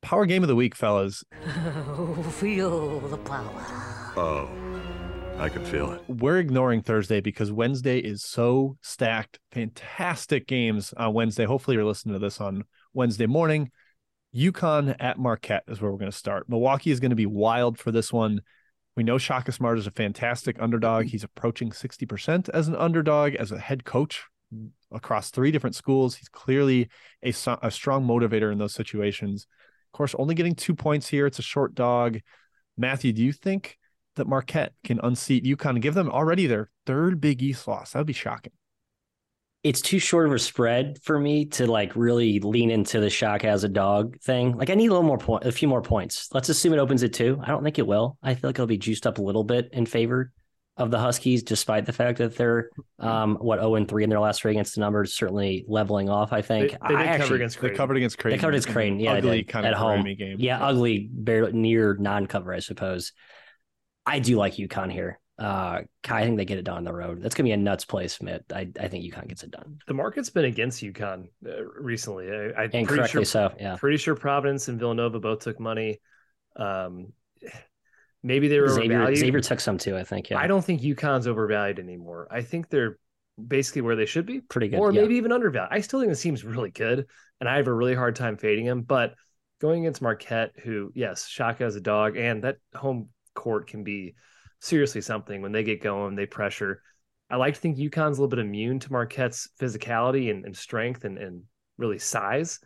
Power 0.00 0.26
game 0.26 0.42
of 0.42 0.48
the 0.48 0.56
week, 0.56 0.74
fellas. 0.74 1.24
Feel 2.32 3.00
the 3.00 3.18
power. 3.18 4.12
Oh, 4.16 4.48
I 5.38 5.48
can 5.48 5.64
feel 5.64 5.92
it. 5.92 6.02
We're 6.08 6.38
ignoring 6.38 6.82
Thursday 6.82 7.20
because 7.20 7.50
Wednesday 7.50 7.98
is 7.98 8.22
so 8.22 8.76
stacked. 8.80 9.38
Fantastic 9.52 10.46
games 10.46 10.92
on 10.96 11.14
Wednesday. 11.14 11.44
Hopefully, 11.44 11.76
you're 11.76 11.84
listening 11.84 12.14
to 12.14 12.18
this 12.18 12.40
on 12.40 12.64
Wednesday 12.94 13.26
morning. 13.26 13.70
UConn 14.34 14.94
at 15.00 15.18
Marquette 15.18 15.64
is 15.68 15.80
where 15.80 15.90
we're 15.90 15.98
going 15.98 16.10
to 16.10 16.16
start. 16.16 16.48
Milwaukee 16.48 16.90
is 16.90 17.00
going 17.00 17.10
to 17.10 17.16
be 17.16 17.26
wild 17.26 17.78
for 17.78 17.90
this 17.90 18.12
one. 18.12 18.40
We 18.96 19.02
know 19.02 19.18
Shaka 19.18 19.52
Smart 19.52 19.78
is 19.78 19.86
a 19.86 19.92
fantastic 19.92 20.60
underdog. 20.60 21.06
He's 21.06 21.24
approaching 21.24 21.70
60% 21.70 22.48
as 22.50 22.68
an 22.68 22.76
underdog, 22.76 23.34
as 23.34 23.52
a 23.52 23.58
head 23.58 23.84
coach 23.84 24.24
across 24.90 25.30
three 25.30 25.50
different 25.50 25.76
schools. 25.76 26.16
He's 26.16 26.28
clearly 26.28 26.88
a, 27.24 27.32
a 27.62 27.70
strong 27.70 28.06
motivator 28.06 28.50
in 28.52 28.58
those 28.58 28.74
situations. 28.74 29.46
Of 29.88 29.96
course, 29.96 30.14
only 30.18 30.34
getting 30.34 30.54
two 30.54 30.74
points 30.74 31.08
here. 31.08 31.26
It's 31.26 31.38
a 31.38 31.42
short 31.42 31.74
dog. 31.74 32.20
Matthew, 32.76 33.12
do 33.12 33.22
you 33.22 33.32
think 33.32 33.78
that 34.16 34.26
Marquette 34.26 34.72
can 34.84 35.00
unseat 35.02 35.44
UConn 35.44 35.70
and 35.70 35.82
give 35.82 35.94
them 35.94 36.10
already 36.10 36.46
their 36.46 36.70
third 36.86 37.20
Big 37.20 37.42
East 37.42 37.66
loss? 37.66 37.92
That 37.92 38.00
would 38.00 38.06
be 38.06 38.12
shocking. 38.12 38.52
It's 39.64 39.80
too 39.80 39.98
short 39.98 40.26
of 40.26 40.32
a 40.32 40.38
spread 40.38 40.98
for 41.02 41.18
me 41.18 41.46
to 41.46 41.66
like 41.66 41.96
really 41.96 42.38
lean 42.38 42.70
into 42.70 43.00
the 43.00 43.10
shock 43.10 43.44
as 43.44 43.64
a 43.64 43.68
dog 43.68 44.20
thing. 44.20 44.56
Like 44.56 44.70
I 44.70 44.74
need 44.74 44.86
a 44.86 44.90
little 44.90 45.02
more 45.02 45.18
point, 45.18 45.44
a 45.44 45.52
few 45.52 45.66
more 45.66 45.82
points. 45.82 46.28
Let's 46.32 46.48
assume 46.48 46.72
it 46.74 46.78
opens 46.78 47.02
at 47.02 47.12
two. 47.12 47.40
I 47.42 47.48
don't 47.48 47.64
think 47.64 47.78
it 47.78 47.86
will. 47.86 48.16
I 48.22 48.34
feel 48.34 48.48
like 48.48 48.56
it'll 48.56 48.66
be 48.66 48.78
juiced 48.78 49.06
up 49.06 49.18
a 49.18 49.22
little 49.22 49.44
bit 49.44 49.70
in 49.72 49.84
favor 49.84 50.30
of 50.78 50.90
the 50.90 50.98
Huskies, 50.98 51.42
despite 51.42 51.84
the 51.84 51.92
fact 51.92 52.18
that 52.18 52.36
they're 52.36 52.70
um, 53.00 53.36
what 53.36 53.58
zero 53.58 53.74
and 53.74 53.88
three 53.88 54.04
in 54.04 54.10
their 54.10 54.20
last 54.20 54.40
three 54.40 54.52
against 54.52 54.76
the 54.76 54.80
numbers, 54.80 55.12
certainly 55.12 55.64
leveling 55.66 56.08
off. 56.08 56.32
I 56.32 56.40
think 56.40 56.70
they, 56.70 56.78
they 56.88 56.94
I 56.94 56.98
did 56.98 56.98
actually, 57.08 57.18
cover 57.18 57.34
against 57.34 57.58
Creighton. 57.58 57.74
They 57.74 57.76
covered 57.76 57.96
against 57.96 58.18
Creighton. 58.18 58.38
They 58.38 58.40
covered 58.40 58.54
against 58.54 58.68
Creighton. 58.68 59.00
Yeah, 59.00 59.12
ugly 59.14 59.44
kind 59.44 59.66
at 59.66 59.72
of 59.74 59.78
home 59.80 60.04
game. 60.04 60.36
Yeah, 60.38 60.64
ugly, 60.64 61.08
barely 61.12 61.52
near 61.52 61.96
non-cover, 61.98 62.54
I 62.54 62.60
suppose. 62.60 63.12
I 64.06 64.20
do 64.20 64.36
like 64.36 64.54
UConn 64.54 64.90
here. 64.90 65.18
Uh, 65.38 65.82
I 66.08 66.24
think 66.24 66.36
they 66.36 66.44
get 66.44 66.58
it 66.58 66.64
done 66.64 66.78
on 66.78 66.84
the 66.84 66.92
road. 66.92 67.22
That's 67.22 67.34
gonna 67.34 67.46
be 67.46 67.52
a 67.52 67.56
nuts 67.56 67.84
place, 67.84 68.20
Mitt. 68.22 68.44
I, 68.52 68.68
I 68.80 68.88
think 68.88 69.04
UConn 69.04 69.28
gets 69.28 69.42
it 69.42 69.50
done. 69.50 69.78
The 69.86 69.94
market's 69.94 70.30
been 70.30 70.46
against 70.46 70.82
UConn 70.82 71.28
uh, 71.46 71.64
recently. 71.78 72.28
I, 72.28 72.62
I'm 72.62 72.70
And 72.72 72.86
pretty 72.86 72.86
correctly 72.86 73.08
sure, 73.08 73.24
so. 73.24 73.54
Yeah. 73.58 73.76
Pretty 73.76 73.98
sure 73.98 74.14
Providence 74.16 74.68
and 74.68 74.78
Villanova 74.78 75.20
both 75.20 75.40
took 75.40 75.60
money. 75.60 76.00
Um, 76.56 77.12
maybe 78.28 78.46
they 78.46 78.60
were 78.60 78.68
Xavier, 78.68 78.98
overvalued. 78.98 79.18
Xavier 79.18 79.40
took 79.40 79.58
some 79.58 79.78
too. 79.78 79.96
I 79.96 80.04
think. 80.04 80.30
Yeah. 80.30 80.38
I 80.38 80.46
don't 80.46 80.64
think 80.64 80.82
UConn's 80.82 81.26
overvalued 81.26 81.80
anymore. 81.80 82.28
I 82.30 82.42
think 82.42 82.68
they're 82.68 82.98
basically 83.44 83.82
where 83.82 83.96
they 83.96 84.06
should 84.06 84.26
be, 84.26 84.40
pretty 84.40 84.68
good. 84.68 84.78
or 84.78 84.92
yeah. 84.92 85.00
maybe 85.00 85.16
even 85.16 85.32
undervalued. 85.32 85.72
I 85.72 85.80
still 85.80 86.00
think 86.00 86.12
this 86.12 86.22
team's 86.22 86.44
really 86.44 86.70
good, 86.70 87.06
and 87.40 87.48
I 87.48 87.56
have 87.56 87.66
a 87.66 87.72
really 87.72 87.94
hard 87.94 88.14
time 88.14 88.36
fading 88.36 88.66
him. 88.66 88.82
But 88.82 89.14
going 89.60 89.80
against 89.80 90.02
Marquette, 90.02 90.52
who 90.62 90.92
yes, 90.94 91.26
Shaka 91.26 91.64
as 91.64 91.74
a 91.74 91.80
dog, 91.80 92.16
and 92.16 92.44
that 92.44 92.58
home 92.74 93.08
court 93.34 93.66
can 93.66 93.82
be 93.82 94.14
seriously 94.60 95.00
something 95.00 95.40
when 95.42 95.52
they 95.52 95.64
get 95.64 95.82
going. 95.82 96.14
They 96.14 96.26
pressure. 96.26 96.82
I 97.30 97.36
like 97.36 97.54
to 97.54 97.60
think 97.60 97.78
UConn's 97.78 98.18
a 98.18 98.20
little 98.22 98.28
bit 98.28 98.38
immune 98.38 98.78
to 98.80 98.92
Marquette's 98.92 99.50
physicality 99.60 100.30
and, 100.30 100.46
and 100.46 100.56
strength 100.56 101.04
and, 101.04 101.18
and 101.18 101.42
really 101.76 101.98
size 101.98 102.58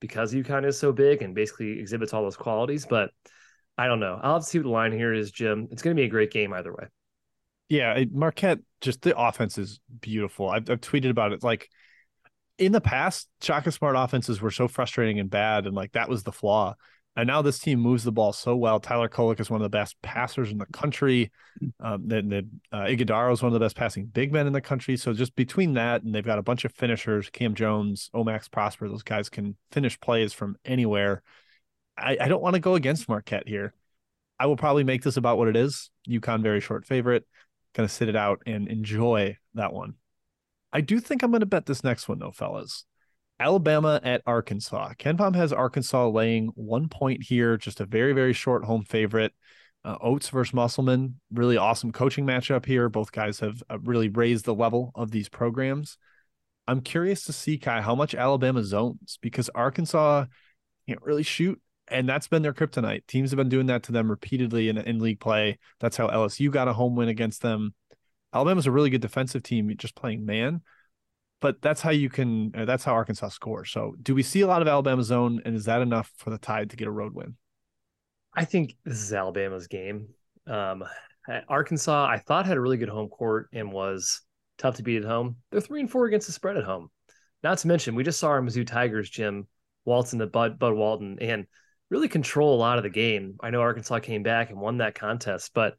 because 0.00 0.34
UConn 0.34 0.66
is 0.66 0.76
so 0.76 0.92
big 0.92 1.22
and 1.22 1.36
basically 1.36 1.78
exhibits 1.78 2.12
all 2.12 2.24
those 2.24 2.36
qualities. 2.36 2.84
But 2.84 3.10
I 3.78 3.86
don't 3.86 4.00
know. 4.00 4.18
I'll 4.20 4.34
have 4.34 4.42
to 4.42 4.48
see 4.48 4.58
what 4.58 4.64
the 4.64 4.70
line 4.70 4.92
here 4.92 5.14
is, 5.14 5.30
Jim. 5.30 5.68
It's 5.70 5.82
going 5.82 5.96
to 5.96 6.00
be 6.00 6.04
a 6.04 6.10
great 6.10 6.32
game 6.32 6.52
either 6.52 6.72
way. 6.72 6.88
Yeah, 7.68 8.04
Marquette, 8.10 8.58
just 8.80 9.02
the 9.02 9.16
offense 9.16 9.56
is 9.56 9.78
beautiful. 10.00 10.48
I've, 10.48 10.68
I've 10.68 10.80
tweeted 10.80 11.10
about 11.10 11.32
it. 11.32 11.44
Like 11.44 11.70
in 12.58 12.72
the 12.72 12.80
past, 12.80 13.28
Shaka 13.40 13.70
Smart 13.70 13.94
offenses 13.96 14.40
were 14.40 14.50
so 14.50 14.66
frustrating 14.66 15.20
and 15.20 15.30
bad, 15.30 15.66
and 15.66 15.76
like 15.76 15.92
that 15.92 16.08
was 16.08 16.24
the 16.24 16.32
flaw. 16.32 16.74
And 17.14 17.26
now 17.26 17.42
this 17.42 17.58
team 17.58 17.80
moves 17.80 18.04
the 18.04 18.12
ball 18.12 18.32
so 18.32 18.54
well. 18.54 18.78
Tyler 18.78 19.08
Kolek 19.08 19.40
is 19.40 19.50
one 19.50 19.60
of 19.60 19.64
the 19.64 19.76
best 19.76 20.00
passers 20.02 20.52
in 20.52 20.58
the 20.58 20.66
country. 20.66 21.32
Um, 21.80 22.06
then 22.06 22.28
the, 22.28 22.48
uh, 22.70 22.84
Ighodaro 22.84 23.32
is 23.32 23.42
one 23.42 23.48
of 23.48 23.54
the 23.54 23.64
best 23.64 23.74
passing 23.74 24.06
big 24.06 24.32
men 24.32 24.46
in 24.46 24.52
the 24.52 24.60
country. 24.60 24.96
So 24.96 25.12
just 25.12 25.34
between 25.34 25.74
that, 25.74 26.04
and 26.04 26.14
they've 26.14 26.24
got 26.24 26.38
a 26.38 26.42
bunch 26.42 26.64
of 26.64 26.72
finishers, 26.72 27.28
Cam 27.30 27.54
Jones, 27.54 28.08
Omax 28.14 28.48
Prosper, 28.48 28.88
those 28.88 29.02
guys 29.02 29.28
can 29.28 29.56
finish 29.72 29.98
plays 29.98 30.32
from 30.32 30.56
anywhere. 30.64 31.22
I, 31.98 32.16
I 32.20 32.28
don't 32.28 32.42
want 32.42 32.54
to 32.54 32.60
go 32.60 32.74
against 32.74 33.08
Marquette 33.08 33.48
here. 33.48 33.74
I 34.38 34.46
will 34.46 34.56
probably 34.56 34.84
make 34.84 35.02
this 35.02 35.16
about 35.16 35.38
what 35.38 35.48
it 35.48 35.56
is. 35.56 35.90
UConn 36.08 36.42
very 36.42 36.60
short 36.60 36.86
favorite. 36.86 37.26
Gonna 37.74 37.88
sit 37.88 38.08
it 38.08 38.16
out 38.16 38.42
and 38.46 38.68
enjoy 38.68 39.36
that 39.54 39.72
one. 39.72 39.94
I 40.72 40.80
do 40.80 41.00
think 41.00 41.22
I'm 41.22 41.32
gonna 41.32 41.46
bet 41.46 41.66
this 41.66 41.84
next 41.84 42.08
one 42.08 42.18
though, 42.18 42.30
fellas. 42.30 42.84
Alabama 43.40 44.00
at 44.02 44.22
Arkansas. 44.26 44.94
KenPom 44.98 45.34
has 45.36 45.52
Arkansas 45.52 46.08
laying 46.08 46.48
one 46.54 46.88
point 46.88 47.22
here, 47.22 47.56
just 47.56 47.80
a 47.80 47.86
very, 47.86 48.12
very 48.12 48.32
short 48.32 48.64
home 48.64 48.84
favorite. 48.84 49.32
Uh, 49.84 49.96
Oats 50.00 50.28
versus 50.28 50.52
Musselman, 50.52 51.20
really 51.32 51.56
awesome 51.56 51.92
coaching 51.92 52.26
matchup 52.26 52.66
here. 52.66 52.88
Both 52.88 53.12
guys 53.12 53.38
have 53.40 53.62
uh, 53.70 53.78
really 53.78 54.08
raised 54.08 54.44
the 54.44 54.54
level 54.54 54.90
of 54.96 55.12
these 55.12 55.28
programs. 55.28 55.98
I'm 56.66 56.80
curious 56.80 57.24
to 57.24 57.32
see, 57.32 57.58
Ky, 57.58 57.80
how 57.80 57.94
much 57.94 58.14
Alabama 58.14 58.64
zones 58.64 59.18
because 59.22 59.48
Arkansas 59.54 60.26
can't 60.88 61.02
really 61.02 61.22
shoot, 61.22 61.60
and 61.90 62.08
that's 62.08 62.28
been 62.28 62.42
their 62.42 62.52
kryptonite. 62.52 63.06
Teams 63.06 63.30
have 63.30 63.36
been 63.36 63.48
doing 63.48 63.66
that 63.66 63.82
to 63.84 63.92
them 63.92 64.10
repeatedly 64.10 64.68
in, 64.68 64.78
in 64.78 64.98
league 64.98 65.20
play. 65.20 65.58
That's 65.80 65.96
how 65.96 66.08
LSU 66.08 66.50
got 66.50 66.68
a 66.68 66.72
home 66.72 66.96
win 66.96 67.08
against 67.08 67.42
them. 67.42 67.74
Alabama's 68.32 68.66
a 68.66 68.72
really 68.72 68.90
good 68.90 69.00
defensive 69.00 69.42
team, 69.42 69.72
just 69.76 69.94
playing 69.94 70.24
man 70.24 70.62
but 71.40 71.62
that's 71.62 71.80
how 71.80 71.90
you 71.90 72.10
can 72.10 72.50
uh, 72.56 72.64
that's 72.64 72.82
how 72.82 72.92
arkansas 72.92 73.28
scores 73.28 73.70
so 73.70 73.94
do 74.02 74.12
we 74.12 74.24
see 74.24 74.40
a 74.40 74.46
lot 74.48 74.60
of 74.60 74.66
alabama 74.66 75.04
zone 75.04 75.40
and 75.44 75.54
is 75.54 75.66
that 75.66 75.80
enough 75.80 76.10
for 76.16 76.30
the 76.30 76.38
tide 76.38 76.68
to 76.68 76.76
get 76.76 76.88
a 76.88 76.90
road 76.90 77.14
win 77.14 77.36
I 78.38 78.44
think 78.44 78.76
this 78.84 79.02
is 79.02 79.12
Alabama's 79.12 79.66
game. 79.66 80.10
Um, 80.46 80.84
Arkansas, 81.48 82.06
I 82.06 82.18
thought 82.18 82.46
had 82.46 82.56
a 82.56 82.60
really 82.60 82.76
good 82.76 82.88
home 82.88 83.08
court 83.08 83.48
and 83.52 83.72
was 83.72 84.20
tough 84.58 84.76
to 84.76 84.84
beat 84.84 85.02
at 85.02 85.08
home. 85.08 85.36
They're 85.50 85.60
three 85.60 85.80
and 85.80 85.90
four 85.90 86.06
against 86.06 86.28
the 86.28 86.32
spread 86.32 86.56
at 86.56 86.62
home. 86.62 86.88
Not 87.42 87.58
to 87.58 87.68
mention, 87.68 87.96
we 87.96 88.04
just 88.04 88.20
saw 88.20 88.28
our 88.28 88.40
Mizzou 88.40 88.64
Tigers, 88.64 89.10
Jim 89.10 89.48
Walton, 89.84 90.20
the 90.20 90.28
Bud 90.28 90.58
Bud 90.58 90.74
Walton, 90.74 91.18
and 91.20 91.46
really 91.90 92.08
control 92.08 92.54
a 92.54 92.58
lot 92.58 92.78
of 92.78 92.84
the 92.84 92.90
game. 92.90 93.36
I 93.40 93.50
know 93.50 93.60
Arkansas 93.60 94.00
came 94.00 94.22
back 94.22 94.50
and 94.50 94.60
won 94.60 94.78
that 94.78 94.94
contest, 94.94 95.52
but 95.54 95.76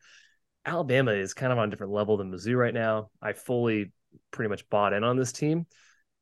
Alabama 0.65 1.11
is 1.11 1.33
kind 1.33 1.51
of 1.51 1.59
on 1.59 1.67
a 1.67 1.71
different 1.71 1.93
level 1.93 2.17
than 2.17 2.31
Mizzou 2.31 2.57
right 2.57 2.73
now. 2.73 3.09
I 3.21 3.33
fully 3.33 3.91
pretty 4.31 4.49
much 4.49 4.67
bought 4.69 4.93
in 4.93 5.03
on 5.03 5.17
this 5.17 5.31
team. 5.31 5.65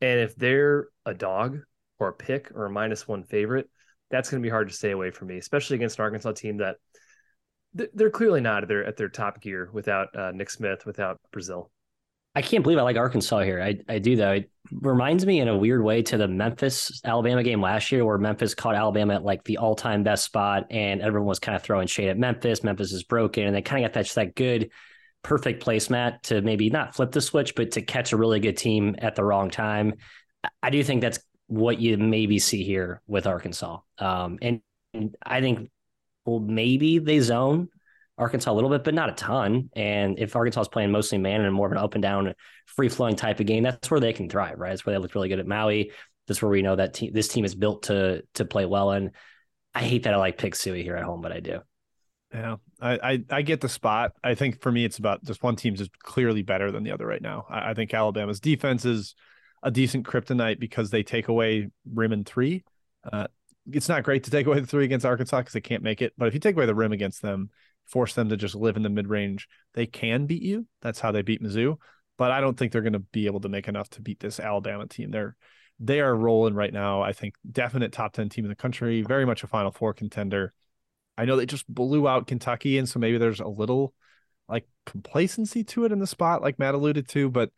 And 0.01 0.19
if 0.19 0.35
they're 0.35 0.87
a 1.05 1.13
dog 1.13 1.59
or 1.99 2.09
a 2.09 2.13
pick 2.13 2.51
or 2.53 2.65
a 2.65 2.69
minus 2.69 3.07
one 3.07 3.23
favorite, 3.23 3.69
that's 4.09 4.29
going 4.29 4.41
to 4.41 4.45
be 4.45 4.51
hard 4.51 4.69
to 4.69 4.73
stay 4.75 4.91
away 4.91 5.11
from 5.11 5.27
me, 5.27 5.37
especially 5.37 5.75
against 5.75 5.99
an 5.99 6.03
Arkansas 6.03 6.33
team 6.33 6.57
that 6.57 6.77
they're 7.73 8.09
clearly 8.09 8.41
not 8.41 8.63
at 8.63 8.69
their 8.69 8.85
at 8.85 8.97
their 8.97 9.09
top 9.09 9.41
gear 9.41 9.69
without 9.73 10.15
uh, 10.15 10.31
Nick 10.31 10.49
Smith, 10.49 10.85
without 10.85 11.19
Brazile. 11.33 11.69
I 12.37 12.43
can't 12.43 12.61
believe 12.61 12.77
I 12.77 12.83
like 12.83 12.97
Arkansas 12.97 13.39
here. 13.39 13.59
I, 13.59 13.79
I 13.89 13.97
do 13.97 14.15
though. 14.15 14.33
It 14.33 14.51
reminds 14.71 15.25
me 15.25 15.39
in 15.39 15.47
a 15.47 15.57
weird 15.57 15.83
way 15.83 16.03
to 16.03 16.17
the 16.17 16.27
Memphis 16.27 17.01
Alabama 17.03 17.41
game 17.41 17.61
last 17.61 17.91
year, 17.91 18.05
where 18.05 18.19
Memphis 18.19 18.53
caught 18.53 18.75
Alabama 18.75 19.15
at 19.15 19.23
like 19.23 19.43
the 19.43 19.57
all 19.57 19.73
time 19.73 20.03
best 20.03 20.25
spot, 20.25 20.67
and 20.69 21.01
everyone 21.01 21.27
was 21.29 21.39
kind 21.39 21.55
of 21.55 21.63
throwing 21.63 21.87
shade 21.87 22.09
at 22.09 22.17
Memphis. 22.19 22.63
Memphis 22.63 22.91
is 22.91 23.01
broken, 23.01 23.47
and 23.47 23.55
they 23.55 23.63
kind 23.63 23.83
of 23.83 23.89
got 23.89 23.93
that 23.95 24.03
just 24.03 24.15
that 24.17 24.35
good, 24.35 24.69
perfect 25.23 25.65
placemat 25.65 26.21
to 26.25 26.43
maybe 26.43 26.69
not 26.69 26.95
flip 26.95 27.11
the 27.11 27.21
switch, 27.21 27.55
but 27.55 27.71
to 27.71 27.81
catch 27.81 28.13
a 28.13 28.17
really 28.17 28.39
good 28.39 28.55
team 28.55 28.95
at 28.99 29.15
the 29.15 29.23
wrong 29.23 29.49
time. 29.49 29.95
I 30.61 30.69
do 30.69 30.83
think 30.83 31.01
that's 31.01 31.17
what 31.47 31.79
you 31.79 31.97
maybe 31.97 32.37
see 32.37 32.63
here 32.63 33.01
with 33.07 33.25
Arkansas. 33.25 33.79
Um, 33.97 34.37
and, 34.43 34.61
and 34.93 35.17
I 35.25 35.41
think 35.41 35.71
well 36.23 36.39
maybe 36.39 36.99
they 36.99 37.19
zone 37.19 37.69
Arkansas 38.17 38.51
a 38.51 38.53
little 38.53 38.69
bit, 38.69 38.83
but 38.83 38.93
not 38.93 39.09
a 39.09 39.13
ton. 39.13 39.69
And 39.75 40.17
if 40.17 40.35
Arkansas 40.35 40.61
is 40.61 40.67
playing 40.67 40.91
mostly 40.91 41.17
man 41.17 41.41
and 41.41 41.53
more 41.53 41.67
of 41.67 41.71
an 41.71 41.77
up 41.77 41.95
and 41.95 42.01
down, 42.01 42.33
free 42.65 42.89
flowing 42.89 43.15
type 43.15 43.39
of 43.39 43.45
game, 43.45 43.63
that's 43.63 43.91
where 43.91 43.99
they 43.99 44.13
can 44.13 44.29
thrive, 44.29 44.57
right? 44.57 44.69
That's 44.69 44.85
where 44.85 44.95
they 44.95 45.01
look 45.01 45.13
really 45.13 45.29
good 45.29 45.39
at 45.39 45.47
Maui. 45.47 45.91
That's 46.27 46.41
where 46.41 46.49
we 46.49 46.61
know 46.61 46.75
that 46.75 46.95
te- 46.95 47.11
this 47.11 47.27
team 47.27 47.45
is 47.45 47.55
built 47.55 47.83
to 47.83 48.23
to 48.33 48.45
play 48.45 48.65
well. 48.65 48.91
And 48.91 49.11
I 49.73 49.83
hate 49.83 50.03
that 50.03 50.13
I 50.13 50.17
like 50.17 50.37
pick 50.37 50.55
Suey 50.55 50.83
here 50.83 50.95
at 50.95 51.03
home, 51.03 51.21
but 51.21 51.31
I 51.31 51.39
do. 51.39 51.59
Yeah, 52.33 52.57
I, 52.81 52.99
I, 53.11 53.23
I 53.29 53.41
get 53.41 53.61
the 53.61 53.69
spot. 53.69 54.11
I 54.23 54.35
think 54.35 54.61
for 54.61 54.71
me, 54.71 54.83
it's 54.83 54.97
about 54.97 55.23
just 55.23 55.43
one 55.43 55.55
team's 55.55 55.79
just 55.79 55.97
clearly 55.99 56.41
better 56.41 56.71
than 56.71 56.83
the 56.83 56.91
other 56.91 57.05
right 57.05 57.21
now. 57.21 57.45
I, 57.49 57.71
I 57.71 57.73
think 57.73 57.93
Alabama's 57.93 58.41
defense 58.41 58.83
is 58.83 59.15
a 59.63 59.71
decent 59.71 60.05
kryptonite 60.05 60.59
because 60.59 60.89
they 60.89 61.03
take 61.03 61.29
away 61.29 61.69
rim 61.93 62.11
and 62.11 62.25
three. 62.25 62.63
Uh, 63.09 63.27
it's 63.71 63.87
not 63.87 64.03
great 64.03 64.25
to 64.25 64.31
take 64.31 64.45
away 64.45 64.59
the 64.59 64.67
three 64.67 64.85
against 64.85 65.05
Arkansas 65.05 65.39
because 65.39 65.53
they 65.53 65.61
can't 65.61 65.83
make 65.83 66.01
it. 66.01 66.13
But 66.17 66.27
if 66.27 66.33
you 66.33 66.39
take 66.39 66.55
away 66.55 66.65
the 66.65 66.75
rim 66.75 66.91
against 66.91 67.21
them, 67.21 67.49
force 67.87 68.13
them 68.13 68.29
to 68.29 68.37
just 68.37 68.55
live 68.55 68.77
in 68.77 68.83
the 68.83 68.89
mid 68.89 69.07
range, 69.07 69.47
they 69.73 69.85
can 69.85 70.25
beat 70.25 70.43
you. 70.43 70.67
That's 70.81 70.99
how 70.99 71.11
they 71.11 71.21
beat 71.21 71.41
Mizzou. 71.41 71.77
But 72.17 72.31
I 72.31 72.41
don't 72.41 72.57
think 72.57 72.71
they're 72.71 72.81
going 72.81 72.93
to 72.93 72.99
be 72.99 73.27
able 73.27 73.41
to 73.41 73.49
make 73.49 73.67
enough 73.67 73.89
to 73.91 74.01
beat 74.01 74.19
this 74.19 74.39
Alabama 74.39 74.87
team. 74.87 75.11
They're 75.11 75.35
they 75.79 75.99
are 76.01 76.15
rolling 76.15 76.55
right 76.55 76.73
now. 76.73 77.01
I 77.01 77.13
think 77.13 77.35
definite 77.49 77.91
top 77.91 78.13
ten 78.13 78.29
team 78.29 78.45
in 78.45 78.49
the 78.49 78.55
country, 78.55 79.03
very 79.03 79.25
much 79.25 79.43
a 79.43 79.47
Final 79.47 79.71
Four 79.71 79.93
contender. 79.93 80.53
I 81.17 81.25
know 81.25 81.35
they 81.35 81.45
just 81.45 81.67
blew 81.67 82.07
out 82.07 82.27
Kentucky, 82.27 82.77
and 82.77 82.89
so 82.89 82.99
maybe 82.99 83.17
there's 83.17 83.39
a 83.39 83.47
little 83.47 83.93
like 84.49 84.67
complacency 84.85 85.63
to 85.65 85.85
it 85.85 85.91
in 85.91 85.99
the 85.99 86.07
spot, 86.07 86.41
like 86.41 86.57
Matt 86.57 86.73
alluded 86.73 87.07
to. 87.09 87.29
But 87.29 87.51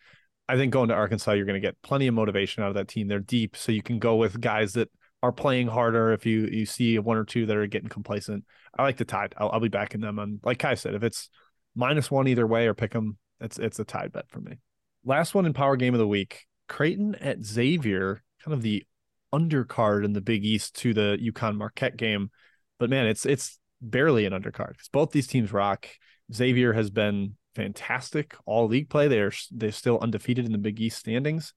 I 0.48 0.56
think 0.56 0.74
going 0.74 0.90
to 0.90 0.96
Arkansas, 0.96 1.34
you're 1.34 1.46
going 1.46 1.62
to 1.62 1.66
get 1.66 1.82
plenty 1.82 2.08
of 2.08 2.14
motivation 2.14 2.64
out 2.64 2.70
of 2.70 2.76
that 2.76 2.88
team. 2.88 3.08
They're 3.08 3.20
deep, 3.20 3.56
so 3.56 3.72
you 3.72 3.84
can 3.84 4.00
go 4.00 4.16
with 4.16 4.42
guys 4.42 4.74
that 4.74 4.90
are 5.22 5.32
playing 5.32 5.68
harder. 5.68 6.14
If 6.14 6.26
you 6.26 6.48
you 6.52 6.66
see 6.66 6.98
one 7.00 7.18
or 7.18 7.26
two 7.26 7.46
that 7.46 7.58
are 7.58 7.68
getting 7.68 7.90
complacent, 7.90 8.46
I 8.78 8.84
like 8.84 8.98
the 8.98 9.06
tide. 9.06 9.34
I'll, 9.38 9.50
I'll 9.52 9.60
be 9.60 9.70
backing 9.70 10.02
them 10.02 10.20
on. 10.20 10.40
Like 10.44 10.60
Ky 10.60 10.76
said, 10.76 10.96
if 10.96 11.04
it's 11.04 11.30
minus 11.76 12.10
one 12.10 12.28
either 12.28 12.48
way 12.48 12.68
or 12.68 12.74
pick 12.74 12.92
them, 12.92 13.18
it's 13.40 13.60
it's 13.60 13.80
a 13.80 13.86
tide 13.86 14.12
bet 14.12 14.30
for 14.30 14.40
me. 14.40 14.60
Last 15.04 15.34
one 15.34 15.46
in 15.46 15.54
power 15.54 15.76
game 15.76 15.94
of 15.94 16.00
the 16.00 16.08
week: 16.08 16.46
Creighton 16.68 17.16
at 17.16 17.44
Xavier, 17.44 18.24
kind 18.44 18.54
of 18.54 18.62
the 18.62 18.86
undercard 19.34 20.06
in 20.06 20.14
the 20.14 20.22
Big 20.22 20.46
East 20.46 20.76
to 20.78 20.94
the 20.94 21.18
UConn 21.22 21.56
Marquette 21.56 21.98
game. 21.98 22.32
But 22.80 22.90
man, 22.90 23.08
it's 23.08 23.26
it's 23.26 23.60
barely 23.82 24.26
an 24.26 24.34
undercard 24.34 24.70
because 24.70 24.90
both 24.92 25.12
these 25.12 25.28
teams 25.28 25.52
rock. 25.52 25.88
Xavier 26.32 26.74
has 26.74 26.92
been 26.92 27.36
fantastic 27.56 28.36
all 28.46 28.68
league 28.68 28.90
play. 28.90 29.08
They're 29.08 29.32
they're 29.52 29.72
still 29.72 30.00
undefeated 30.00 30.46
in 30.46 30.52
the 30.52 30.58
Big 30.58 30.80
East 30.80 31.00
standings, 31.00 31.54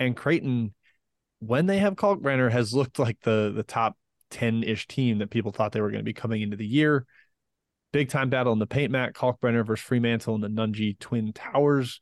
and 0.00 0.16
Creighton, 0.16 0.74
when 1.46 1.66
they 1.66 1.78
have 1.78 1.94
Kalkbrenner, 1.94 2.50
has 2.50 2.74
looked 2.74 2.98
like 2.98 3.18
the 3.22 3.52
the 3.54 3.62
top 3.62 3.96
ten 4.30 4.62
ish 4.62 4.86
team 4.86 5.18
that 5.18 5.30
people 5.30 5.52
thought 5.52 5.72
they 5.72 5.80
were 5.80 5.90
going 5.90 6.00
to 6.00 6.04
be 6.04 6.12
coming 6.12 6.42
into 6.42 6.56
the 6.56 6.66
year. 6.66 7.06
Big 7.92 8.08
time 8.08 8.30
battle 8.30 8.52
in 8.52 8.58
the 8.58 8.66
paint 8.66 8.90
mat, 8.90 9.14
Kalkbrenner 9.14 9.64
versus 9.64 9.86
Freemantle 9.86 10.34
and 10.34 10.42
the 10.42 10.48
Nunge 10.48 10.98
Twin 10.98 11.32
Towers. 11.32 12.00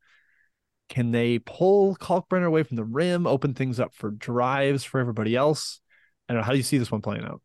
Can 0.88 1.10
they 1.10 1.38
pull 1.38 1.96
Kalkbrenner 1.96 2.46
away 2.46 2.62
from 2.62 2.76
the 2.76 2.84
rim, 2.84 3.26
open 3.26 3.54
things 3.54 3.78
up 3.80 3.94
for 3.94 4.10
drives 4.10 4.84
for 4.84 5.00
everybody 5.00 5.36
else? 5.36 5.80
I 6.28 6.32
don't 6.32 6.40
know. 6.40 6.44
How 6.44 6.52
do 6.52 6.58
you 6.58 6.62
see 6.62 6.78
this 6.78 6.90
one 6.90 7.02
playing 7.02 7.24
out? 7.24 7.42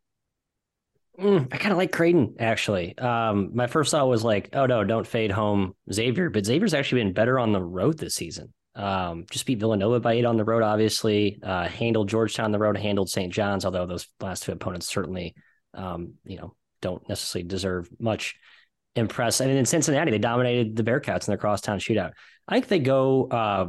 Mm, 1.20 1.52
I 1.52 1.58
kind 1.58 1.72
of 1.72 1.78
like 1.78 1.92
Creighton 1.92 2.36
actually. 2.40 2.98
Um, 2.98 3.52
my 3.54 3.68
first 3.68 3.92
thought 3.92 4.08
was 4.08 4.24
like, 4.24 4.50
oh 4.54 4.66
no, 4.66 4.84
don't 4.84 5.08
fade 5.08 5.32
home 5.32 5.76
Xavier, 5.92 6.30
but 6.30 6.46
Xavier's 6.46 6.74
actually 6.74 7.04
been 7.04 7.14
better 7.14 7.40
on 7.40 7.54
the 7.54 7.62
road 7.62 7.98
this 7.98 8.16
season. 8.16 8.54
Um, 8.78 9.26
just 9.32 9.46
beat 9.46 9.60
Villanova 9.60 10.00
by 10.00 10.14
eight 10.14 10.26
on 10.26 10.38
the 10.38 10.46
road, 10.46 10.62
obviously. 10.62 11.40
Uh, 11.42 11.68
handled 11.68 12.10
Georgetown 12.10 12.46
on 12.46 12.52
the 12.52 12.60
road, 12.60 12.78
handled 12.78 13.10
St. 13.10 13.34
John's, 13.34 13.66
although 13.66 13.88
those 13.88 14.08
last 14.22 14.44
two 14.44 14.52
opponents 14.52 14.88
certainly, 14.88 15.36
um, 15.74 16.14
you 16.24 16.38
know, 16.38 16.56
don't 16.82 17.08
necessarily 17.10 17.48
deserve 17.48 17.90
much 18.00 18.36
impress. 18.96 19.42
I 19.42 19.48
mean, 19.48 19.58
in 19.58 19.66
Cincinnati, 19.66 20.12
they 20.12 20.20
dominated 20.20 20.76
the 20.76 20.84
Bearcats 20.84 21.28
in 21.28 21.32
their 21.32 21.38
crosstown 21.38 21.80
shootout. 21.80 22.12
I 22.48 22.56
think 22.56 22.68
they 22.68 22.80
go. 22.80 23.28
Uh, 23.28 23.68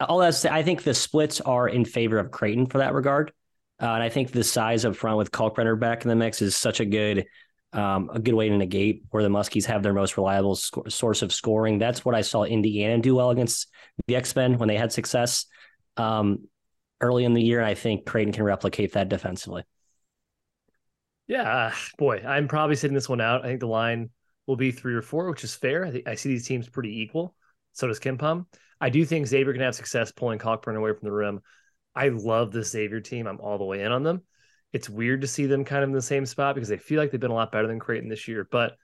all 0.00 0.18
that 0.18 0.44
I 0.46 0.62
think 0.62 0.82
the 0.82 0.94
splits 0.94 1.40
are 1.40 1.68
in 1.68 1.84
favor 1.84 2.18
of 2.18 2.30
Creighton 2.30 2.66
for 2.66 2.78
that 2.78 2.92
regard. 2.92 3.32
Uh, 3.80 3.86
and 3.86 4.02
I 4.02 4.10
think 4.10 4.30
the 4.30 4.44
size 4.44 4.84
up 4.84 4.94
front 4.94 5.16
with 5.16 5.32
Kalkbrenner 5.32 5.78
back 5.78 6.02
in 6.02 6.08
the 6.08 6.14
mix 6.14 6.42
is 6.42 6.54
such 6.56 6.80
a 6.80 6.84
good 6.84 7.26
um, 7.72 8.10
a 8.12 8.18
good 8.18 8.34
way 8.34 8.48
to 8.48 8.56
negate 8.56 9.02
where 9.10 9.22
the 9.22 9.28
Muskies 9.28 9.64
have 9.66 9.82
their 9.82 9.92
most 9.92 10.16
reliable 10.16 10.54
sc- 10.54 10.88
source 10.88 11.22
of 11.22 11.32
scoring. 11.32 11.78
That's 11.78 12.04
what 12.04 12.14
I 12.14 12.20
saw 12.20 12.44
Indiana 12.44 12.98
do 12.98 13.14
well 13.14 13.30
against 13.30 13.68
the 14.06 14.16
X 14.16 14.34
Men 14.36 14.58
when 14.58 14.68
they 14.68 14.76
had 14.76 14.92
success 14.92 15.46
um, 15.96 16.48
early 17.00 17.24
in 17.24 17.34
the 17.34 17.42
year. 17.42 17.60
And 17.60 17.68
I 17.68 17.74
think 17.74 18.06
Creighton 18.06 18.32
can 18.32 18.44
replicate 18.44 18.92
that 18.92 19.08
defensively. 19.08 19.64
Yeah, 21.28 21.72
boy, 21.98 22.22
I'm 22.26 22.48
probably 22.48 22.76
sitting 22.76 22.94
this 22.94 23.08
one 23.08 23.20
out. 23.20 23.44
I 23.44 23.48
think 23.48 23.60
the 23.60 23.66
line 23.66 24.10
will 24.46 24.56
be 24.56 24.70
three 24.70 24.94
or 24.94 25.02
four, 25.02 25.30
which 25.30 25.44
is 25.44 25.54
fair. 25.54 25.86
I, 25.86 26.02
I 26.06 26.14
see 26.14 26.28
these 26.28 26.46
teams 26.46 26.68
pretty 26.68 27.00
equal. 27.00 27.34
So 27.72 27.86
does 27.86 28.00
KenPom. 28.00 28.46
I 28.80 28.90
do 28.90 29.04
think 29.04 29.26
Xavier 29.26 29.52
can 29.52 29.62
have 29.62 29.74
success 29.74 30.12
pulling 30.12 30.38
Cockburn 30.38 30.76
away 30.76 30.92
from 30.92 31.06
the 31.06 31.12
rim. 31.12 31.40
I 31.94 32.08
love 32.08 32.50
the 32.50 32.64
Xavier 32.64 33.00
team. 33.00 33.26
I'm 33.26 33.40
all 33.40 33.56
the 33.56 33.64
way 33.64 33.82
in 33.82 33.92
on 33.92 34.02
them. 34.02 34.22
It's 34.72 34.88
weird 34.88 35.20
to 35.20 35.26
see 35.26 35.46
them 35.46 35.64
kind 35.64 35.82
of 35.82 35.90
in 35.90 35.94
the 35.94 36.02
same 36.02 36.26
spot 36.26 36.54
because 36.54 36.68
they 36.68 36.78
feel 36.78 36.98
like 36.98 37.10
they've 37.10 37.20
been 37.20 37.30
a 37.30 37.34
lot 37.34 37.52
better 37.52 37.66
than 37.66 37.78
Creighton 37.78 38.08
this 38.08 38.26
year. 38.26 38.46
But 38.50 38.76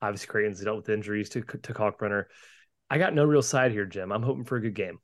obviously, 0.00 0.28
Creighton's 0.28 0.60
dealt 0.60 0.76
with 0.76 0.88
injuries 0.88 1.28
to 1.30 1.42
to 1.42 1.74
Kalkbrenner. 1.74 2.24
I 2.90 2.98
got 2.98 3.14
no 3.14 3.24
real 3.24 3.42
side 3.42 3.72
here, 3.72 3.86
Jim. 3.86 4.12
I'm 4.12 4.22
hoping 4.22 4.44
for 4.44 4.56
a 4.56 4.60
good 4.60 4.74
game. 4.74 4.98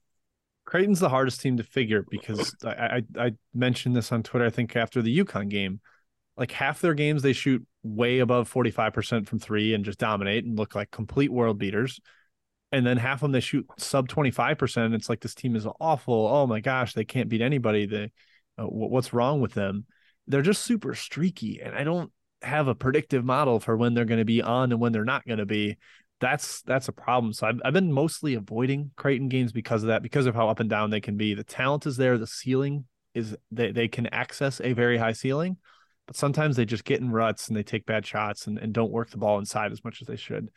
Creighton's 0.67 1.01
the 1.01 1.09
hardest 1.09 1.41
team 1.41 1.57
to 1.57 1.65
figure 1.65 2.05
because 2.09 2.55
I, 2.65 3.03
I, 3.17 3.27
I 3.27 3.33
mentioned 3.55 3.97
this 3.97 4.13
on 4.13 4.23
Twitter. 4.23 4.45
I 4.45 4.51
think 4.51 4.77
after 4.77 5.03
the 5.03 5.19
UConn 5.19 5.49
game, 5.49 5.81
like 6.41 6.53
half 6.53 6.81
their 6.81 6.95
games 6.95 7.23
they 7.23 7.33
shoot 7.33 7.65
way 7.83 8.19
above 8.19 8.53
45% 8.53 9.29
from 9.29 9.39
three 9.39 9.75
and 9.75 9.85
just 9.85 9.99
dominate 9.99 10.45
and 10.45 10.59
look 10.59 10.75
like 10.75 10.91
complete 10.91 11.31
world 11.31 11.59
beaters 11.59 12.01
and 12.73 12.87
then 12.87 12.97
half 12.97 13.19
of 13.19 13.21
them 13.21 13.33
they 13.33 13.41
shoot 13.41 13.67
sub 13.79 14.09
25% 14.09 14.87
and 14.87 14.95
it's 14.95 15.09
like 15.09 15.21
this 15.21 15.35
team 15.35 15.55
is 15.55 15.67
awful 15.81 16.27
oh 16.27 16.47
my 16.47 16.61
gosh 16.61 16.95
they 16.95 17.05
can't 17.05 17.29
beat 17.29 17.43
anybody 17.43 17.87
they 17.87 18.11
uh, 18.59 18.65
what's 18.65 19.13
wrong 19.13 19.41
with 19.41 19.53
them 19.53 19.87
they're 20.31 20.43
just 20.43 20.63
super 20.63 20.95
streaky 20.95 21.61
and 21.63 21.75
i 21.75 21.85
don't 21.85 22.11
have 22.43 22.69
a 22.69 22.75
predictive 22.75 23.25
model 23.25 23.61
for 23.61 23.77
when 23.77 23.93
they're 23.93 24.05
going 24.05 24.19
to 24.19 24.25
be 24.25 24.41
on 24.41 24.73
and 24.73 24.81
when 24.81 24.93
they're 24.93 25.05
not 25.05 25.27
going 25.27 25.39
to 25.39 25.47
be 25.47 25.77
that's 26.21 26.63
that's 26.63 26.89
a 26.89 26.93
problem 26.93 27.33
so 27.33 27.47
I've, 27.47 27.61
I've 27.65 27.75
been 27.75 27.93
mostly 27.93 28.35
avoiding 28.35 28.91
creighton 28.97 29.29
games 29.29 29.53
because 29.53 29.83
of 29.83 29.89
that 29.89 30.03
because 30.03 30.27
of 30.27 30.35
how 30.35 30.49
up 30.49 30.61
and 30.61 30.71
down 30.71 30.91
they 30.91 31.01
can 31.01 31.17
be 31.17 31.35
the 31.35 31.45
talent 31.45 31.87
is 31.87 31.97
there 31.97 32.17
the 32.17 32.27
ceiling 32.27 32.85
is 33.15 33.37
they, 33.51 33.73
they 33.73 33.89
can 33.89 34.07
access 34.07 34.61
a 34.63 34.73
very 34.73 34.97
high 34.97 35.13
ceiling 35.13 35.59
but 36.07 36.17
sometimes 36.17 36.57
they 36.57 36.65
just 36.65 36.85
get 36.85 37.01
in 37.01 37.11
ruts 37.11 37.49
and 37.49 37.57
they 37.57 37.63
take 37.63 37.85
bad 37.87 38.07
shots 38.07 38.47
and, 38.47 38.59
and 38.59 38.73
don't 38.73 38.93
work 38.93 39.11
the 39.11 39.19
ball 39.19 39.39
inside 39.39 39.73
as 39.73 39.85
much 39.85 40.01
as 40.01 40.09
they 40.09 40.17
should 40.17 40.51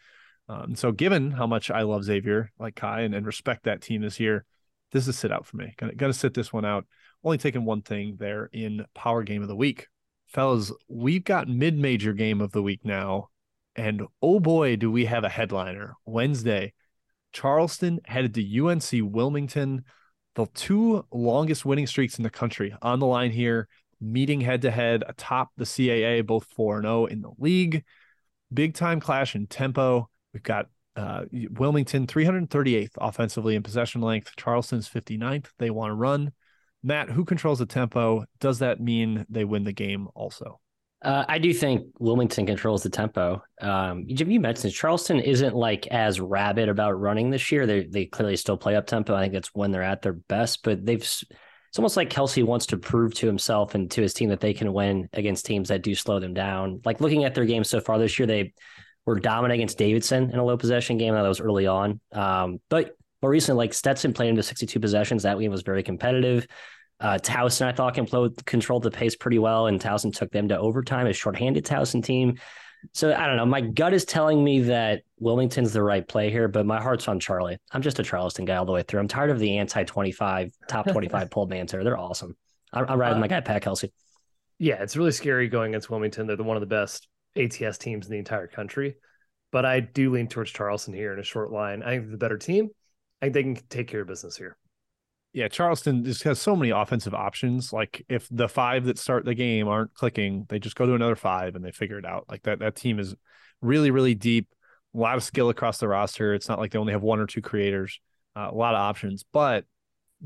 um, 0.49 0.75
so 0.75 0.91
given 0.91 1.31
how 1.31 1.47
much 1.47 1.71
I 1.71 1.83
love 1.83 2.03
Xavier, 2.03 2.51
like 2.59 2.75
Ky, 2.75 3.03
and, 3.03 3.15
and 3.15 3.25
respect 3.25 3.63
that 3.63 3.81
team 3.81 4.01
this 4.01 4.19
year, 4.19 4.45
this 4.91 5.07
is 5.07 5.17
sit 5.17 5.31
out 5.31 5.45
for 5.45 5.57
me. 5.57 5.73
Gonna, 5.77 5.95
gotta 5.95 6.13
sit 6.13 6.33
this 6.33 6.51
one 6.51 6.65
out. 6.65 6.85
Only 7.23 7.37
taking 7.37 7.65
one 7.65 7.81
thing 7.81 8.17
there 8.19 8.49
in 8.51 8.85
power 8.93 9.23
game 9.23 9.41
of 9.41 9.47
the 9.47 9.55
week. 9.55 9.87
Fellas, 10.27 10.71
we've 10.87 11.23
got 11.23 11.47
mid 11.47 11.77
major 11.77 12.13
game 12.13 12.41
of 12.41 12.51
the 12.51 12.63
week 12.63 12.81
now. 12.83 13.29
And 13.75 14.03
oh 14.21 14.39
boy, 14.39 14.75
do 14.75 14.91
we 14.91 15.05
have 15.05 15.23
a 15.23 15.29
headliner. 15.29 15.95
Wednesday, 16.05 16.73
Charleston 17.31 17.99
headed 18.05 18.33
to 18.35 18.65
UNC 18.65 18.89
Wilmington, 18.93 19.83
the 20.35 20.47
two 20.53 21.05
longest 21.11 21.65
winning 21.65 21.87
streaks 21.87 22.17
in 22.17 22.23
the 22.23 22.29
country 22.29 22.75
on 22.81 22.99
the 22.99 23.05
line 23.05 23.31
here, 23.31 23.67
meeting 23.99 24.41
head 24.41 24.61
to 24.63 24.71
head 24.71 25.03
atop 25.07 25.51
the 25.57 25.65
CAA, 25.65 26.25
both 26.25 26.45
4 26.55 26.81
0 26.81 27.05
in 27.05 27.21
the 27.21 27.31
league. 27.37 27.83
Big 28.53 28.75
time 28.75 28.99
clash 28.99 29.35
in 29.35 29.47
tempo. 29.47 30.09
We've 30.33 30.43
got 30.43 30.67
uh, 30.95 31.25
Wilmington 31.31 32.05
338th 32.05 32.91
offensively 32.97 33.55
in 33.55 33.63
possession 33.63 34.01
length. 34.01 34.33
Charleston's 34.37 34.89
59th. 34.89 35.47
They 35.57 35.69
want 35.69 35.89
to 35.89 35.95
run. 35.95 36.31
Matt, 36.83 37.09
who 37.09 37.23
controls 37.25 37.59
the 37.59 37.65
tempo? 37.65 38.25
Does 38.39 38.59
that 38.59 38.79
mean 38.79 39.25
they 39.29 39.45
win 39.45 39.63
the 39.63 39.73
game 39.73 40.09
also? 40.13 40.59
Uh, 41.01 41.25
I 41.27 41.37
do 41.37 41.53
think 41.53 41.85
Wilmington 41.99 42.45
controls 42.45 42.83
the 42.83 42.89
tempo. 42.89 43.43
Um, 43.59 44.05
you 44.07 44.39
mentioned 44.39 44.73
Charleston 44.73 45.19
isn't 45.19 45.53
like 45.53 45.85
as 45.87 46.21
rabid 46.21 46.69
about 46.69 46.99
running 46.99 47.29
this 47.29 47.51
year. 47.51 47.65
They 47.65 47.83
they 47.83 48.05
clearly 48.05 48.37
still 48.37 48.55
play 48.55 48.77
up 48.77 48.87
tempo. 48.87 49.13
I 49.13 49.21
think 49.21 49.33
that's 49.33 49.53
when 49.53 49.71
they're 49.71 49.83
at 49.83 50.01
their 50.01 50.13
best. 50.13 50.63
But 50.63 50.85
they've 50.85 51.01
it's 51.01 51.79
almost 51.79 51.97
like 51.97 52.09
Kelsey 52.09 52.43
wants 52.43 52.67
to 52.67 52.77
prove 52.77 53.15
to 53.15 53.27
himself 53.27 53.75
and 53.75 53.89
to 53.91 54.01
his 54.01 54.13
team 54.13 54.29
that 54.29 54.39
they 54.39 54.53
can 54.53 54.71
win 54.71 55.09
against 55.11 55.45
teams 55.45 55.69
that 55.69 55.81
do 55.81 55.93
slow 55.93 56.19
them 56.19 56.33
down. 56.33 56.81
Like 56.85 57.01
looking 57.01 57.25
at 57.25 57.35
their 57.35 57.45
games 57.45 57.69
so 57.69 57.81
far 57.81 57.97
this 57.97 58.17
year, 58.17 58.27
they 58.27 58.53
were 59.05 59.19
dominant 59.19 59.55
against 59.55 59.77
Davidson 59.77 60.29
in 60.31 60.39
a 60.39 60.45
low 60.45 60.55
possession 60.55 60.97
game. 60.97 61.15
That 61.15 61.23
was 61.23 61.41
early 61.41 61.67
on. 61.67 61.99
Um, 62.13 62.61
but 62.69 62.95
more 63.23 63.31
recently, 63.31 63.57
like 63.57 63.73
Stetson 63.73 64.13
played 64.13 64.29
into 64.29 64.43
62 64.43 64.79
possessions. 64.81 65.23
That 65.23 65.39
game 65.39 65.49
was 65.49 65.61
very 65.61 65.81
competitive. 65.81 66.45
Uh, 66.99 67.17
Towson, 67.17 67.65
I 67.65 67.71
thought, 67.71 67.95
controlled, 67.95 68.45
controlled 68.45 68.83
the 68.83 68.91
pace 68.91 69.15
pretty 69.15 69.39
well, 69.39 69.67
and 69.67 69.79
Towson 69.79 70.13
took 70.13 70.29
them 70.31 70.49
to 70.49 70.59
overtime. 70.59 71.07
A 71.07 71.13
shorthanded 71.13 71.65
Towson 71.65 72.03
team. 72.03 72.37
So 72.91 73.13
I 73.13 73.25
don't 73.25 73.37
know. 73.37 73.45
My 73.45 73.61
gut 73.61 73.93
is 73.93 74.03
telling 74.03 74.43
me 74.43 74.63
that 74.63 75.03
Wilmington's 75.19 75.71
the 75.71 75.81
right 75.81 76.05
play 76.05 76.29
here, 76.29 76.49
but 76.49 76.65
my 76.65 76.81
heart's 76.81 77.07
on 77.07 77.17
Charlie. 77.17 77.57
I'm 77.71 77.81
just 77.81 77.97
a 77.99 78.03
Charleston 78.03 78.43
guy 78.43 78.57
all 78.57 78.65
the 78.65 78.73
way 78.73 78.83
through. 78.83 78.99
I'm 78.99 79.07
tired 79.07 79.29
of 79.29 79.39
the 79.39 79.57
anti 79.57 79.85
25, 79.85 80.51
top 80.67 80.91
25 80.91 81.29
pulled 81.31 81.49
banter. 81.49 81.85
They're 81.85 81.97
awesome. 81.97 82.35
I'm, 82.73 82.85
I'm 82.89 82.99
riding 82.99 83.17
uh, 83.17 83.21
my 83.21 83.29
guy, 83.29 83.39
Pat 83.39 83.61
Kelsey. 83.61 83.93
Yeah, 84.59 84.83
it's 84.83 84.97
really 84.97 85.11
scary 85.11 85.47
going 85.47 85.71
against 85.71 85.89
Wilmington. 85.89 86.27
They're 86.27 86.35
the, 86.35 86.43
one 86.43 86.57
of 86.57 86.61
the 86.61 86.67
best 86.67 87.07
ATS 87.37 87.77
teams 87.77 88.05
in 88.05 88.11
the 88.11 88.19
entire 88.19 88.47
country. 88.47 88.95
But 89.53 89.65
I 89.65 89.79
do 89.79 90.11
lean 90.11 90.27
towards 90.27 90.51
Charleston 90.51 90.93
here 90.93 91.13
in 91.13 91.19
a 91.19 91.23
short 91.23 91.53
line. 91.53 91.83
I 91.83 91.91
think 91.91 92.11
the 92.11 92.17
better 92.17 92.37
team. 92.37 92.71
I 93.23 93.29
think 93.29 93.33
they 93.33 93.43
can 93.61 93.67
take 93.69 93.87
care 93.87 94.01
of 94.01 94.07
business 94.07 94.35
here. 94.35 94.57
Yeah, 95.31 95.47
Charleston 95.47 96.03
just 96.03 96.23
has 96.23 96.41
so 96.41 96.57
many 96.57 96.71
offensive 96.71 97.13
options. 97.13 97.71
Like 97.71 98.05
if 98.09 98.27
the 98.29 98.49
five 98.49 98.83
that 98.85 98.99
start 98.99 99.23
the 99.23 99.33
game 99.33 99.69
aren't 99.69 99.93
clicking, 99.93 100.45
they 100.49 100.59
just 100.59 100.75
go 100.75 100.85
to 100.85 100.93
another 100.93 101.15
five 101.15 101.55
and 101.55 101.63
they 101.63 101.71
figure 101.71 101.97
it 101.97 102.05
out. 102.05 102.25
Like 102.27 102.43
that 102.43 102.59
that 102.59 102.75
team 102.75 102.99
is 102.99 103.15
really 103.61 103.91
really 103.91 104.13
deep, 104.13 104.49
a 104.93 104.97
lot 104.97 105.15
of 105.15 105.23
skill 105.23 105.47
across 105.47 105.77
the 105.77 105.87
roster. 105.87 106.33
It's 106.33 106.49
not 106.49 106.59
like 106.59 106.71
they 106.71 106.79
only 106.79 106.91
have 106.91 107.01
one 107.01 107.21
or 107.21 107.25
two 107.25 107.41
creators, 107.41 108.01
uh, 108.35 108.49
a 108.51 108.53
lot 108.53 108.75
of 108.75 108.81
options. 108.81 109.23
But 109.31 109.63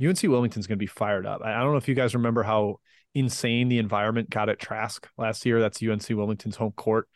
UNC 0.02 0.24
Wilmington's 0.24 0.66
going 0.66 0.80
to 0.80 0.84
be 0.84 0.88
fired 0.88 1.28
up. 1.28 1.42
I, 1.46 1.54
I 1.54 1.60
don't 1.60 1.72
know 1.72 1.78
if 1.78 1.88
you 1.88 1.96
guys 1.96 2.16
remember 2.16 2.42
how 2.42 2.80
insane 3.14 3.70
the 3.70 3.78
environment 3.78 4.32
got 4.32 4.50
at 4.50 4.60
Trask 4.60 5.08
last 5.20 5.46
year. 5.46 5.62
That's 5.62 5.84
UNC 5.84 6.10
Wilmington's 6.10 6.56
home 6.56 6.74
court 6.74 7.08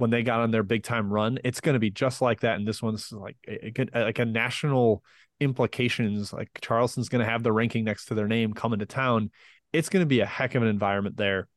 when 0.00 0.10
they 0.10 0.22
got 0.22 0.40
on 0.40 0.50
their 0.50 0.62
big 0.62 0.82
time 0.82 1.12
run. 1.12 1.38
It's 1.44 1.60
going 1.60 1.74
to 1.74 1.78
be 1.78 1.90
just 1.90 2.22
like 2.22 2.40
that, 2.40 2.56
and 2.56 2.66
this 2.66 2.82
one's 2.82 3.12
like 3.12 3.36
a, 3.46 3.84
like 3.94 4.18
a 4.18 4.24
national 4.24 5.04
implications. 5.38 6.32
Like 6.32 6.48
Charleston's 6.62 7.10
going 7.10 7.24
to 7.24 7.30
have 7.30 7.42
the 7.42 7.52
ranking 7.52 7.84
next 7.84 8.06
to 8.06 8.14
their 8.14 8.26
name 8.26 8.54
coming 8.54 8.78
to 8.78 8.86
town. 8.86 9.30
It's 9.72 9.90
going 9.90 10.02
to 10.02 10.06
be 10.06 10.20
a 10.20 10.26
heck 10.26 10.54
of 10.54 10.62
an 10.62 10.68
environment 10.68 11.18
there. 11.18 11.48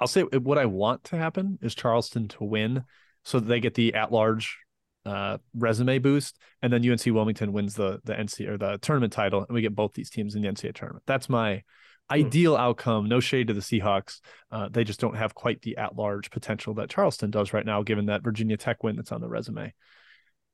I'll 0.00 0.08
say 0.08 0.22
what 0.22 0.58
I 0.58 0.66
want 0.66 1.04
to 1.04 1.16
happen 1.16 1.60
is 1.62 1.74
Charleston 1.76 2.26
to 2.28 2.44
win 2.44 2.82
so 3.22 3.38
that 3.38 3.46
they 3.46 3.60
get 3.60 3.74
the 3.74 3.94
at 3.94 4.10
large 4.10 4.58
uh, 5.06 5.38
resume 5.54 6.00
boost, 6.00 6.38
and 6.62 6.72
then 6.72 6.88
UNC 6.88 7.06
Wilmington 7.06 7.52
wins 7.52 7.74
the 7.76 8.00
the 8.02 8.14
NC 8.14 8.48
or 8.48 8.58
the 8.58 8.78
tournament 8.78 9.12
title, 9.12 9.44
and 9.46 9.54
we 9.54 9.62
get 9.62 9.76
both 9.76 9.94
these 9.94 10.10
teams 10.10 10.34
in 10.34 10.42
the 10.42 10.48
NCAA 10.48 10.74
tournament. 10.74 11.04
That's 11.06 11.28
my. 11.28 11.62
Ideal 12.10 12.56
outcome. 12.56 13.08
No 13.08 13.20
shade 13.20 13.48
to 13.48 13.54
the 13.54 13.60
Seahawks, 13.60 14.20
uh, 14.50 14.68
they 14.70 14.84
just 14.84 15.00
don't 15.00 15.16
have 15.16 15.34
quite 15.34 15.62
the 15.62 15.76
at 15.76 15.96
large 15.96 16.30
potential 16.30 16.74
that 16.74 16.90
Charleston 16.90 17.30
does 17.30 17.52
right 17.52 17.64
now, 17.64 17.82
given 17.82 18.06
that 18.06 18.22
Virginia 18.22 18.56
Tech 18.56 18.82
win 18.82 18.96
that's 18.96 19.12
on 19.12 19.20
the 19.20 19.28
resume. 19.28 19.72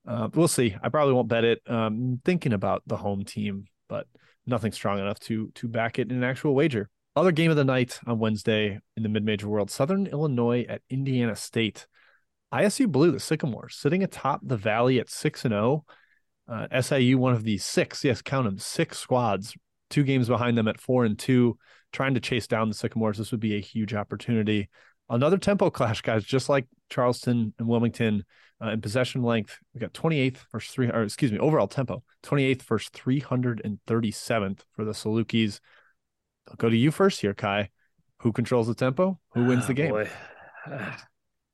Uh, 0.07 0.29
we'll 0.35 0.49
see. 0.49 0.75
I 0.83 0.89
probably 0.89 1.15
won't 1.15 1.29
bet 1.29 1.45
it. 1.45 1.61
Um, 1.67 2.21
thinking 2.25 2.53
about 2.53 2.83
the 2.87 2.97
home 2.97 3.25
team, 3.25 3.67
but 3.89 4.07
nothing 4.47 4.73
strong 4.73 4.99
enough 4.99 5.21
to 5.21 5.51
to 5.57 5.69
back 5.69 5.99
it 5.99 6.11
in 6.11 6.17
an 6.17 6.25
actual 6.25 6.55
wager. 6.55 6.89
Other 7.17 7.33
game 7.33 7.51
of 7.51 7.57
the 7.57 7.65
night 7.65 7.99
on 8.07 8.19
Wednesday 8.19 8.79
in 8.97 9.03
the 9.03 9.09
mid-major 9.09 9.49
world: 9.49 9.71
Southern 9.71 10.07
Illinois 10.07 10.65
at 10.69 10.83
Indiana 10.89 11.37
State. 11.37 11.87
ISU 12.53 12.89
Blue, 12.89 13.11
the 13.11 13.21
Sycamores, 13.21 13.75
sitting 13.75 14.03
atop 14.03 14.41
the 14.43 14.57
Valley 14.57 14.99
at 14.99 15.11
six 15.11 15.45
and 15.45 15.53
zero. 15.53 15.85
Oh. 15.87 15.93
Uh, 16.49 16.81
SIU, 16.81 17.19
one 17.19 17.35
of 17.35 17.45
the 17.45 17.59
six, 17.59 18.03
yes, 18.03 18.23
count 18.23 18.47
them, 18.47 18.57
six 18.57 18.97
squads, 18.97 19.55
two 19.91 20.03
games 20.03 20.29
behind 20.29 20.57
them 20.57 20.69
at 20.69 20.81
four 20.81 21.05
and 21.05 21.19
two, 21.19 21.59
trying 21.93 22.15
to 22.15 22.21
chase 22.21 22.47
down 22.47 22.69
the 22.69 22.75
Sycamores. 22.75 23.19
This 23.19 23.31
would 23.31 23.41
be 23.41 23.57
a 23.57 23.61
huge 23.61 23.95
opportunity. 23.95 24.69
Another 25.09 25.39
tempo 25.39 25.71
clash, 25.71 26.03
guys, 26.03 26.25
just 26.25 26.49
like 26.49 26.67
Charleston 26.91 27.55
and 27.59 27.69
Wilmington 27.69 28.25
uh, 28.63 28.71
in 28.71 28.81
possession 28.81 29.23
length. 29.23 29.59
We 29.75 29.81
got 29.81 29.93
28th 29.93 30.39
versus 30.53 30.73
three, 30.73 30.89
or 30.89 31.03
excuse 31.03 31.33
me, 31.33 31.39
overall 31.39 31.69
tempo, 31.69 32.03
28th 32.25 32.63
versus 32.63 32.91
337th 32.91 34.61
for 34.73 34.85
the 34.85 34.93
Salukis. 34.93 35.61
I'll 36.49 36.57
go 36.57 36.69
to 36.69 36.77
you 36.77 36.91
first 36.91 37.21
here, 37.21 37.35
Ky. 37.35 37.71
Who 38.21 38.33
controls 38.33 38.67
the 38.67 38.75
tempo? 38.75 39.19
Who 39.35 39.45
wins 39.45 39.67
the 39.67 39.75
game? 39.75 39.93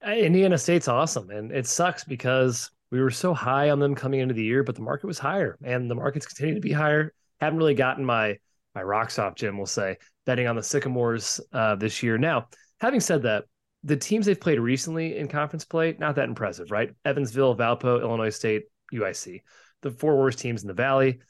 Indiana 0.06 0.58
State's 0.58 0.88
awesome, 0.88 1.30
and 1.30 1.52
it 1.52 1.66
sucks 1.66 2.04
because 2.04 2.70
we 2.90 3.00
were 3.00 3.10
so 3.10 3.34
high 3.34 3.70
on 3.70 3.80
them 3.80 3.94
coming 3.94 4.20
into 4.20 4.34
the 4.34 4.44
year, 4.44 4.62
but 4.62 4.74
the 4.74 4.82
market 4.82 5.06
was 5.06 5.18
higher, 5.18 5.58
and 5.64 5.90
the 5.90 5.94
markets 5.94 6.26
continue 6.26 6.54
to 6.54 6.60
be 6.60 6.72
higher. 6.72 7.12
Haven't 7.44 7.58
really 7.58 7.74
gotten 7.74 8.04
my 8.04 8.38
my 8.74 8.82
rocks 8.82 9.18
off, 9.18 9.34
Jim. 9.34 9.56
We'll 9.58 9.66
say 9.66 9.98
betting 10.24 10.46
on 10.46 10.56
the 10.56 10.62
Sycamores 10.62 11.40
uh, 11.52 11.76
this 11.76 12.02
year. 12.02 12.16
Now, 12.16 12.48
having 12.80 13.00
said 13.00 13.22
that, 13.22 13.44
the 13.82 13.96
teams 13.96 14.24
they've 14.24 14.40
played 14.40 14.58
recently 14.58 15.18
in 15.18 15.28
conference 15.28 15.64
play 15.64 15.94
not 15.98 16.16
that 16.16 16.28
impressive, 16.28 16.70
right? 16.70 16.90
Evansville, 17.04 17.54
Valpo, 17.54 18.00
Illinois 18.00 18.30
State, 18.30 18.62
UIC, 18.94 19.42
the 19.82 19.90
four 19.90 20.16
worst 20.16 20.38
teams 20.38 20.62
in 20.62 20.68
the 20.68 20.74
Valley. 20.74 21.20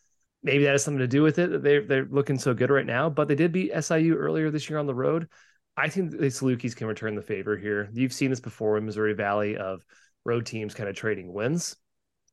Maybe 0.45 0.65
that 0.65 0.71
has 0.71 0.85
something 0.85 1.01
to 1.01 1.09
do 1.09 1.23
with 1.23 1.41
it 1.41 1.51
that 1.51 1.63
they're 1.65 1.85
they're 1.85 2.09
looking 2.09 2.39
so 2.39 2.55
good 2.55 2.71
right 2.71 2.87
now. 2.87 3.11
But 3.11 3.27
they 3.27 3.35
did 3.35 3.51
beat 3.51 3.73
SIU 3.73 4.15
earlier 4.15 4.51
this 4.53 4.71
year 4.71 4.79
on 4.79 4.87
the 4.87 4.95
road. 4.95 5.29
I 5.77 5.89
think 5.89 6.13
the 6.13 6.27
Salukis 6.27 6.77
can 6.77 6.87
return 6.87 7.17
the 7.17 7.23
favor 7.23 7.57
here. 7.57 7.91
You've 7.93 8.13
seen 8.13 8.31
this 8.31 8.41
before 8.41 8.79
in 8.79 8.87
Missouri 8.87 9.15
Valley 9.15 9.57
of 9.57 9.85
road 10.25 10.47
teams 10.47 10.75
kind 10.75 10.89
of 10.89 10.95
trading 10.95 11.33
wins. 11.33 11.75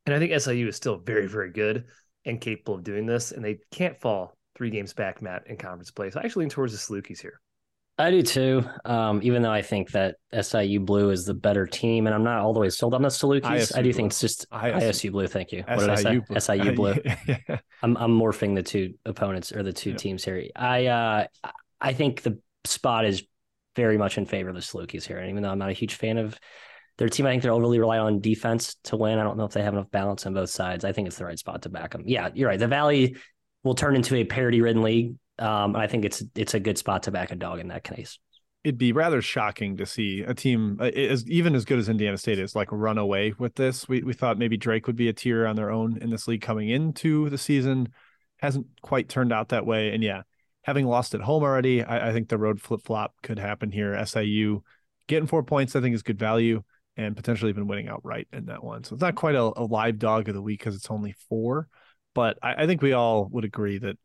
And 0.05 0.13
I 0.13 0.19
think 0.19 0.39
SIU 0.39 0.67
is 0.67 0.75
still 0.75 0.97
very, 0.97 1.27
very 1.27 1.51
good 1.51 1.85
and 2.25 2.39
capable 2.39 2.75
of 2.75 2.83
doing 2.83 3.05
this. 3.05 3.31
And 3.31 3.43
they 3.43 3.59
can't 3.71 3.99
fall 3.99 4.35
three 4.55 4.69
games 4.69 4.93
back, 4.93 5.21
Matt, 5.21 5.43
in 5.47 5.57
conference 5.57 5.91
play. 5.91 6.09
So 6.09 6.19
I 6.19 6.23
actually 6.23 6.45
lean 6.45 6.49
towards 6.49 6.73
the 6.73 6.79
Salukis 6.79 7.21
here. 7.21 7.39
I 7.97 8.09
do 8.09 8.23
too. 8.23 8.63
Um, 8.85 9.19
even 9.21 9.41
though 9.41 9.51
I 9.51 9.61
think 9.61 9.91
that 9.91 10.15
SIU 10.39 10.79
Blue 10.79 11.11
is 11.11 11.25
the 11.25 11.33
better 11.33 11.67
team, 11.67 12.07
and 12.07 12.15
I'm 12.15 12.23
not 12.23 12.39
all 12.39 12.53
the 12.53 12.59
way 12.59 12.69
sold 12.69 12.95
on 12.95 13.01
the 13.01 13.09
Salukis. 13.09 13.41
ISU 13.43 13.77
I 13.77 13.81
do 13.81 13.83
Blue. 13.89 13.93
think 13.93 14.11
it's 14.11 14.21
just 14.21 14.49
ISU, 14.49 14.81
ISU 14.81 15.11
Blue. 15.11 15.27
Thank 15.27 15.51
you. 15.51 15.63
What 15.67 15.79
did 15.81 15.89
I 15.89 15.95
say? 15.95 16.19
Blue. 16.19 16.39
SIU 16.39 16.71
Blue. 16.73 16.95
I'm 17.83 17.97
I'm 17.97 18.17
morphing 18.17 18.55
the 18.55 18.63
two 18.63 18.95
opponents 19.05 19.51
or 19.51 19.61
the 19.61 19.73
two 19.73 19.93
teams 19.93 20.23
here. 20.23 20.45
I 20.55 20.85
uh, 20.87 21.27
I 21.79 21.93
think 21.93 22.23
the 22.23 22.39
spot 22.63 23.05
is 23.05 23.23
very 23.75 23.97
much 23.97 24.17
in 24.17 24.25
favor 24.25 24.49
of 24.49 24.55
the 24.55 24.61
Salukis 24.61 25.05
here. 25.05 25.17
And 25.17 25.29
even 25.29 25.43
though 25.43 25.51
I'm 25.51 25.59
not 25.59 25.69
a 25.69 25.73
huge 25.73 25.95
fan 25.95 26.17
of 26.17 26.39
their 26.97 27.09
team, 27.09 27.25
I 27.25 27.31
think 27.31 27.43
they're 27.43 27.51
overly 27.51 27.79
rely 27.79 27.97
on 27.97 28.19
defense 28.19 28.75
to 28.85 28.97
win. 28.97 29.17
I 29.17 29.23
don't 29.23 29.37
know 29.37 29.45
if 29.45 29.53
they 29.53 29.63
have 29.63 29.73
enough 29.73 29.89
balance 29.91 30.25
on 30.25 30.33
both 30.33 30.49
sides. 30.49 30.85
I 30.85 30.91
think 30.91 31.07
it's 31.07 31.17
the 31.17 31.25
right 31.25 31.39
spot 31.39 31.63
to 31.63 31.69
back 31.69 31.91
them. 31.91 32.03
Yeah, 32.05 32.29
you're 32.33 32.49
right. 32.49 32.59
The 32.59 32.67
Valley 32.67 33.17
will 33.63 33.75
turn 33.75 33.95
into 33.95 34.15
a 34.15 34.23
parity 34.23 34.61
ridden 34.61 34.81
league. 34.81 35.15
Um, 35.39 35.75
I 35.75 35.87
think 35.87 36.05
it's 36.05 36.23
it's 36.35 36.53
a 36.53 36.59
good 36.59 36.77
spot 36.77 37.03
to 37.03 37.11
back 37.11 37.31
a 37.31 37.35
dog 37.35 37.59
in 37.59 37.69
that 37.69 37.83
case. 37.83 38.19
It'd 38.63 38.77
be 38.77 38.91
rather 38.91 39.23
shocking 39.23 39.77
to 39.77 39.87
see 39.87 40.21
a 40.21 40.35
team 40.35 40.77
as 40.79 41.27
even 41.27 41.55
as 41.55 41.65
good 41.65 41.79
as 41.79 41.89
Indiana 41.89 42.17
State 42.17 42.37
is 42.37 42.55
like 42.55 42.71
run 42.71 42.99
away 42.99 43.33
with 43.39 43.55
this. 43.55 43.89
We 43.89 44.03
we 44.03 44.13
thought 44.13 44.37
maybe 44.37 44.57
Drake 44.57 44.85
would 44.85 44.95
be 44.95 45.09
a 45.09 45.13
tier 45.13 45.47
on 45.47 45.55
their 45.55 45.71
own 45.71 45.97
in 45.97 46.11
this 46.11 46.27
league 46.27 46.41
coming 46.41 46.69
into 46.69 47.29
the 47.29 47.39
season. 47.39 47.89
Hasn't 48.37 48.67
quite 48.81 49.09
turned 49.09 49.33
out 49.33 49.49
that 49.49 49.65
way. 49.65 49.93
And 49.93 50.03
yeah, 50.03 50.21
having 50.61 50.85
lost 50.85 51.15
at 51.15 51.21
home 51.21 51.41
already, 51.41 51.83
I, 51.83 52.09
I 52.09 52.13
think 52.13 52.29
the 52.29 52.37
road 52.37 52.61
flip 52.61 52.81
flop 52.83 53.15
could 53.23 53.39
happen 53.39 53.71
here. 53.71 54.05
SIU 54.05 54.63
getting 55.07 55.27
four 55.27 55.43
points, 55.43 55.75
I 55.75 55.81
think, 55.81 55.95
is 55.95 56.03
good 56.03 56.19
value 56.19 56.61
and 57.01 57.15
potentially 57.15 57.49
even 57.49 57.67
winning 57.67 57.87
outright 57.87 58.27
in 58.31 58.45
that 58.45 58.63
one. 58.63 58.83
So 58.83 58.93
it's 58.93 59.01
not 59.01 59.15
quite 59.15 59.35
a, 59.35 59.51
a 59.55 59.63
live 59.63 59.99
dog 59.99 60.29
of 60.29 60.35
the 60.35 60.41
week 60.41 60.59
because 60.59 60.75
it's 60.75 60.91
only 60.91 61.15
four, 61.29 61.67
but 62.13 62.37
I, 62.41 62.63
I, 62.63 62.67
think 62.67 62.81
we 62.81 62.93
all 62.93 63.27
would 63.31 63.43
agree 63.43 63.79
that 63.79 63.97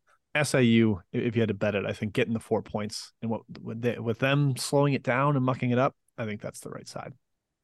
SIU, 0.42 1.00
if 1.12 1.36
you 1.36 1.42
had 1.42 1.48
to 1.48 1.54
bet 1.54 1.74
it, 1.74 1.84
I 1.86 1.92
think 1.92 2.12
getting 2.12 2.34
the 2.34 2.40
four 2.40 2.62
points 2.62 3.12
and 3.22 3.30
what 3.30 3.42
with, 3.60 3.82
they, 3.82 3.98
with 3.98 4.18
them 4.18 4.56
slowing 4.56 4.94
it 4.94 5.02
down 5.02 5.36
and 5.36 5.44
mucking 5.44 5.70
it 5.70 5.78
up, 5.78 5.94
I 6.16 6.24
think 6.24 6.40
that's 6.40 6.60
the 6.60 6.70
right 6.70 6.88
side. 6.88 7.12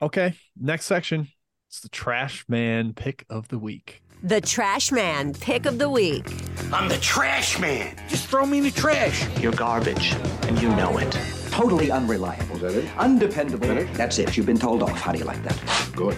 Okay, 0.00 0.34
next 0.60 0.86
section. 0.86 1.28
It's 1.68 1.80
the 1.80 1.88
trash 1.88 2.44
man 2.48 2.92
pick 2.92 3.24
of 3.30 3.48
the 3.48 3.58
week. 3.58 4.02
The 4.24 4.40
Trash 4.40 4.92
Man 4.92 5.34
Pick 5.34 5.66
of 5.66 5.78
the 5.78 5.90
Week. 5.90 6.24
I'm 6.72 6.88
the 6.88 6.98
Trash 6.98 7.58
Man. 7.58 7.96
Just 8.08 8.28
throw 8.28 8.46
me 8.46 8.58
in 8.58 8.64
the 8.64 8.70
trash. 8.70 9.26
You're 9.40 9.50
garbage, 9.50 10.12
and 10.42 10.62
you 10.62 10.68
know 10.76 10.96
it. 10.98 11.41
Totally 11.52 11.90
unreliable. 11.90 12.56
Is 12.56 12.62
that 12.62 12.72
it? 12.72 12.96
Undependable. 12.96 13.68
That 13.68 13.76
it? 13.76 13.92
That's 13.92 14.18
it. 14.18 14.38
You've 14.38 14.46
been 14.46 14.58
told 14.58 14.82
off. 14.82 14.98
How 14.98 15.12
do 15.12 15.18
you 15.18 15.26
like 15.26 15.42
that? 15.42 15.92
Good. 15.94 16.16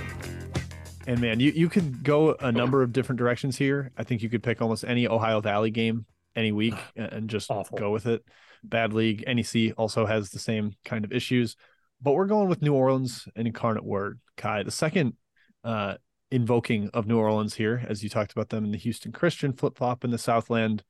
And 1.08 1.20
man, 1.20 1.40
you, 1.40 1.50
you 1.50 1.68
could 1.68 2.04
go 2.04 2.36
a 2.38 2.52
number 2.52 2.84
of 2.84 2.92
different 2.92 3.18
directions 3.18 3.58
here. 3.58 3.90
I 3.98 4.04
think 4.04 4.22
you 4.22 4.28
could 4.28 4.44
pick 4.44 4.62
almost 4.62 4.84
any 4.84 5.08
Ohio 5.08 5.40
Valley 5.40 5.72
game 5.72 6.06
any 6.36 6.52
week 6.52 6.76
and 6.96 7.28
just 7.28 7.50
Awful. 7.50 7.76
go 7.76 7.90
with 7.90 8.06
it. 8.06 8.24
Bad 8.62 8.92
league. 8.92 9.24
NEC 9.26 9.74
also 9.76 10.06
has 10.06 10.30
the 10.30 10.38
same 10.38 10.72
kind 10.84 11.04
of 11.04 11.12
issues, 11.12 11.56
but 12.00 12.12
we're 12.12 12.26
going 12.26 12.48
with 12.48 12.62
New 12.62 12.72
Orleans 12.72 13.26
and 13.34 13.48
Incarnate 13.48 13.84
Word. 13.84 14.20
Ky. 14.36 14.62
the 14.62 14.70
second 14.70 15.14
uh, 15.64 15.96
invoking 16.30 16.90
of 16.94 17.08
New 17.08 17.18
Orleans 17.18 17.54
here, 17.54 17.84
as 17.88 18.04
you 18.04 18.08
talked 18.08 18.30
about 18.30 18.50
them 18.50 18.64
in 18.64 18.70
the 18.70 18.78
Houston 18.78 19.10
Christian 19.10 19.52
flip 19.52 19.76
flop 19.76 20.04
in 20.04 20.12
the 20.12 20.18
Southland. 20.18 20.84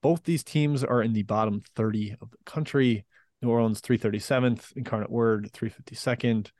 Both 0.00 0.22
these 0.22 0.44
teams 0.44 0.84
are 0.84 1.02
in 1.02 1.12
the 1.12 1.24
bottom 1.24 1.60
30 1.74 2.14
of 2.20 2.30
the 2.30 2.38
country. 2.46 3.04
New 3.42 3.50
Orleans 3.50 3.80
337th, 3.80 4.76
Incarnate 4.76 5.10
Word 5.10 5.50
352nd. 5.52 6.50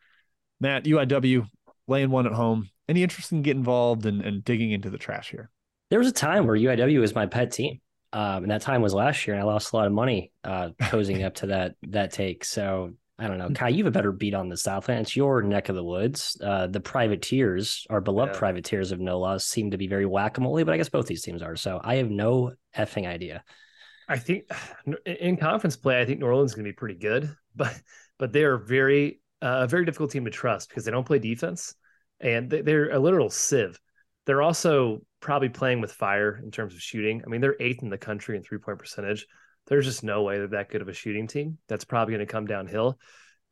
Matt, 0.61 0.85
UIW 0.85 1.47
laying 1.87 2.11
one 2.11 2.27
at 2.27 2.33
home. 2.33 2.71
Any 2.89 3.03
interest 3.03 3.33
in 3.33 3.43
getting 3.43 3.61
involved 3.61 4.07
and, 4.07 4.23
and 4.23 4.45
digging 4.45 4.73
into 4.73 4.91
the 4.91 4.99
trash 4.99 5.31
here? 5.31 5.51
There 5.91 5.99
was 5.99 6.09
a 6.09 6.13
time 6.13 6.47
where 6.47 6.57
UIW 6.57 7.01
was 7.01 7.15
my 7.15 7.27
pet 7.27 7.53
team. 7.53 7.81
Um, 8.13 8.43
and 8.43 8.51
that 8.51 8.63
time 8.63 8.83
was 8.83 8.93
last 8.93 9.25
year, 9.27 9.37
and 9.37 9.43
I 9.43 9.47
lost 9.47 9.73
a 9.73 9.77
lot 9.77 9.87
of 9.87 9.93
money 9.93 10.33
uh, 10.43 10.71
cozying 10.83 11.25
up 11.25 11.37
to 11.37 11.47
that 11.49 11.77
that 11.91 12.11
take. 12.11 12.45
So 12.45 12.95
I 13.21 13.29
don't 13.29 13.39
know. 13.39 13.51
Ky, 13.55 13.71
you 13.71 13.85
have 13.85 13.87
a 13.87 13.97
better 13.97 14.11
beat 14.11 14.35
on 14.35 14.49
the 14.49 14.57
Southland. 14.57 15.03
It's 15.03 15.15
your 15.15 15.43
neck 15.43 15.69
of 15.69 15.77
the 15.77 15.85
woods. 15.85 16.37
Uh, 16.43 16.67
the 16.67 16.81
privateers, 16.81 17.87
our 17.89 18.01
beloved 18.01 18.35
Yeah. 18.35 18.39
privateers 18.41 18.91
of 18.91 18.99
no 18.99 19.21
laws, 19.21 19.45
seem 19.45 19.71
to 19.71 19.79
be 19.79 19.87
very 19.87 20.07
whack 20.07 20.39
a 20.39 20.41
mole, 20.41 20.65
but 20.65 20.75
I 20.75 20.77
guess 20.77 20.89
both 20.89 21.07
these 21.07 21.23
teams 21.23 21.41
are. 21.41 21.55
So 21.55 21.81
I 21.85 21.97
have 21.97 22.11
no 22.11 22.55
effing 22.77 23.07
idea. 23.07 23.45
I 24.11 24.19
think 24.19 24.45
in 25.07 25.37
conference 25.37 25.77
play, 25.77 26.01
I 26.01 26.05
think 26.05 26.21
New 26.21 26.27
Orleans 26.27 26.51
is 26.51 26.55
going 26.55 26.67
to 26.67 26.71
be 26.71 26.77
pretty 26.77 26.99
good, 26.99 27.35
but 27.57 27.75
but 28.19 28.33
they're 28.33 28.59
very 28.59 29.21
uh, 29.41 29.61
a 29.63 29.67
very 29.67 29.87
difficult 29.87 30.11
team 30.11 30.27
to 30.27 30.31
trust 30.31 30.69
because 30.69 30.85
they 30.85 30.91
don't 30.91 31.07
play 31.07 31.19
defense 31.19 31.75
and 32.21 32.51
they- 32.51 32.61
they're 32.61 32.91
a 32.91 32.99
literal 32.99 33.31
sieve. 33.31 33.79
They're 34.27 34.43
also 34.43 35.01
probably 35.21 35.49
playing 35.49 35.81
with 35.81 35.93
fire 35.93 36.39
in 36.43 36.51
terms 36.51 36.75
of 36.75 36.83
shooting. 36.83 37.23
I 37.25 37.29
mean, 37.29 37.41
they're 37.41 37.57
eighth 37.59 37.83
in 37.83 37.89
the 37.89 37.97
country 37.97 38.37
in 38.37 38.43
three 38.43 38.59
point 38.59 38.79
percentage. 38.79 39.27
There's 39.67 39.87
just 39.87 40.05
no 40.05 40.23
way 40.23 40.39
they're 40.39 40.49
that 40.49 40.69
good 40.69 40.83
of 40.83 40.89
a 40.89 40.93
shooting 40.93 41.27
team. 41.27 41.59
That's 41.69 41.85
probably 41.85 42.15
going 42.15 42.27
to 42.27 42.31
come 42.33 42.47
downhill. 42.47 42.99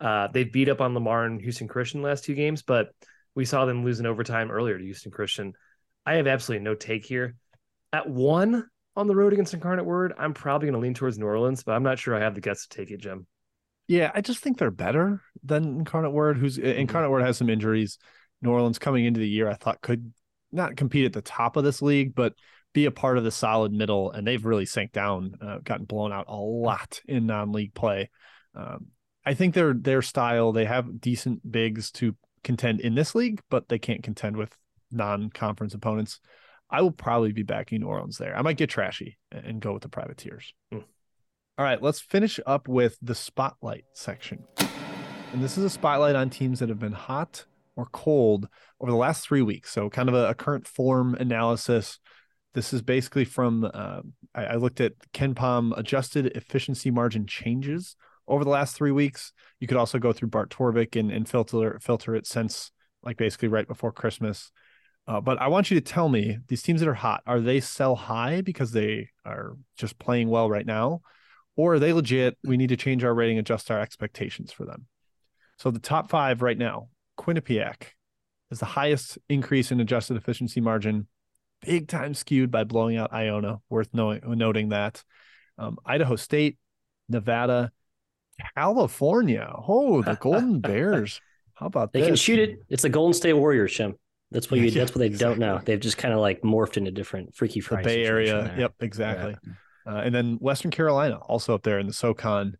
Uh, 0.01 0.29
they 0.29 0.44
beat 0.44 0.68
up 0.68 0.81
on 0.81 0.94
Lamar 0.94 1.25
and 1.25 1.40
Houston 1.40 1.68
Christian 1.68 2.03
last 2.03 2.25
two 2.25 2.35
games, 2.35 2.62
but 2.62 2.90
we 3.35 3.44
saw 3.44 3.64
them 3.64 3.85
lose 3.85 4.01
overtime 4.01 4.51
earlier 4.51 4.79
to 4.79 4.85
Houston 4.85 5.11
Christian. 5.11 5.55
I 6.05 6.14
have 6.14 6.27
absolutely 6.27 6.64
no 6.64 6.75
take 6.75 7.05
here. 7.05 7.37
At 7.92 8.09
one 8.09 8.68
on 8.98 9.06
the 9.06 9.16
road 9.16 9.32
against 9.32 9.54
Incarnate 9.54 9.87
Word, 9.87 10.12
I'm 10.18 10.34
probably 10.34 10.66
going 10.66 10.80
to 10.80 10.84
lean 10.84 10.94
towards 10.94 11.18
New 11.18 11.26
Orleans, 11.26 11.62
but 11.62 11.72
I'm 11.72 11.84
not 11.84 11.98
sure 11.98 12.14
I 12.14 12.20
have 12.20 12.34
the 12.34 12.40
guts 12.40 12.66
to 12.66 12.76
take 12.76 12.90
it, 12.90 13.00
Jim. 13.00 13.26
Yeah, 13.87 14.11
I 14.14 14.20
just 14.20 14.40
think 14.40 14.58
they're 14.58 14.70
better 14.70 15.22
than 15.42 15.78
Incarnate 15.78 16.12
Word, 16.12 16.37
who's 16.37 16.58
Mm-hmm. 16.58 16.80
Incarnate 16.80 17.11
Word 17.11 17.22
has 17.22 17.38
some 17.38 17.48
injuries. 17.48 17.98
New 18.42 18.50
Orleans 18.50 18.78
coming 18.78 19.04
into 19.04 19.20
the 19.20 19.28
year, 19.28 19.48
I 19.48 19.54
thought 19.54 19.80
could 19.80 20.12
not 20.52 20.76
compete 20.76 21.06
at 21.06 21.12
the 21.12 21.22
top 21.22 21.56
of 21.56 21.64
this 21.64 21.80
league, 21.80 22.14
but 22.14 22.34
be 22.74 22.84
a 22.84 22.90
part 22.90 23.18
of 23.18 23.24
the 23.24 23.30
solid 23.30 23.72
middle. 23.72 24.11
And 24.11 24.26
they've 24.26 24.44
really 24.44 24.66
sank 24.66 24.92
down, 24.92 25.34
uh, 25.40 25.58
gotten 25.62 25.87
blown 25.87 26.12
out 26.12 26.26
a 26.28 26.37
lot 26.37 27.00
in 27.06 27.26
non-league 27.26 27.74
play. 27.74 28.11
Um, 28.54 28.88
I 29.24 29.34
think 29.34 29.54
their 29.54 29.74
their 29.74 30.02
style, 30.02 30.52
they 30.52 30.64
have 30.64 31.00
decent 31.00 31.50
bigs 31.50 31.90
to 31.92 32.16
contend 32.44 32.80
in 32.80 32.94
this 32.94 33.14
league, 33.14 33.40
but 33.48 33.68
they 33.68 33.78
can't 33.78 34.02
contend 34.02 34.37
with 34.37 34.54
non-conference 34.90 35.74
opponents. 35.74 36.20
I 36.70 36.83
will 36.83 36.92
probably 36.92 37.33
be 37.33 37.42
backing 37.42 37.81
New 37.81 37.87
Orleans 37.87 38.18
there. 38.18 38.37
I 38.37 38.42
might 38.42 38.57
get 38.57 38.70
trashy 38.70 39.18
and 39.33 39.61
go 39.61 39.72
with 39.72 39.83
the 39.83 39.88
privateers. 39.88 40.52
Mm. 40.72 40.85
All 41.57 41.64
right, 41.64 41.83
let's 41.83 42.00
finish 42.00 42.38
up 42.46 42.68
with 42.68 42.98
the 43.02 43.14
spotlight 43.14 43.85
section. 43.92 44.44
And 45.33 45.42
this 45.42 45.59
is 45.59 45.64
a 45.64 45.70
spotlight 45.70 46.14
on 46.14 46.31
teams 46.31 46.61
that 46.61 46.68
have 46.68 46.78
been 46.78 46.92
hot 46.92 47.44
or 47.76 47.87
cold 47.92 48.48
over 48.81 48.90
the 48.90 48.96
last 48.96 49.26
three 49.26 49.42
weeks. 49.42 49.70
So, 49.70 49.90
kind 49.90 50.09
of 50.09 50.14
a, 50.14 50.31
a 50.31 50.35
current 50.35 50.66
form 50.66 51.14
analysis. 51.14 51.98
This 52.54 52.72
is 52.72 52.83
basically 52.83 53.24
from, 53.24 53.64
uh, 53.64 54.00
I, 54.35 54.44
I 54.44 54.54
looked 54.57 54.81
at 54.81 54.92
KenPom 55.12 55.76
adjusted 55.76 56.26
efficiency 56.35 56.90
margin 56.90 57.26
changes 57.26 57.94
over 58.26 58.44
the 58.44 58.50
last 58.50 58.74
three 58.74 58.90
weeks. 58.90 59.33
You 59.61 59.68
could 59.68 59.76
also 59.76 59.98
go 59.98 60.12
through 60.12 60.28
Bart 60.28 60.50
Torvik 60.50 60.98
and, 60.98 61.11
and 61.11 61.28
filter, 61.28 61.78
filter 61.81 62.14
it 62.14 62.26
since 62.26 62.70
like 63.02 63.16
basically 63.16 63.48
right 63.48 63.68
before 63.68 63.92
Christmas. 63.92 64.50
Uh, 65.09 65.23
but 65.23 65.40
I 65.40 65.49
want 65.49 65.71
you 65.71 65.75
to 65.75 65.81
tell 65.81 66.11
me 66.11 66.38
these 66.49 66.62
teams 66.62 66.81
that 66.81 66.88
are 66.88 66.92
hot, 66.94 67.23
are 67.27 67.40
they 67.40 67.61
sell 67.61 67.97
high 67.97 68.42
because 68.42 68.73
they 68.73 69.09
are 69.25 69.57
just 69.79 69.99
playing 69.99 70.29
well 70.29 70.51
right 70.51 70.66
now? 70.66 71.01
Or 71.57 71.75
are 71.75 71.79
they 71.79 71.94
legit? 71.94 72.37
We 72.44 72.59
need 72.59 72.68
to 72.68 72.77
change 72.77 73.03
our 73.05 73.14
rating, 73.14 73.38
adjust 73.38 73.71
our 73.71 73.81
expectations 73.81 74.53
for 74.53 74.66
them. 74.66 74.87
So 75.57 75.71
the 75.71 75.79
top 75.81 76.11
five 76.11 76.42
right 76.42 76.59
now, 76.59 76.88
Quinnipiac 77.18 77.85
is 78.51 78.61
the 78.61 78.66
highest 78.66 79.18
increase 79.31 79.73
in 79.73 79.81
adjusted 79.81 80.18
efficiency 80.18 80.61
margin, 80.61 81.09
big 81.62 81.88
time 81.88 82.12
skewed 82.12 82.51
by 82.51 82.64
blowing 82.64 82.99
out 82.99 83.12
Iona. 83.12 83.61
Worth 83.71 83.88
knowing, 83.94 84.21
noting 84.25 84.68
that. 84.68 85.03
Um, 85.57 85.79
Idaho 85.87 86.16
State, 86.16 86.59
Nevada, 87.09 87.73
California. 88.57 89.51
Oh, 89.66 90.03
the 90.03 90.14
Golden 90.14 90.61
Bears. 90.61 91.21
How 91.55 91.66
about 91.66 91.92
They 91.92 92.01
this? 92.01 92.09
can 92.09 92.16
shoot 92.16 92.38
it. 92.38 92.59
It's 92.68 92.83
the 92.83 92.88
Golden 92.88 93.14
State 93.14 93.33
Warriors, 93.33 93.75
Jim. 93.75 93.97
That's 94.30 94.50
what 94.50 94.60
you. 94.60 94.66
Yeah, 94.66 94.80
that's 94.80 94.94
what 94.94 94.98
they 94.98 95.08
don't 95.08 95.38
know. 95.38 95.60
They've 95.64 95.80
just 95.80 95.96
kind 95.96 96.12
of 96.12 96.20
like 96.20 96.42
morphed 96.42 96.76
into 96.76 96.90
different 96.90 97.34
freaky 97.34 97.60
the 97.60 97.76
Bay 97.76 98.04
Area. 98.04 98.42
there. 98.44 98.60
Yep, 98.60 98.74
exactly. 98.80 99.36
Uh, 99.86 100.02
and 100.04 100.14
then 100.14 100.36
Western 100.40 100.70
Carolina, 100.70 101.16
also 101.16 101.54
up 101.54 101.62
there 101.62 101.78
in 101.78 101.86
the 101.86 101.92
SoCon. 101.92 102.56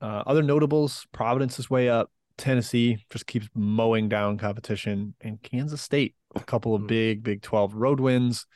Uh, 0.00 0.22
other 0.26 0.42
notables: 0.42 1.06
Providence 1.12 1.58
is 1.58 1.70
way 1.70 1.88
up. 1.88 2.10
Tennessee 2.36 2.98
just 3.08 3.26
keeps 3.26 3.48
mowing 3.54 4.10
down 4.10 4.36
competition, 4.36 5.14
and 5.22 5.42
Kansas 5.42 5.80
State, 5.80 6.14
a 6.34 6.40
couple 6.40 6.74
of 6.74 6.86
big 6.86 7.22
Big 7.22 7.40
Twelve 7.40 7.74
road 7.74 7.98
wins. 7.98 8.46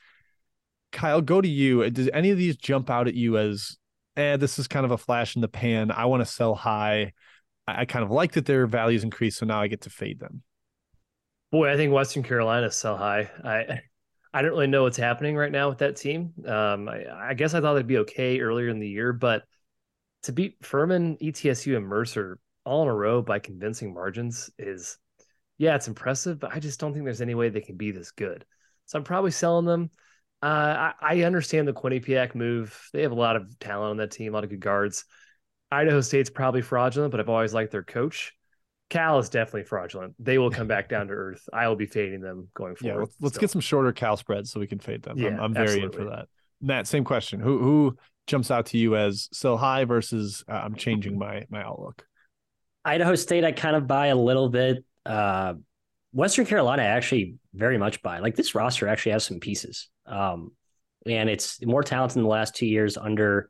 Kyle, 0.93 1.23
go 1.23 1.41
to 1.41 1.49
you. 1.49 1.89
Does 1.89 2.11
any 2.13 2.31
of 2.31 2.37
these 2.37 2.57
jump 2.57 2.91
out 2.91 3.09
at 3.09 3.15
you 3.15 3.39
as, 3.39 3.79
eh, 4.17 4.37
this 4.37 4.59
is 4.59 4.67
kind 4.67 4.85
of 4.85 4.91
a 4.91 4.99
flash 4.99 5.37
in 5.37 5.41
the 5.41 5.49
pan? 5.49 5.91
I 5.91 6.07
want 6.07 6.21
to 6.21 6.27
sell 6.27 6.55
high. 6.55 7.13
I, 7.67 7.83
I 7.83 7.85
kind 7.85 8.05
of 8.05 8.11
like 8.11 8.33
that 8.33 8.45
their 8.45 8.67
values 8.67 9.05
increase, 9.05 9.37
so 9.37 9.47
now 9.47 9.63
I 9.63 9.69
get 9.69 9.83
to 9.83 9.91
fade 9.91 10.19
them. 10.19 10.43
Boy, 11.51 11.73
I 11.73 11.77
think 11.77 11.93
Western 11.93 12.23
Carolina 12.23 12.71
sell 12.71 12.97
high. 12.97 13.31
I 13.45 13.81
I 14.33 14.43
don't 14.43 14.53
really 14.53 14.69
know 14.69 14.85
what's 14.85 14.97
happening 14.97 15.37
right 15.37 15.51
now 15.51 15.69
with 15.69 15.79
that 15.79 15.97
team. 15.97 16.33
Um, 16.47 16.89
I, 16.89 17.31
I 17.31 17.35
guess 17.35 17.55
I 17.55 17.61
thought 17.61 17.75
they'd 17.75 17.87
be 17.87 17.99
okay 17.99 18.41
earlier 18.41 18.69
in 18.69 18.79
the 18.79 18.89
year, 18.89 19.13
but 19.13 19.43
to 20.25 20.33
beat 20.33 20.65
Furman, 20.65 21.17
ETSU, 21.21 21.77
and 21.77 21.87
Mercer 21.87 22.39
all 22.65 22.83
in 22.83 22.89
a 22.89 22.95
row 22.95 23.23
by 23.23 23.41
convincing 23.41 23.93
margins 23.93 24.49
is, 24.59 24.99
yeah, 25.59 25.75
it's 25.75 25.89
impressive, 25.89 26.39
but 26.39 26.55
I 26.55 26.61
just 26.61 26.79
don't 26.79 26.93
think 26.93 27.05
there's 27.05 27.23
any 27.23 27.35
way 27.35 27.49
they 27.49 27.61
can 27.61 27.77
be 27.77 27.91
this 27.91 28.13
good. 28.13 28.45
So 28.87 28.99
I'm 28.99 29.05
probably 29.05 29.33
selling 29.33 29.67
them. 29.67 29.91
Uh, 30.43 30.47
I, 30.47 30.95
I 31.01 31.23
understand 31.23 31.67
the 31.67 31.73
Quinnipiac 31.73 32.35
move. 32.37 32.89
They 32.93 33.03
have 33.03 33.13
a 33.13 33.17
lot 33.17 33.37
of 33.37 33.59
talent 33.59 33.91
on 33.91 33.97
that 33.97 34.13
team, 34.13 34.33
a 34.33 34.35
lot 34.35 34.45
of 34.45 34.51
good 34.51 34.61
guards. 34.61 35.05
Idaho 35.73 36.01
State's 36.03 36.31
probably 36.31 36.63
fraudulent, 36.63 37.11
but 37.11 37.19
I've 37.19 37.29
always 37.29 37.55
liked 37.55 37.73
their 37.73 37.83
coach. 37.83 38.33
Cal 38.91 39.19
is 39.19 39.29
definitely 39.29 39.65
fraudulent. 39.65 40.15
They 40.19 40.37
will 40.37 40.51
come 40.51 40.67
back 40.67 40.89
down 40.89 41.07
to 41.07 41.13
earth. 41.15 41.49
I 41.53 41.69
will 41.69 41.77
be 41.77 41.87
fading 41.87 42.21
them 42.21 42.49
going 42.55 42.75
Yeah, 42.83 42.91
forward. 42.93 43.01
let's, 43.07 43.17
let's 43.21 43.35
So, 43.37 43.41
get 43.41 43.51
some 43.51 43.61
shorter 43.61 43.93
Cal 43.93 44.17
spreads 44.17 44.51
so 44.51 44.61
we 44.61 44.67
can 44.67 44.81
fade 44.81 45.03
them. 45.03 45.17
I'm, 45.17 45.23
Yeah, 45.23 45.41
I'm 45.41 45.55
very 45.55 45.83
in 45.83 45.93
for 45.93 46.05
that. 46.05 46.27
Matt, 46.61 46.87
same 46.87 47.05
question. 47.05 47.41
Who 47.41 47.59
who 47.59 47.97
jumps 48.27 48.51
out 48.51 48.67
to 48.67 48.79
you 48.79 48.97
as 48.97 49.29
sell 49.33 49.57
high 49.57 49.85
versus 49.87 50.45
uh, 50.47 50.53
I'm 50.53 50.75
changing 50.75 51.19
my 51.19 51.47
my 51.49 51.63
outlook? 51.63 52.05
Idaho 52.85 53.15
State, 53.15 53.45
I 53.45 53.53
kind 53.53 53.77
of 53.77 53.87
buy 53.87 54.09
a 54.09 54.17
little 54.17 54.49
bit. 54.49 54.85
Uh, 55.07 55.55
Western 56.13 56.45
Carolina, 56.45 56.83
I 56.83 56.87
actually 56.87 57.37
very 57.55 57.79
much 57.79 58.03
buy. 58.03 58.19
Like 58.19 58.35
this 58.35 58.55
roster 58.55 58.89
actually 58.89 59.13
has 59.13 59.25
some 59.25 59.39
pieces, 59.41 59.89
um, 60.07 60.51
and 61.07 61.31
it's 61.31 61.65
more 61.65 61.83
talented 61.83 62.17
in 62.17 62.25
the 62.25 62.29
last 62.29 62.57
two 62.57 62.67
years 62.67 62.97
under 62.97 63.49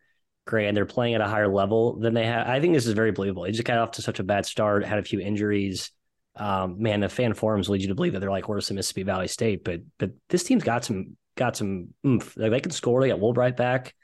Gray, 0.50 0.66
and 0.66 0.76
they're 0.76 0.86
playing 0.86 1.14
at 1.14 1.20
a 1.20 1.26
higher 1.26 1.48
level 1.48 1.98
than 1.98 2.12
they 2.12 2.26
have. 2.26 2.46
I 2.46 2.60
think 2.60 2.74
this 2.74 2.86
is 2.86 2.92
very 2.92 3.12
believable. 3.12 3.44
They 3.44 3.52
just 3.52 3.64
got 3.64 3.78
off 3.78 3.92
to 3.92 4.02
such 4.02 4.18
a 4.18 4.24
bad 4.24 4.44
start, 4.44 4.84
had 4.84 4.98
a 4.98 5.02
few 5.02 5.20
injuries. 5.20 5.90
Um, 6.36 6.82
man, 6.82 7.00
the 7.00 7.08
fan 7.08 7.34
forums 7.34 7.68
lead 7.68 7.82
you 7.82 7.88
to 7.88 7.94
believe 7.94 8.12
that 8.12 8.20
they're 8.20 8.30
like 8.30 8.48
worse 8.48 8.68
than 8.68 8.76
Mississippi 8.76 9.04
Valley 9.04 9.28
State, 9.28 9.64
but 9.64 9.80
but 9.98 10.10
this 10.28 10.44
team's 10.44 10.64
got 10.64 10.84
some 10.84 11.16
got 11.36 11.56
some 11.56 11.88
oomph. 12.06 12.36
Like 12.36 12.50
they 12.50 12.60
can 12.60 12.70
score. 12.70 13.00
They 13.00 13.08
got 13.08 13.18
Woolbright 13.20 13.56
back. 13.56 13.94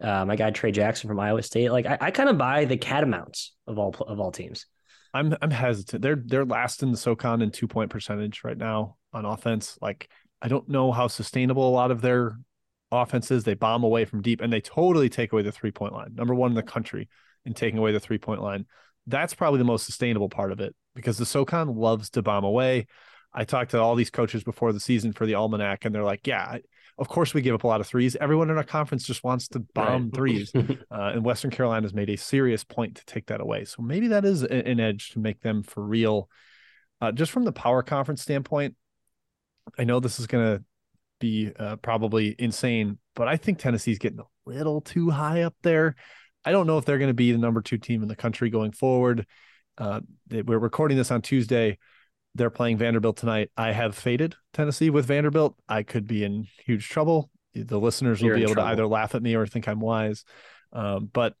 Uh, 0.00 0.24
my 0.24 0.36
guy 0.36 0.50
Trey 0.50 0.72
Jackson 0.72 1.08
from 1.08 1.20
Iowa 1.20 1.42
State. 1.42 1.70
Like 1.70 1.86
I, 1.86 1.98
I 2.00 2.10
kind 2.10 2.28
of 2.28 2.38
buy 2.38 2.64
the 2.64 2.76
catamounts 2.76 3.54
of 3.66 3.78
all 3.78 3.94
of 4.06 4.18
all 4.18 4.32
teams. 4.32 4.66
I'm 5.12 5.36
I'm 5.40 5.50
hesitant. 5.50 6.02
They're 6.02 6.22
they're 6.24 6.44
last 6.44 6.82
in 6.82 6.90
the 6.90 6.96
SoCon 6.96 7.42
in 7.42 7.50
two 7.50 7.68
point 7.68 7.90
percentage 7.90 8.42
right 8.44 8.56
now 8.56 8.96
on 9.12 9.24
offense. 9.24 9.78
Like 9.80 10.08
I 10.40 10.48
don't 10.48 10.68
know 10.68 10.92
how 10.92 11.08
sustainable 11.08 11.68
a 11.68 11.70
lot 11.70 11.90
of 11.90 12.00
their 12.00 12.36
offense 12.92 13.30
is. 13.30 13.44
They 13.44 13.54
bomb 13.54 13.84
away 13.84 14.04
from 14.04 14.22
deep 14.22 14.40
and 14.40 14.52
they 14.52 14.60
totally 14.60 15.08
take 15.08 15.32
away 15.32 15.42
the 15.42 15.52
three 15.52 15.70
point 15.70 15.92
line. 15.92 16.14
Number 16.14 16.34
one 16.34 16.50
in 16.50 16.54
the 16.56 16.62
country 16.62 17.08
in 17.44 17.54
taking 17.54 17.78
away 17.78 17.92
the 17.92 18.00
three 18.00 18.18
point 18.18 18.42
line. 18.42 18.66
That's 19.06 19.34
probably 19.34 19.58
the 19.58 19.64
most 19.64 19.86
sustainable 19.86 20.28
part 20.28 20.52
of 20.52 20.60
it 20.60 20.74
because 20.94 21.18
the 21.18 21.26
SoCon 21.26 21.74
loves 21.74 22.10
to 22.10 22.22
bomb 22.22 22.44
away. 22.44 22.86
I 23.32 23.44
talked 23.44 23.70
to 23.72 23.80
all 23.80 23.94
these 23.94 24.10
coaches 24.10 24.42
before 24.42 24.72
the 24.72 24.80
season 24.80 25.12
for 25.12 25.24
the 25.24 25.34
almanac, 25.36 25.84
and 25.84 25.94
they're 25.94 26.02
like, 26.04 26.26
"Yeah, 26.26 26.58
of 26.98 27.08
course 27.08 27.32
we 27.32 27.42
give 27.42 27.54
up 27.54 27.62
a 27.62 27.66
lot 27.68 27.80
of 27.80 27.86
threes. 27.86 28.16
Everyone 28.20 28.50
in 28.50 28.56
our 28.56 28.64
conference 28.64 29.04
just 29.04 29.22
wants 29.22 29.46
to 29.48 29.60
bomb 29.60 30.04
Right. 30.06 30.14
threes." 30.14 30.52
uh, 30.54 30.64
and 30.90 31.24
Western 31.24 31.50
Carolina 31.52 31.84
has 31.84 31.94
made 31.94 32.10
a 32.10 32.16
serious 32.16 32.64
point 32.64 32.96
to 32.96 33.04
take 33.04 33.26
that 33.26 33.40
away. 33.40 33.64
So 33.64 33.82
maybe 33.82 34.08
that 34.08 34.24
is 34.24 34.42
an 34.42 34.80
edge 34.80 35.10
to 35.10 35.20
make 35.20 35.40
them 35.42 35.62
for 35.62 35.82
real. 35.82 36.28
Uh, 37.00 37.12
just 37.12 37.30
from 37.32 37.44
the 37.44 37.52
power 37.52 37.82
conference 37.82 38.20
standpoint, 38.20 38.74
I 39.78 39.84
know 39.84 40.00
this 40.00 40.18
is 40.18 40.26
going 40.26 40.58
to 40.58 40.64
be 41.20 41.52
uh, 41.58 41.76
probably 41.76 42.34
insane, 42.38 42.98
but 43.14 43.28
I 43.28 43.36
think 43.36 43.58
Tennessee's 43.58 43.98
getting 43.98 44.18
a 44.20 44.24
little 44.46 44.80
too 44.80 45.10
high 45.10 45.42
up 45.42 45.54
there. 45.62 45.94
I 46.44 46.50
don't 46.52 46.66
know 46.66 46.78
if 46.78 46.84
they're 46.84 46.98
going 46.98 47.08
to 47.10 47.14
be 47.14 47.30
the 47.32 47.38
number 47.38 47.60
two 47.62 47.78
team 47.78 48.02
in 48.02 48.08
the 48.08 48.16
country 48.16 48.50
going 48.50 48.72
forward. 48.72 49.26
Uh, 49.78 50.00
they- 50.26 50.42
we're 50.42 50.58
recording 50.58 50.96
this 50.96 51.10
on 51.10 51.22
Tuesday. 51.22 51.78
They're 52.34 52.50
playing 52.50 52.78
Vanderbilt 52.78 53.16
tonight. 53.16 53.50
I 53.56 53.72
have 53.72 53.96
faded 53.96 54.34
Tennessee 54.52 54.90
with 54.90 55.06
Vanderbilt. 55.06 55.56
I 55.68 55.82
could 55.82 56.06
be 56.06 56.24
in 56.24 56.46
huge 56.64 56.88
trouble. 56.88 57.30
The 57.54 57.78
listeners 57.78 58.20
will 58.20 58.28
You're 58.28 58.36
be 58.36 58.42
able 58.42 58.54
trouble. 58.54 58.68
to 58.68 58.72
either 58.72 58.86
laugh 58.86 59.14
at 59.14 59.22
me 59.22 59.34
or 59.34 59.46
think 59.46 59.66
I'm 59.68 59.80
wise. 59.80 60.24
Um, 60.72 61.10
but 61.12 61.34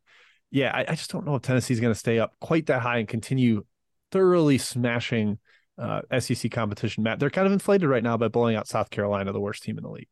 yeah, 0.50 0.72
I, 0.74 0.80
I 0.88 0.94
just 0.96 1.10
don't 1.12 1.24
know 1.24 1.36
if 1.36 1.42
Tennessee's 1.42 1.78
going 1.80 1.94
to 1.94 1.98
stay 1.98 2.18
up 2.18 2.34
quite 2.40 2.66
that 2.66 2.82
high 2.82 2.98
and 2.98 3.06
continue 3.08 3.64
thoroughly 4.10 4.58
smashing 4.58 5.38
uh, 5.80 6.02
SEC 6.20 6.50
competition. 6.50 7.02
Matt, 7.02 7.18
they're 7.18 7.30
kind 7.30 7.46
of 7.46 7.52
inflated 7.52 7.88
right 7.88 8.02
now 8.02 8.16
by 8.16 8.28
blowing 8.28 8.56
out 8.56 8.68
South 8.68 8.90
Carolina, 8.90 9.32
the 9.32 9.40
worst 9.40 9.62
team 9.62 9.78
in 9.78 9.84
the 9.84 9.90
league. 9.90 10.08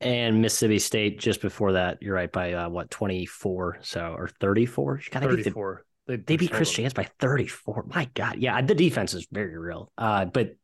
and 0.00 0.40
Mississippi 0.42 0.78
State 0.78 1.18
just 1.18 1.40
before 1.40 1.72
that. 1.72 2.02
You're 2.02 2.14
right 2.14 2.30
by 2.30 2.52
uh, 2.52 2.68
what 2.68 2.90
24 2.90 3.78
so 3.80 4.14
or 4.16 4.28
34. 4.40 5.00
You 5.04 5.10
gotta 5.10 5.26
get 5.28 5.36
the 5.36 5.42
34. 5.44 5.84
They, 6.06 6.16
they 6.16 6.36
beat 6.36 6.52
Chris 6.52 6.72
Jans 6.72 6.94
by 6.94 7.08
34. 7.18 7.86
My 7.88 8.08
God. 8.14 8.36
Yeah, 8.38 8.60
the 8.62 8.74
defense 8.74 9.14
is 9.14 9.26
very 9.30 9.56
real. 9.58 9.92
Uh, 9.98 10.24
but 10.26 10.56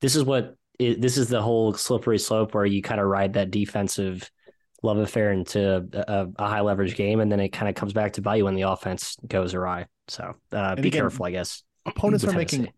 this 0.00 0.16
is 0.16 0.24
what 0.24 0.56
it, 0.78 1.00
this 1.00 1.18
is 1.18 1.28
the 1.28 1.42
whole 1.42 1.74
slippery 1.74 2.18
slope 2.18 2.54
where 2.54 2.64
you 2.64 2.82
kind 2.82 3.00
of 3.00 3.06
ride 3.06 3.34
that 3.34 3.50
defensive 3.50 4.30
love 4.82 4.98
affair 4.98 5.30
into 5.32 5.86
a, 5.92 6.26
a 6.38 6.48
high 6.48 6.60
leverage 6.60 6.96
game, 6.96 7.20
and 7.20 7.30
then 7.30 7.38
it 7.38 7.50
kind 7.50 7.68
of 7.68 7.74
comes 7.74 7.92
back 7.92 8.14
to 8.14 8.22
bite 8.22 8.36
you 8.36 8.44
when 8.44 8.54
the 8.54 8.62
offense 8.62 9.16
goes 9.26 9.54
awry. 9.54 9.86
So 10.08 10.34
uh, 10.52 10.74
be 10.74 10.88
again, 10.88 11.02
careful, 11.02 11.26
I 11.26 11.30
guess. 11.30 11.62
Opponents 11.86 12.24
are 12.24 12.32
making 12.32 12.68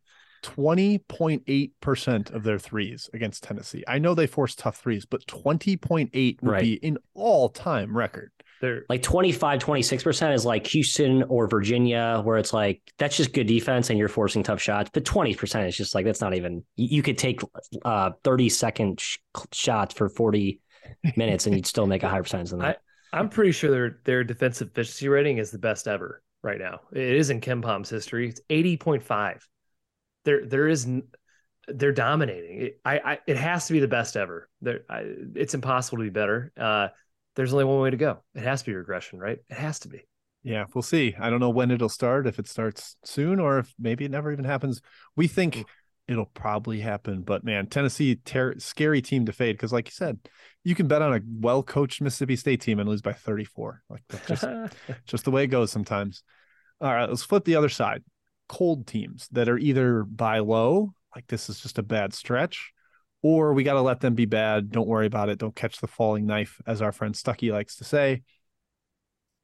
20.8% 0.45 2.34
of 2.34 2.42
their 2.42 2.59
threes 2.59 3.09
against 3.14 3.42
Tennessee. 3.42 3.82
I 3.88 3.99
know 3.99 4.14
they 4.14 4.26
force 4.26 4.55
tough 4.55 4.76
threes, 4.76 5.07
but 5.07 5.26
20.8 5.26 6.42
would 6.42 6.51
right. 6.51 6.62
be 6.62 6.78
an 6.86 6.99
all 7.14 7.49
time 7.49 7.97
record. 7.97 8.30
They're 8.61 8.84
like 8.88 9.03
25, 9.03 9.59
26% 9.59 10.34
is 10.34 10.45
like 10.45 10.66
Houston 10.68 11.22
or 11.24 11.49
Virginia, 11.49 12.20
where 12.22 12.36
it's 12.36 12.53
like 12.53 12.82
that's 12.99 13.16
just 13.16 13.32
good 13.32 13.47
defense 13.47 13.90
and 13.90 13.99
you're 13.99 14.09
forcing 14.09 14.42
tough 14.42 14.61
shots. 14.61 14.90
But 14.92 15.05
20% 15.05 15.66
is 15.66 15.76
just 15.76 15.95
like 15.95 16.05
that's 16.05 16.20
not 16.20 16.34
even, 16.34 16.62
you 16.76 17.03
could 17.03 17.18
take 17.18 17.40
uh, 17.84 18.11
30 18.22 18.49
second 18.51 19.01
sh- 19.01 19.18
shots 19.53 19.95
for 19.95 20.09
40 20.09 20.61
minutes 21.16 21.47
and 21.47 21.57
you'd 21.57 21.66
still 21.66 21.86
make 21.86 22.03
a 22.03 22.09
higher 22.09 22.22
percentage 22.22 22.51
than 22.51 22.61
that. 22.61 22.80
I, 23.12 23.18
I'm 23.18 23.28
pretty 23.30 23.53
sure 23.53 23.70
their 23.70 24.01
their 24.05 24.24
defensive 24.24 24.68
efficiency 24.68 25.09
rating 25.09 25.38
is 25.38 25.51
the 25.51 25.59
best 25.59 25.88
ever 25.88 26.22
right 26.42 26.59
now. 26.59 26.80
It 26.92 27.14
is 27.14 27.30
in 27.30 27.40
KenPom's 27.40 27.88
history. 27.88 28.28
It's 28.28 28.40
80.5 28.51 29.40
there 30.25 30.47
there 30.47 30.68
is 30.68 30.87
they're 31.68 31.93
dominating. 31.93 32.62
It, 32.62 32.81
I, 32.85 32.99
I 32.99 33.18
it 33.27 33.37
has 33.37 33.66
to 33.66 33.72
be 33.72 33.81
the 33.81 33.89
best 33.89 34.16
ever. 34.16 34.49
There, 34.61 34.81
I, 34.89 35.05
it's 35.35 35.55
impossible 35.55 35.99
to 35.99 36.05
be 36.05 36.11
better. 36.11 36.53
Uh, 36.57 36.89
there's 37.37 37.53
only 37.53 37.64
one 37.64 37.81
way 37.81 37.91
to 37.91 37.97
go. 37.97 38.22
It 38.35 38.43
has 38.43 38.62
to 38.62 38.70
be 38.70 38.75
regression, 38.75 39.18
right? 39.18 39.39
It 39.49 39.55
has 39.57 39.81
to 39.81 39.89
be. 39.89 40.03
Yeah, 40.43 40.66
we'll 40.75 40.83
see. 40.83 41.14
I 41.18 41.31
don't 41.31 41.41
know 41.41 41.51
when 41.51 41.70
it'll 41.70 41.89
start. 41.89 42.27
If 42.27 42.39
it 42.39 42.49
starts 42.49 42.97
soon, 43.05 43.41
or 43.41 43.61
if 43.61 43.75
maybe 43.79 44.05
it 44.05 44.11
never 44.11 44.31
even 44.31 44.45
happens. 44.45 44.83
We 45.16 45.27
think 45.27 45.57
mm. 45.57 45.64
it'll 46.07 46.27
probably 46.27 46.81
happen, 46.81 47.22
but 47.22 47.45
man, 47.45 47.66
Tennessee, 47.66 48.16
ter- 48.16 48.59
scary 48.59 49.01
team 49.01 49.27
to 49.27 49.33
fade 49.33 49.57
because, 49.57 49.72
like 49.72 49.89
you 49.89 49.93
said, 49.93 50.18
you 50.62 50.75
can 50.75 50.87
bet 50.87 51.03
on 51.03 51.14
a 51.14 51.20
well 51.41 51.62
coached 51.62 52.03
Mississippi 52.03 52.37
State 52.37 52.61
team 52.61 52.79
and 52.79 52.89
lose 52.89 53.03
by 53.03 53.14
34. 53.14 53.83
Like 53.89 54.03
that's 54.09 54.29
just 54.29 54.45
just 55.07 55.25
the 55.25 55.31
way 55.31 55.45
it 55.45 55.49
goes 55.49 55.72
sometimes. 55.72 56.22
All 56.81 56.93
right, 56.93 57.09
let's 57.09 57.22
flip 57.22 57.45
the 57.45 57.57
other 57.57 57.68
side 57.68 58.03
cold 58.49 58.86
teams 58.86 59.28
that 59.32 59.49
are 59.49 59.59
either 59.59 60.05
buy 60.05 60.38
low, 60.38 60.95
like 61.14 61.26
this 61.26 61.49
is 61.49 61.61
just 61.61 61.78
a 61.78 61.82
bad 61.82 62.12
stretch, 62.12 62.72
or 63.22 63.53
we 63.53 63.64
got 63.64 63.74
to 63.74 63.80
let 63.80 64.01
them 64.01 64.14
be 64.14 64.26
bad. 64.26 64.70
Don't 64.70 64.88
worry 64.88 65.07
about 65.07 65.28
it. 65.28 65.38
Don't 65.38 65.55
catch 65.55 65.80
the 65.80 65.86
falling 65.86 66.26
knife, 66.26 66.61
as 66.66 66.82
our 66.82 66.92
friend 66.92 67.14
Stuckey 67.14 67.53
likes 67.53 67.76
to 67.76 67.84
say. 67.84 68.22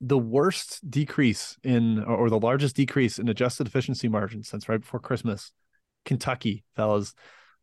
The 0.00 0.18
worst 0.18 0.88
decrease 0.88 1.56
in, 1.62 2.02
or 2.02 2.30
the 2.30 2.38
largest 2.38 2.76
decrease 2.76 3.18
in 3.18 3.28
adjusted 3.28 3.66
efficiency 3.66 4.08
margin 4.08 4.42
since 4.42 4.68
right 4.68 4.80
before 4.80 5.00
Christmas, 5.00 5.52
Kentucky, 6.04 6.64
fellas. 6.76 7.14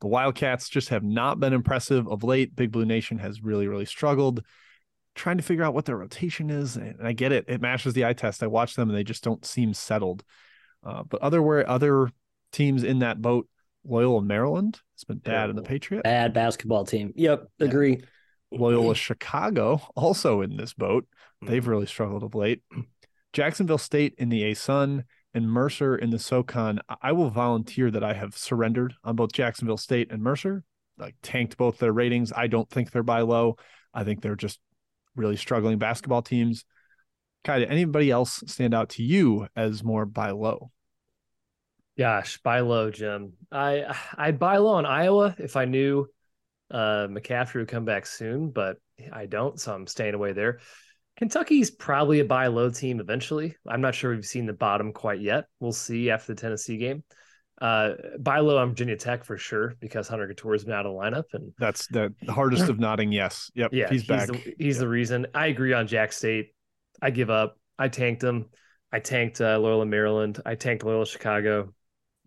The 0.01 0.07
Wildcats 0.07 0.69
just 0.69 0.89
have 0.89 1.03
not 1.03 1.39
been 1.39 1.53
impressive 1.53 2.07
of 2.07 2.23
late. 2.23 2.55
Big 2.55 2.71
Blue 2.71 2.85
Nation 2.85 3.17
has 3.17 3.41
really, 3.41 3.67
really 3.67 3.85
struggled 3.85 4.43
trying 5.17 5.37
to 5.37 5.43
figure 5.43 5.63
out 5.63 5.73
what 5.73 5.85
their 5.85 5.97
rotation 5.97 6.49
is. 6.49 6.77
And 6.77 6.95
I 7.05 7.11
get 7.11 7.33
it. 7.33 7.45
It 7.47 7.61
matches 7.61 7.93
the 7.93 8.05
eye 8.05 8.13
test. 8.13 8.43
I 8.43 8.47
watch 8.47 8.75
them 8.75 8.89
and 8.89 8.97
they 8.97 9.03
just 9.03 9.23
don't 9.23 9.43
seem 9.45 9.73
settled. 9.73 10.23
Uh, 10.87 11.03
but 11.03 11.21
other 11.21 11.41
where 11.41 11.69
other 11.69 12.09
teams 12.51 12.83
in 12.83 12.99
that 12.99 13.21
boat, 13.21 13.47
Loyola 13.83 14.21
Maryland 14.21 14.79
it's 14.97 15.03
been 15.03 15.19
bad 15.19 15.51
in 15.51 15.55
the 15.55 15.61
Patriot. 15.61 16.03
Bad 16.03 16.33
basketball 16.33 16.83
team. 16.83 17.13
Yep, 17.15 17.49
agree. 17.59 18.01
Loyola 18.51 18.95
Chicago 18.95 19.79
also 19.95 20.41
in 20.41 20.57
this 20.57 20.73
boat. 20.73 21.05
They've 21.45 21.61
mm-hmm. 21.61 21.69
really 21.69 21.85
struggled 21.85 22.23
of 22.23 22.33
late. 22.33 22.63
Jacksonville 23.31 23.77
State 23.77 24.15
in 24.17 24.29
the 24.29 24.41
ASUN 24.41 25.03
and 25.35 25.51
Mercer 25.51 25.95
in 25.95 26.09
the 26.09 26.17
SoCon. 26.17 26.79
I 27.01 27.11
will 27.11 27.29
volunteer 27.29 27.91
that 27.91 28.03
I 28.03 28.13
have 28.13 28.35
surrendered 28.35 28.95
on 29.03 29.15
both 29.15 29.33
Jacksonville 29.33 29.77
State 29.77 30.11
and 30.11 30.23
Mercer. 30.23 30.63
Like 30.97 31.13
tanked 31.21 31.57
both 31.57 31.77
their 31.77 31.93
ratings. 31.93 32.33
I 32.35 32.47
don't 32.47 32.67
think 32.67 32.89
they're 32.89 33.03
by 33.03 33.21
low. 33.21 33.57
I 33.93 34.03
think 34.03 34.21
they're 34.21 34.35
just 34.35 34.59
really 35.15 35.35
struggling 35.35 35.77
basketball 35.77 36.23
teams. 36.23 36.65
Ky, 37.43 37.59
did 37.59 37.69
anybody 37.69 38.09
else 38.09 38.43
stand 38.47 38.73
out 38.73 38.89
to 38.89 39.03
you 39.03 39.47
as 39.55 39.83
more 39.83 40.07
buy 40.07 40.31
low? 40.31 40.71
Gosh, 41.97 42.37
buy 42.37 42.59
low, 42.59 42.91
Jim. 42.91 43.33
I 43.51 43.95
I'd 44.15 44.39
buy 44.39 44.57
low 44.57 44.75
on 44.75 44.85
Iowa 44.85 45.35
if 45.39 45.55
I 45.55 45.65
knew 45.65 46.07
uh, 46.69 47.07
McCaffery 47.09 47.55
would 47.55 47.67
come 47.67 47.85
back 47.85 48.05
soon, 48.05 48.51
but 48.51 48.77
I 49.11 49.25
don't, 49.25 49.59
so 49.59 49.73
I'm 49.73 49.87
staying 49.87 50.13
away 50.13 50.33
there. 50.33 50.59
Kentucky's 51.17 51.71
probably 51.71 52.19
a 52.19 52.25
buy 52.25 52.47
low 52.47 52.69
team 52.69 52.99
eventually. 52.99 53.55
I'm 53.67 53.81
not 53.81 53.95
sure 53.95 54.13
we've 54.13 54.25
seen 54.25 54.45
the 54.45 54.53
bottom 54.53 54.93
quite 54.93 55.19
yet. 55.19 55.45
We'll 55.59 55.71
see 55.71 56.11
after 56.11 56.33
the 56.33 56.41
Tennessee 56.41 56.77
game. 56.77 57.03
Uh, 57.59 57.93
buy 58.19 58.39
low 58.39 58.59
on 58.59 58.69
Virginia 58.69 58.95
Tech 58.95 59.23
for 59.23 59.35
sure 59.35 59.73
because 59.79 60.07
Hunter 60.07 60.27
Cattoor's 60.27 60.63
been 60.63 60.75
out 60.75 60.85
of 60.85 60.93
lineup, 60.93 61.23
and 61.33 61.51
that's 61.57 61.87
the 61.87 62.13
hardest 62.29 62.69
of 62.69 62.77
nodding. 62.79 63.11
Yes, 63.11 63.49
yep, 63.55 63.73
yeah, 63.73 63.89
he's, 63.89 64.01
he's 64.01 64.07
back. 64.07 64.27
The, 64.27 64.53
he's 64.59 64.75
yep. 64.75 64.81
the 64.81 64.87
reason. 64.87 65.25
I 65.33 65.47
agree 65.47 65.73
on 65.73 65.87
Jack 65.87 66.13
State. 66.13 66.49
I 67.01 67.09
give 67.09 67.31
up. 67.31 67.57
I 67.79 67.87
tanked 67.87 68.21
them. 68.21 68.49
I 68.91 68.99
tanked 68.99 69.41
uh, 69.41 69.57
Loyola 69.57 69.87
Maryland. 69.87 70.39
I 70.45 70.53
tanked 70.53 70.83
Loyola 70.83 71.07
Chicago. 71.07 71.73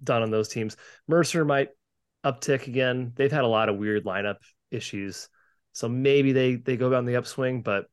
Done 0.03 0.23
on 0.23 0.31
those 0.31 0.49
teams. 0.49 0.77
Mercer 1.09 1.45
might 1.45 1.69
uptick 2.25 2.67
again. 2.67 3.13
They've 3.17 3.33
had 3.33 3.45
a 3.45 3.49
lot 3.49 3.69
of 3.69 3.77
weird 3.77 4.05
lineup 4.05 4.37
issues, 4.71 5.29
so 5.73 5.89
maybe 5.89 6.33
they 6.33 6.57
they 6.57 6.77
go 6.77 6.95
on 6.95 7.05
the 7.05 7.17
upswing. 7.17 7.63
But 7.63 7.87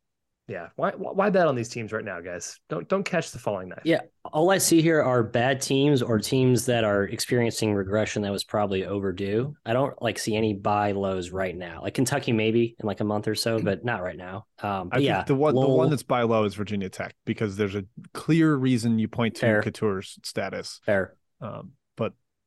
yeah, 0.48 0.68
why 0.78 0.92
why 0.92 1.30
bet 1.30 1.48
on 1.48 1.56
these 1.56 1.68
teams 1.68 1.92
right 1.92 2.04
now, 2.04 2.22
guys? 2.22 2.58
Don't 2.70 2.88
don't 2.88 3.04
catch 3.04 3.32
the 3.32 3.40
falling 3.40 3.68
knife. 3.68 3.82
Yeah, 3.84 4.02
all 4.32 4.50
I 4.50 4.60
see 4.60 4.82
here 4.82 5.02
are 5.02 5.22
bad 5.22 5.62
teams 5.62 6.02
or 6.02 6.20
teams 6.20 6.66
that 6.68 6.86
are 6.86 7.04
experiencing 7.04 7.74
regression 7.74 8.22
that 8.22 8.32
was 8.32 8.46
probably 8.46 8.86
overdue. 8.86 9.56
I 9.66 9.74
don't 9.74 10.02
like 10.02 10.18
see 10.18 10.38
any 10.38 10.54
buy 10.54 10.94
lows 10.94 11.32
right 11.32 11.56
now. 11.56 11.82
Like 11.82 11.96
Kentucky 11.96 12.32
maybe 12.32 12.78
in 12.80 12.88
like 12.88 13.02
a 13.02 13.04
month 13.04 13.28
or 13.28 13.36
so, 13.36 13.60
but 13.60 13.84
not 13.84 14.02
right 14.02 14.16
now. 14.16 14.46
Um, 14.64 14.90
I 14.94 15.00
yeah, 15.00 15.24
the 15.24 15.36
one 15.36 15.54
the 15.54 15.68
one 15.68 15.90
that's 15.90 16.04
buy 16.04 16.22
low 16.22 16.46
is 16.46 16.56
Virginia 16.56 16.90
Tech 16.90 17.14
because 17.26 17.58
there's 17.58 17.76
a 17.76 17.84
clear 18.14 18.56
reason 18.56 19.00
you 19.00 19.10
point 19.10 19.36
to 19.36 19.42
Fair. 19.42 19.62
Cattoor's 19.62 20.18
status. 20.24 20.80
Fair. 20.86 21.18
Um, 21.42 21.74
but 21.87 21.87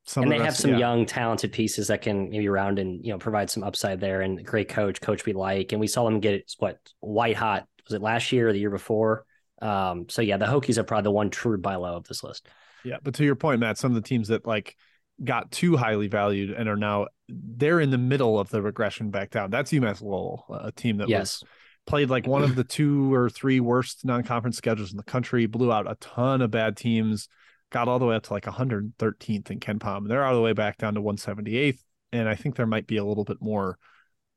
some 0.05 0.23
and 0.23 0.31
they 0.31 0.39
have 0.39 0.55
some 0.55 0.71
yeah. 0.71 0.77
young 0.77 1.05
talented 1.05 1.51
pieces 1.51 1.87
that 1.87 2.01
can 2.01 2.29
maybe 2.29 2.47
round 2.49 2.79
and 2.79 3.05
you 3.05 3.11
know 3.11 3.19
provide 3.19 3.49
some 3.49 3.63
upside 3.63 3.99
there 3.99 4.21
and 4.21 4.43
great 4.45 4.67
coach 4.67 4.99
coach 4.99 5.25
we 5.25 5.33
like 5.33 5.71
and 5.71 5.79
we 5.79 5.87
saw 5.87 6.03
them 6.05 6.19
get 6.19 6.51
what 6.57 6.79
white 6.99 7.35
hot 7.35 7.67
was 7.85 7.93
it 7.93 8.01
last 8.01 8.31
year 8.31 8.49
or 8.49 8.53
the 8.53 8.59
year 8.59 8.69
before? 8.69 9.25
Um, 9.61 10.07
so 10.09 10.21
yeah, 10.21 10.37
the 10.37 10.45
Hokies 10.45 10.77
are 10.77 10.83
probably 10.83 11.03
the 11.03 11.11
one 11.11 11.29
true 11.29 11.57
buy 11.57 11.75
low 11.75 11.95
of 11.95 12.07
this 12.07 12.23
list. 12.23 12.47
Yeah, 12.83 12.97
but 13.03 13.13
to 13.15 13.23
your 13.23 13.35
point, 13.35 13.59
Matt, 13.59 13.77
some 13.77 13.91
of 13.91 13.95
the 13.95 14.07
teams 14.07 14.29
that 14.29 14.45
like 14.45 14.75
got 15.23 15.51
too 15.51 15.77
highly 15.77 16.07
valued 16.07 16.49
and 16.49 16.67
are 16.67 16.75
now 16.75 17.07
they're 17.29 17.79
in 17.79 17.91
the 17.91 17.97
middle 17.97 18.39
of 18.39 18.49
the 18.49 18.61
regression 18.61 19.11
back 19.11 19.29
down. 19.29 19.51
That's 19.51 19.71
UMass 19.71 20.01
Lowell, 20.01 20.45
a 20.49 20.71
team 20.71 20.97
that 20.97 21.09
yes. 21.09 21.41
was 21.41 21.49
played 21.85 22.09
like 22.09 22.25
one 22.25 22.43
of 22.43 22.55
the 22.55 22.63
two 22.63 23.13
or 23.13 23.29
three 23.29 23.59
worst 23.59 24.03
non-conference 24.03 24.57
schedules 24.57 24.91
in 24.91 24.97
the 24.97 25.03
country, 25.03 25.45
blew 25.45 25.71
out 25.71 25.89
a 25.89 25.95
ton 25.95 26.41
of 26.41 26.49
bad 26.49 26.75
teams, 26.75 27.27
got 27.71 27.87
all 27.87 27.99
the 27.99 28.05
way 28.05 28.15
up 28.15 28.23
to 28.23 28.33
like 28.33 28.45
113th 28.45 29.51
in 29.51 29.59
KenPom. 29.59 30.07
They're 30.07 30.23
all 30.23 30.35
the 30.35 30.41
way 30.41 30.53
back 30.53 30.77
down 30.77 30.93
to 30.93 31.01
178th, 31.01 31.79
and 32.11 32.29
I 32.29 32.35
think 32.35 32.55
there 32.55 32.67
might 32.67 32.85
be 32.85 32.97
a 32.97 33.03
little 33.03 33.23
bit 33.23 33.41
more 33.41 33.77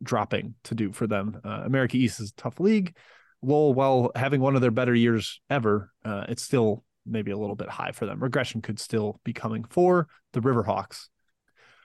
dropping 0.03 0.55
to 0.65 0.75
do 0.75 0.93
for 0.93 1.07
them. 1.07 1.41
Uh, 1.45 1.63
America 1.65 1.97
East 1.97 2.21
is 2.21 2.31
a 2.31 2.35
tough 2.41 2.61
league. 2.61 2.97
Lowell, 3.43 3.75
while 3.75 4.11
having 4.15 4.41
one 4.41 4.55
of 4.55 4.63
their 4.63 4.71
better 4.71 4.95
years 4.95 5.41
ever, 5.51 5.91
uh, 6.05 6.25
it's 6.29 6.43
still 6.43 6.85
maybe 7.05 7.31
a 7.31 7.37
little 7.37 7.57
bit 7.57 7.69
high 7.69 7.93
for 7.93 8.07
them. 8.07 8.23
Regression 8.23 8.63
could 8.63 8.81
still 8.81 9.21
be 9.25 9.33
coming 9.33 9.65
for 9.65 10.09
the 10.33 10.41
Riverhawks. 10.41 11.09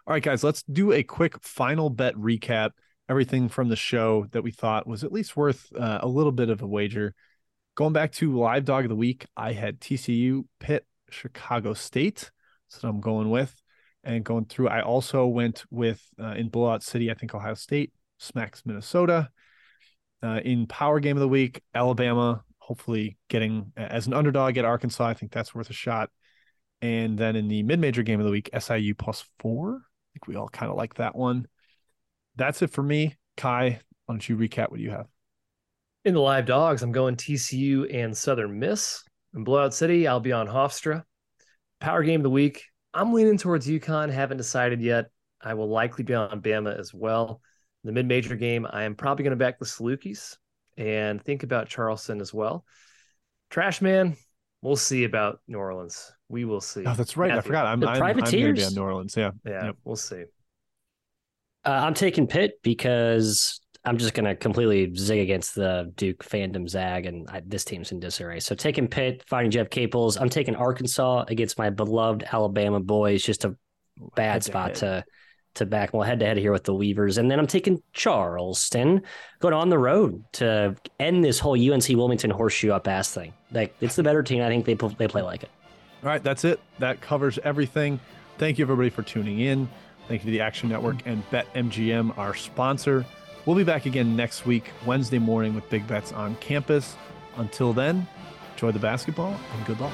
All 0.07 0.13
right, 0.13 0.23
guys, 0.23 0.43
let's 0.43 0.63
do 0.63 0.91
a 0.91 1.03
quick 1.03 1.41
final 1.41 1.89
bet 1.89 2.15
recap. 2.15 2.71
Everything 3.09 3.49
from 3.49 3.69
the 3.69 3.75
show 3.75 4.27
that 4.31 4.43
we 4.43 4.51
thought 4.51 4.87
was 4.87 5.03
at 5.03 5.11
least 5.11 5.35
worth 5.35 5.67
uh, 5.75 5.99
a 6.01 6.07
little 6.07 6.31
bit 6.31 6.49
of 6.49 6.61
a 6.61 6.67
wager. 6.67 7.13
Going 7.75 7.93
back 7.93 8.11
to 8.13 8.37
live 8.37 8.65
dog 8.65 8.85
of 8.85 8.89
the 8.89 8.95
week, 8.95 9.25
I 9.35 9.53
had 9.53 9.79
TCU, 9.79 10.45
Pitt, 10.59 10.85
Chicago 11.13 11.73
State. 11.73 12.31
So 12.67 12.87
I'm 12.87 13.01
going 13.01 13.29
with. 13.29 13.55
And 14.03 14.23
going 14.23 14.45
through, 14.45 14.69
I 14.69 14.81
also 14.81 15.27
went 15.27 15.65
with 15.69 16.01
uh, 16.19 16.31
in 16.31 16.49
Blowout 16.49 16.83
City, 16.83 17.11
I 17.11 17.15
think 17.15 17.35
Ohio 17.35 17.53
State 17.53 17.91
smacks 18.17 18.63
Minnesota. 18.65 19.29
Uh, 20.21 20.39
in 20.43 20.67
power 20.67 20.99
game 20.99 21.17
of 21.17 21.21
the 21.21 21.27
week, 21.27 21.61
Alabama, 21.73 22.43
hopefully 22.57 23.17
getting 23.29 23.71
as 23.75 24.07
an 24.07 24.13
underdog 24.13 24.57
at 24.57 24.65
Arkansas. 24.65 25.05
I 25.05 25.13
think 25.13 25.31
that's 25.31 25.55
worth 25.55 25.69
a 25.69 25.73
shot. 25.73 26.09
And 26.81 27.17
then 27.17 27.35
in 27.35 27.47
the 27.47 27.63
mid 27.63 27.79
major 27.79 28.03
game 28.03 28.19
of 28.19 28.25
the 28.25 28.31
week, 28.31 28.49
SIU 28.57 28.95
plus 28.95 29.25
four. 29.39 29.75
I 29.75 30.07
think 30.13 30.27
we 30.27 30.35
all 30.35 30.49
kind 30.49 30.71
of 30.71 30.77
like 30.77 30.95
that 30.95 31.15
one. 31.15 31.47
That's 32.35 32.61
it 32.61 32.69
for 32.71 32.83
me. 32.83 33.15
Ky, 33.37 33.43
why 33.47 33.79
don't 34.07 34.29
you 34.29 34.37
recap 34.37 34.71
what 34.71 34.79
you 34.79 34.91
have? 34.91 35.07
In 36.05 36.13
the 36.13 36.21
live 36.21 36.45
dogs, 36.45 36.81
I'm 36.81 36.91
going 36.91 37.15
TCU 37.15 37.93
and 37.93 38.15
Southern 38.15 38.59
Miss. 38.59 39.03
In 39.35 39.43
Blowout 39.43 39.73
City, 39.73 40.07
I'll 40.07 40.19
be 40.19 40.31
on 40.31 40.47
Hofstra. 40.47 41.03
Power 41.79 42.03
game 42.03 42.19
of 42.21 42.23
the 42.23 42.29
week, 42.29 42.65
I'm 42.93 43.13
leaning 43.13 43.37
towards 43.37 43.67
UConn. 43.67 44.11
Haven't 44.11 44.37
decided 44.37 44.81
yet. 44.81 45.05
I 45.41 45.53
will 45.53 45.69
likely 45.69 46.03
be 46.03 46.13
on 46.13 46.41
Bama 46.41 46.77
as 46.77 46.93
well 46.93 47.41
the 47.83 47.91
mid 47.91 48.05
major 48.07 48.35
game, 48.35 48.67
I 48.69 48.83
am 48.83 48.95
probably 48.95 49.23
going 49.23 49.31
to 49.31 49.37
back 49.37 49.59
the 49.59 49.65
Salukis 49.65 50.37
and 50.77 51.23
think 51.23 51.43
about 51.43 51.69
Charleston 51.69 52.21
as 52.21 52.33
well. 52.33 52.65
Trash 53.49 53.81
man, 53.81 54.15
We'll 54.61 54.75
see 54.75 55.05
about 55.05 55.39
New 55.47 55.57
Orleans. 55.57 56.11
We 56.27 56.43
will 56.43 56.59
see. 56.59 56.83
Oh, 56.85 56.93
that's 56.93 57.15
right. 57.15 57.31
I 57.31 57.39
forgot. 57.39 57.65
I'm, 57.65 57.79
The 57.79 57.87
I'm, 57.87 58.03
I'm 58.03 58.13
going 58.17 58.25
to 58.25 58.31
be 58.31 58.43
Privateers? 58.43 58.67
on 58.67 58.73
New 58.75 58.81
Orleans. 58.81 59.15
Yeah. 59.15 59.31
Yeah, 59.45 59.65
Yep. 59.67 59.75
we'll 59.85 59.95
see. 59.95 60.23
Uh, 61.63 61.69
I'm 61.69 61.93
taking 61.93 62.27
Pitt 62.27 62.59
because 62.61 63.61
I'm 63.85 63.97
just 63.97 64.13
going 64.13 64.25
to 64.25 64.35
completely 64.35 64.93
zig 64.95 65.19
against 65.19 65.55
the 65.55 65.91
Duke 65.95 66.23
fandom 66.23 66.67
zag, 66.67 67.05
and 67.05 67.29
I, 67.29 67.41
this 67.45 67.63
team's 67.63 67.91
in 67.91 67.99
disarray. 67.99 68.39
So 68.41 68.53
taking 68.53 68.87
Pitt, 68.87 69.23
finding 69.27 69.51
Jeff 69.51 69.69
Capels. 69.69 70.19
I'm 70.19 70.29
taking 70.29 70.55
Arkansas 70.55 71.25
against 71.27 71.57
my 71.57 71.69
beloved 71.69 72.23
Alabama 72.31 72.81
boys. 72.81 73.23
Just 73.23 73.45
a 73.45 73.55
bad 74.15 74.33
head 74.33 74.41
to 74.41 74.47
spot 74.47 74.67
head. 74.67 74.75
to 74.75 75.05
to 75.55 75.65
back. 75.65 75.93
Well, 75.93 76.03
head 76.03 76.19
to 76.19 76.25
head 76.25 76.37
here 76.37 76.51
with 76.51 76.65
the 76.65 76.73
Weavers, 76.73 77.17
and 77.17 77.31
then 77.31 77.39
I'm 77.39 77.47
taking 77.47 77.81
Charleston, 77.93 79.01
going 79.39 79.53
on 79.53 79.69
the 79.69 79.79
road 79.79 80.23
to 80.33 80.75
end 80.99 81.23
this 81.23 81.39
whole 81.39 81.53
UNC 81.53 81.87
Wilmington 81.89 82.31
horseshoe 82.31 82.71
up 82.71 82.87
ass 82.87 83.13
thing. 83.13 83.33
Like 83.51 83.75
it's 83.79 83.95
the 83.95 84.03
better 84.03 84.23
team. 84.23 84.41
I 84.41 84.49
think 84.49 84.65
they 84.65 84.73
they 84.73 85.07
play 85.07 85.21
like 85.21 85.43
it. 85.43 85.49
All 86.03 86.09
right, 86.09 86.23
that's 86.23 86.43
it. 86.43 86.59
That 86.79 87.01
covers 87.01 87.39
everything. 87.43 87.99
Thank 88.37 88.57
you, 88.57 88.65
everybody, 88.65 88.89
for 88.89 89.03
tuning 89.03 89.39
in. 89.39 89.69
Thank 90.07 90.21
you 90.23 90.27
to 90.27 90.31
the 90.31 90.41
Action 90.41 90.69
Network 90.69 90.97
and 91.05 91.29
BetMGM, 91.29 92.17
our 92.17 92.33
sponsor. 92.33 93.05
We'll 93.49 93.57
be 93.57 93.63
back 93.63 93.87
again 93.87 94.15
next 94.15 94.45
week, 94.45 94.69
Wednesday 94.85 95.17
morning, 95.17 95.55
with 95.55 95.67
Big 95.71 95.87
Bets 95.87 96.11
on 96.11 96.35
campus. 96.35 96.95
Until 97.37 97.73
then, 97.73 98.07
enjoy 98.51 98.71
the 98.71 98.77
basketball 98.77 99.35
and 99.55 99.65
good 99.65 99.79
luck. 99.79 99.91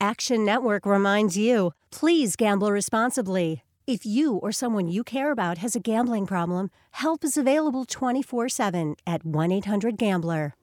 Action 0.00 0.46
Network 0.46 0.86
reminds 0.86 1.36
you 1.36 1.74
please 1.90 2.34
gamble 2.34 2.72
responsibly. 2.72 3.62
If 3.86 4.06
you 4.06 4.36
or 4.36 4.52
someone 4.52 4.88
you 4.88 5.04
care 5.04 5.32
about 5.32 5.58
has 5.58 5.76
a 5.76 5.80
gambling 5.80 6.26
problem, 6.26 6.70
help 6.92 7.24
is 7.24 7.36
available 7.36 7.84
24 7.84 8.48
7 8.48 8.96
at 9.06 9.26
1 9.26 9.52
800 9.52 9.98
Gambler. 9.98 10.54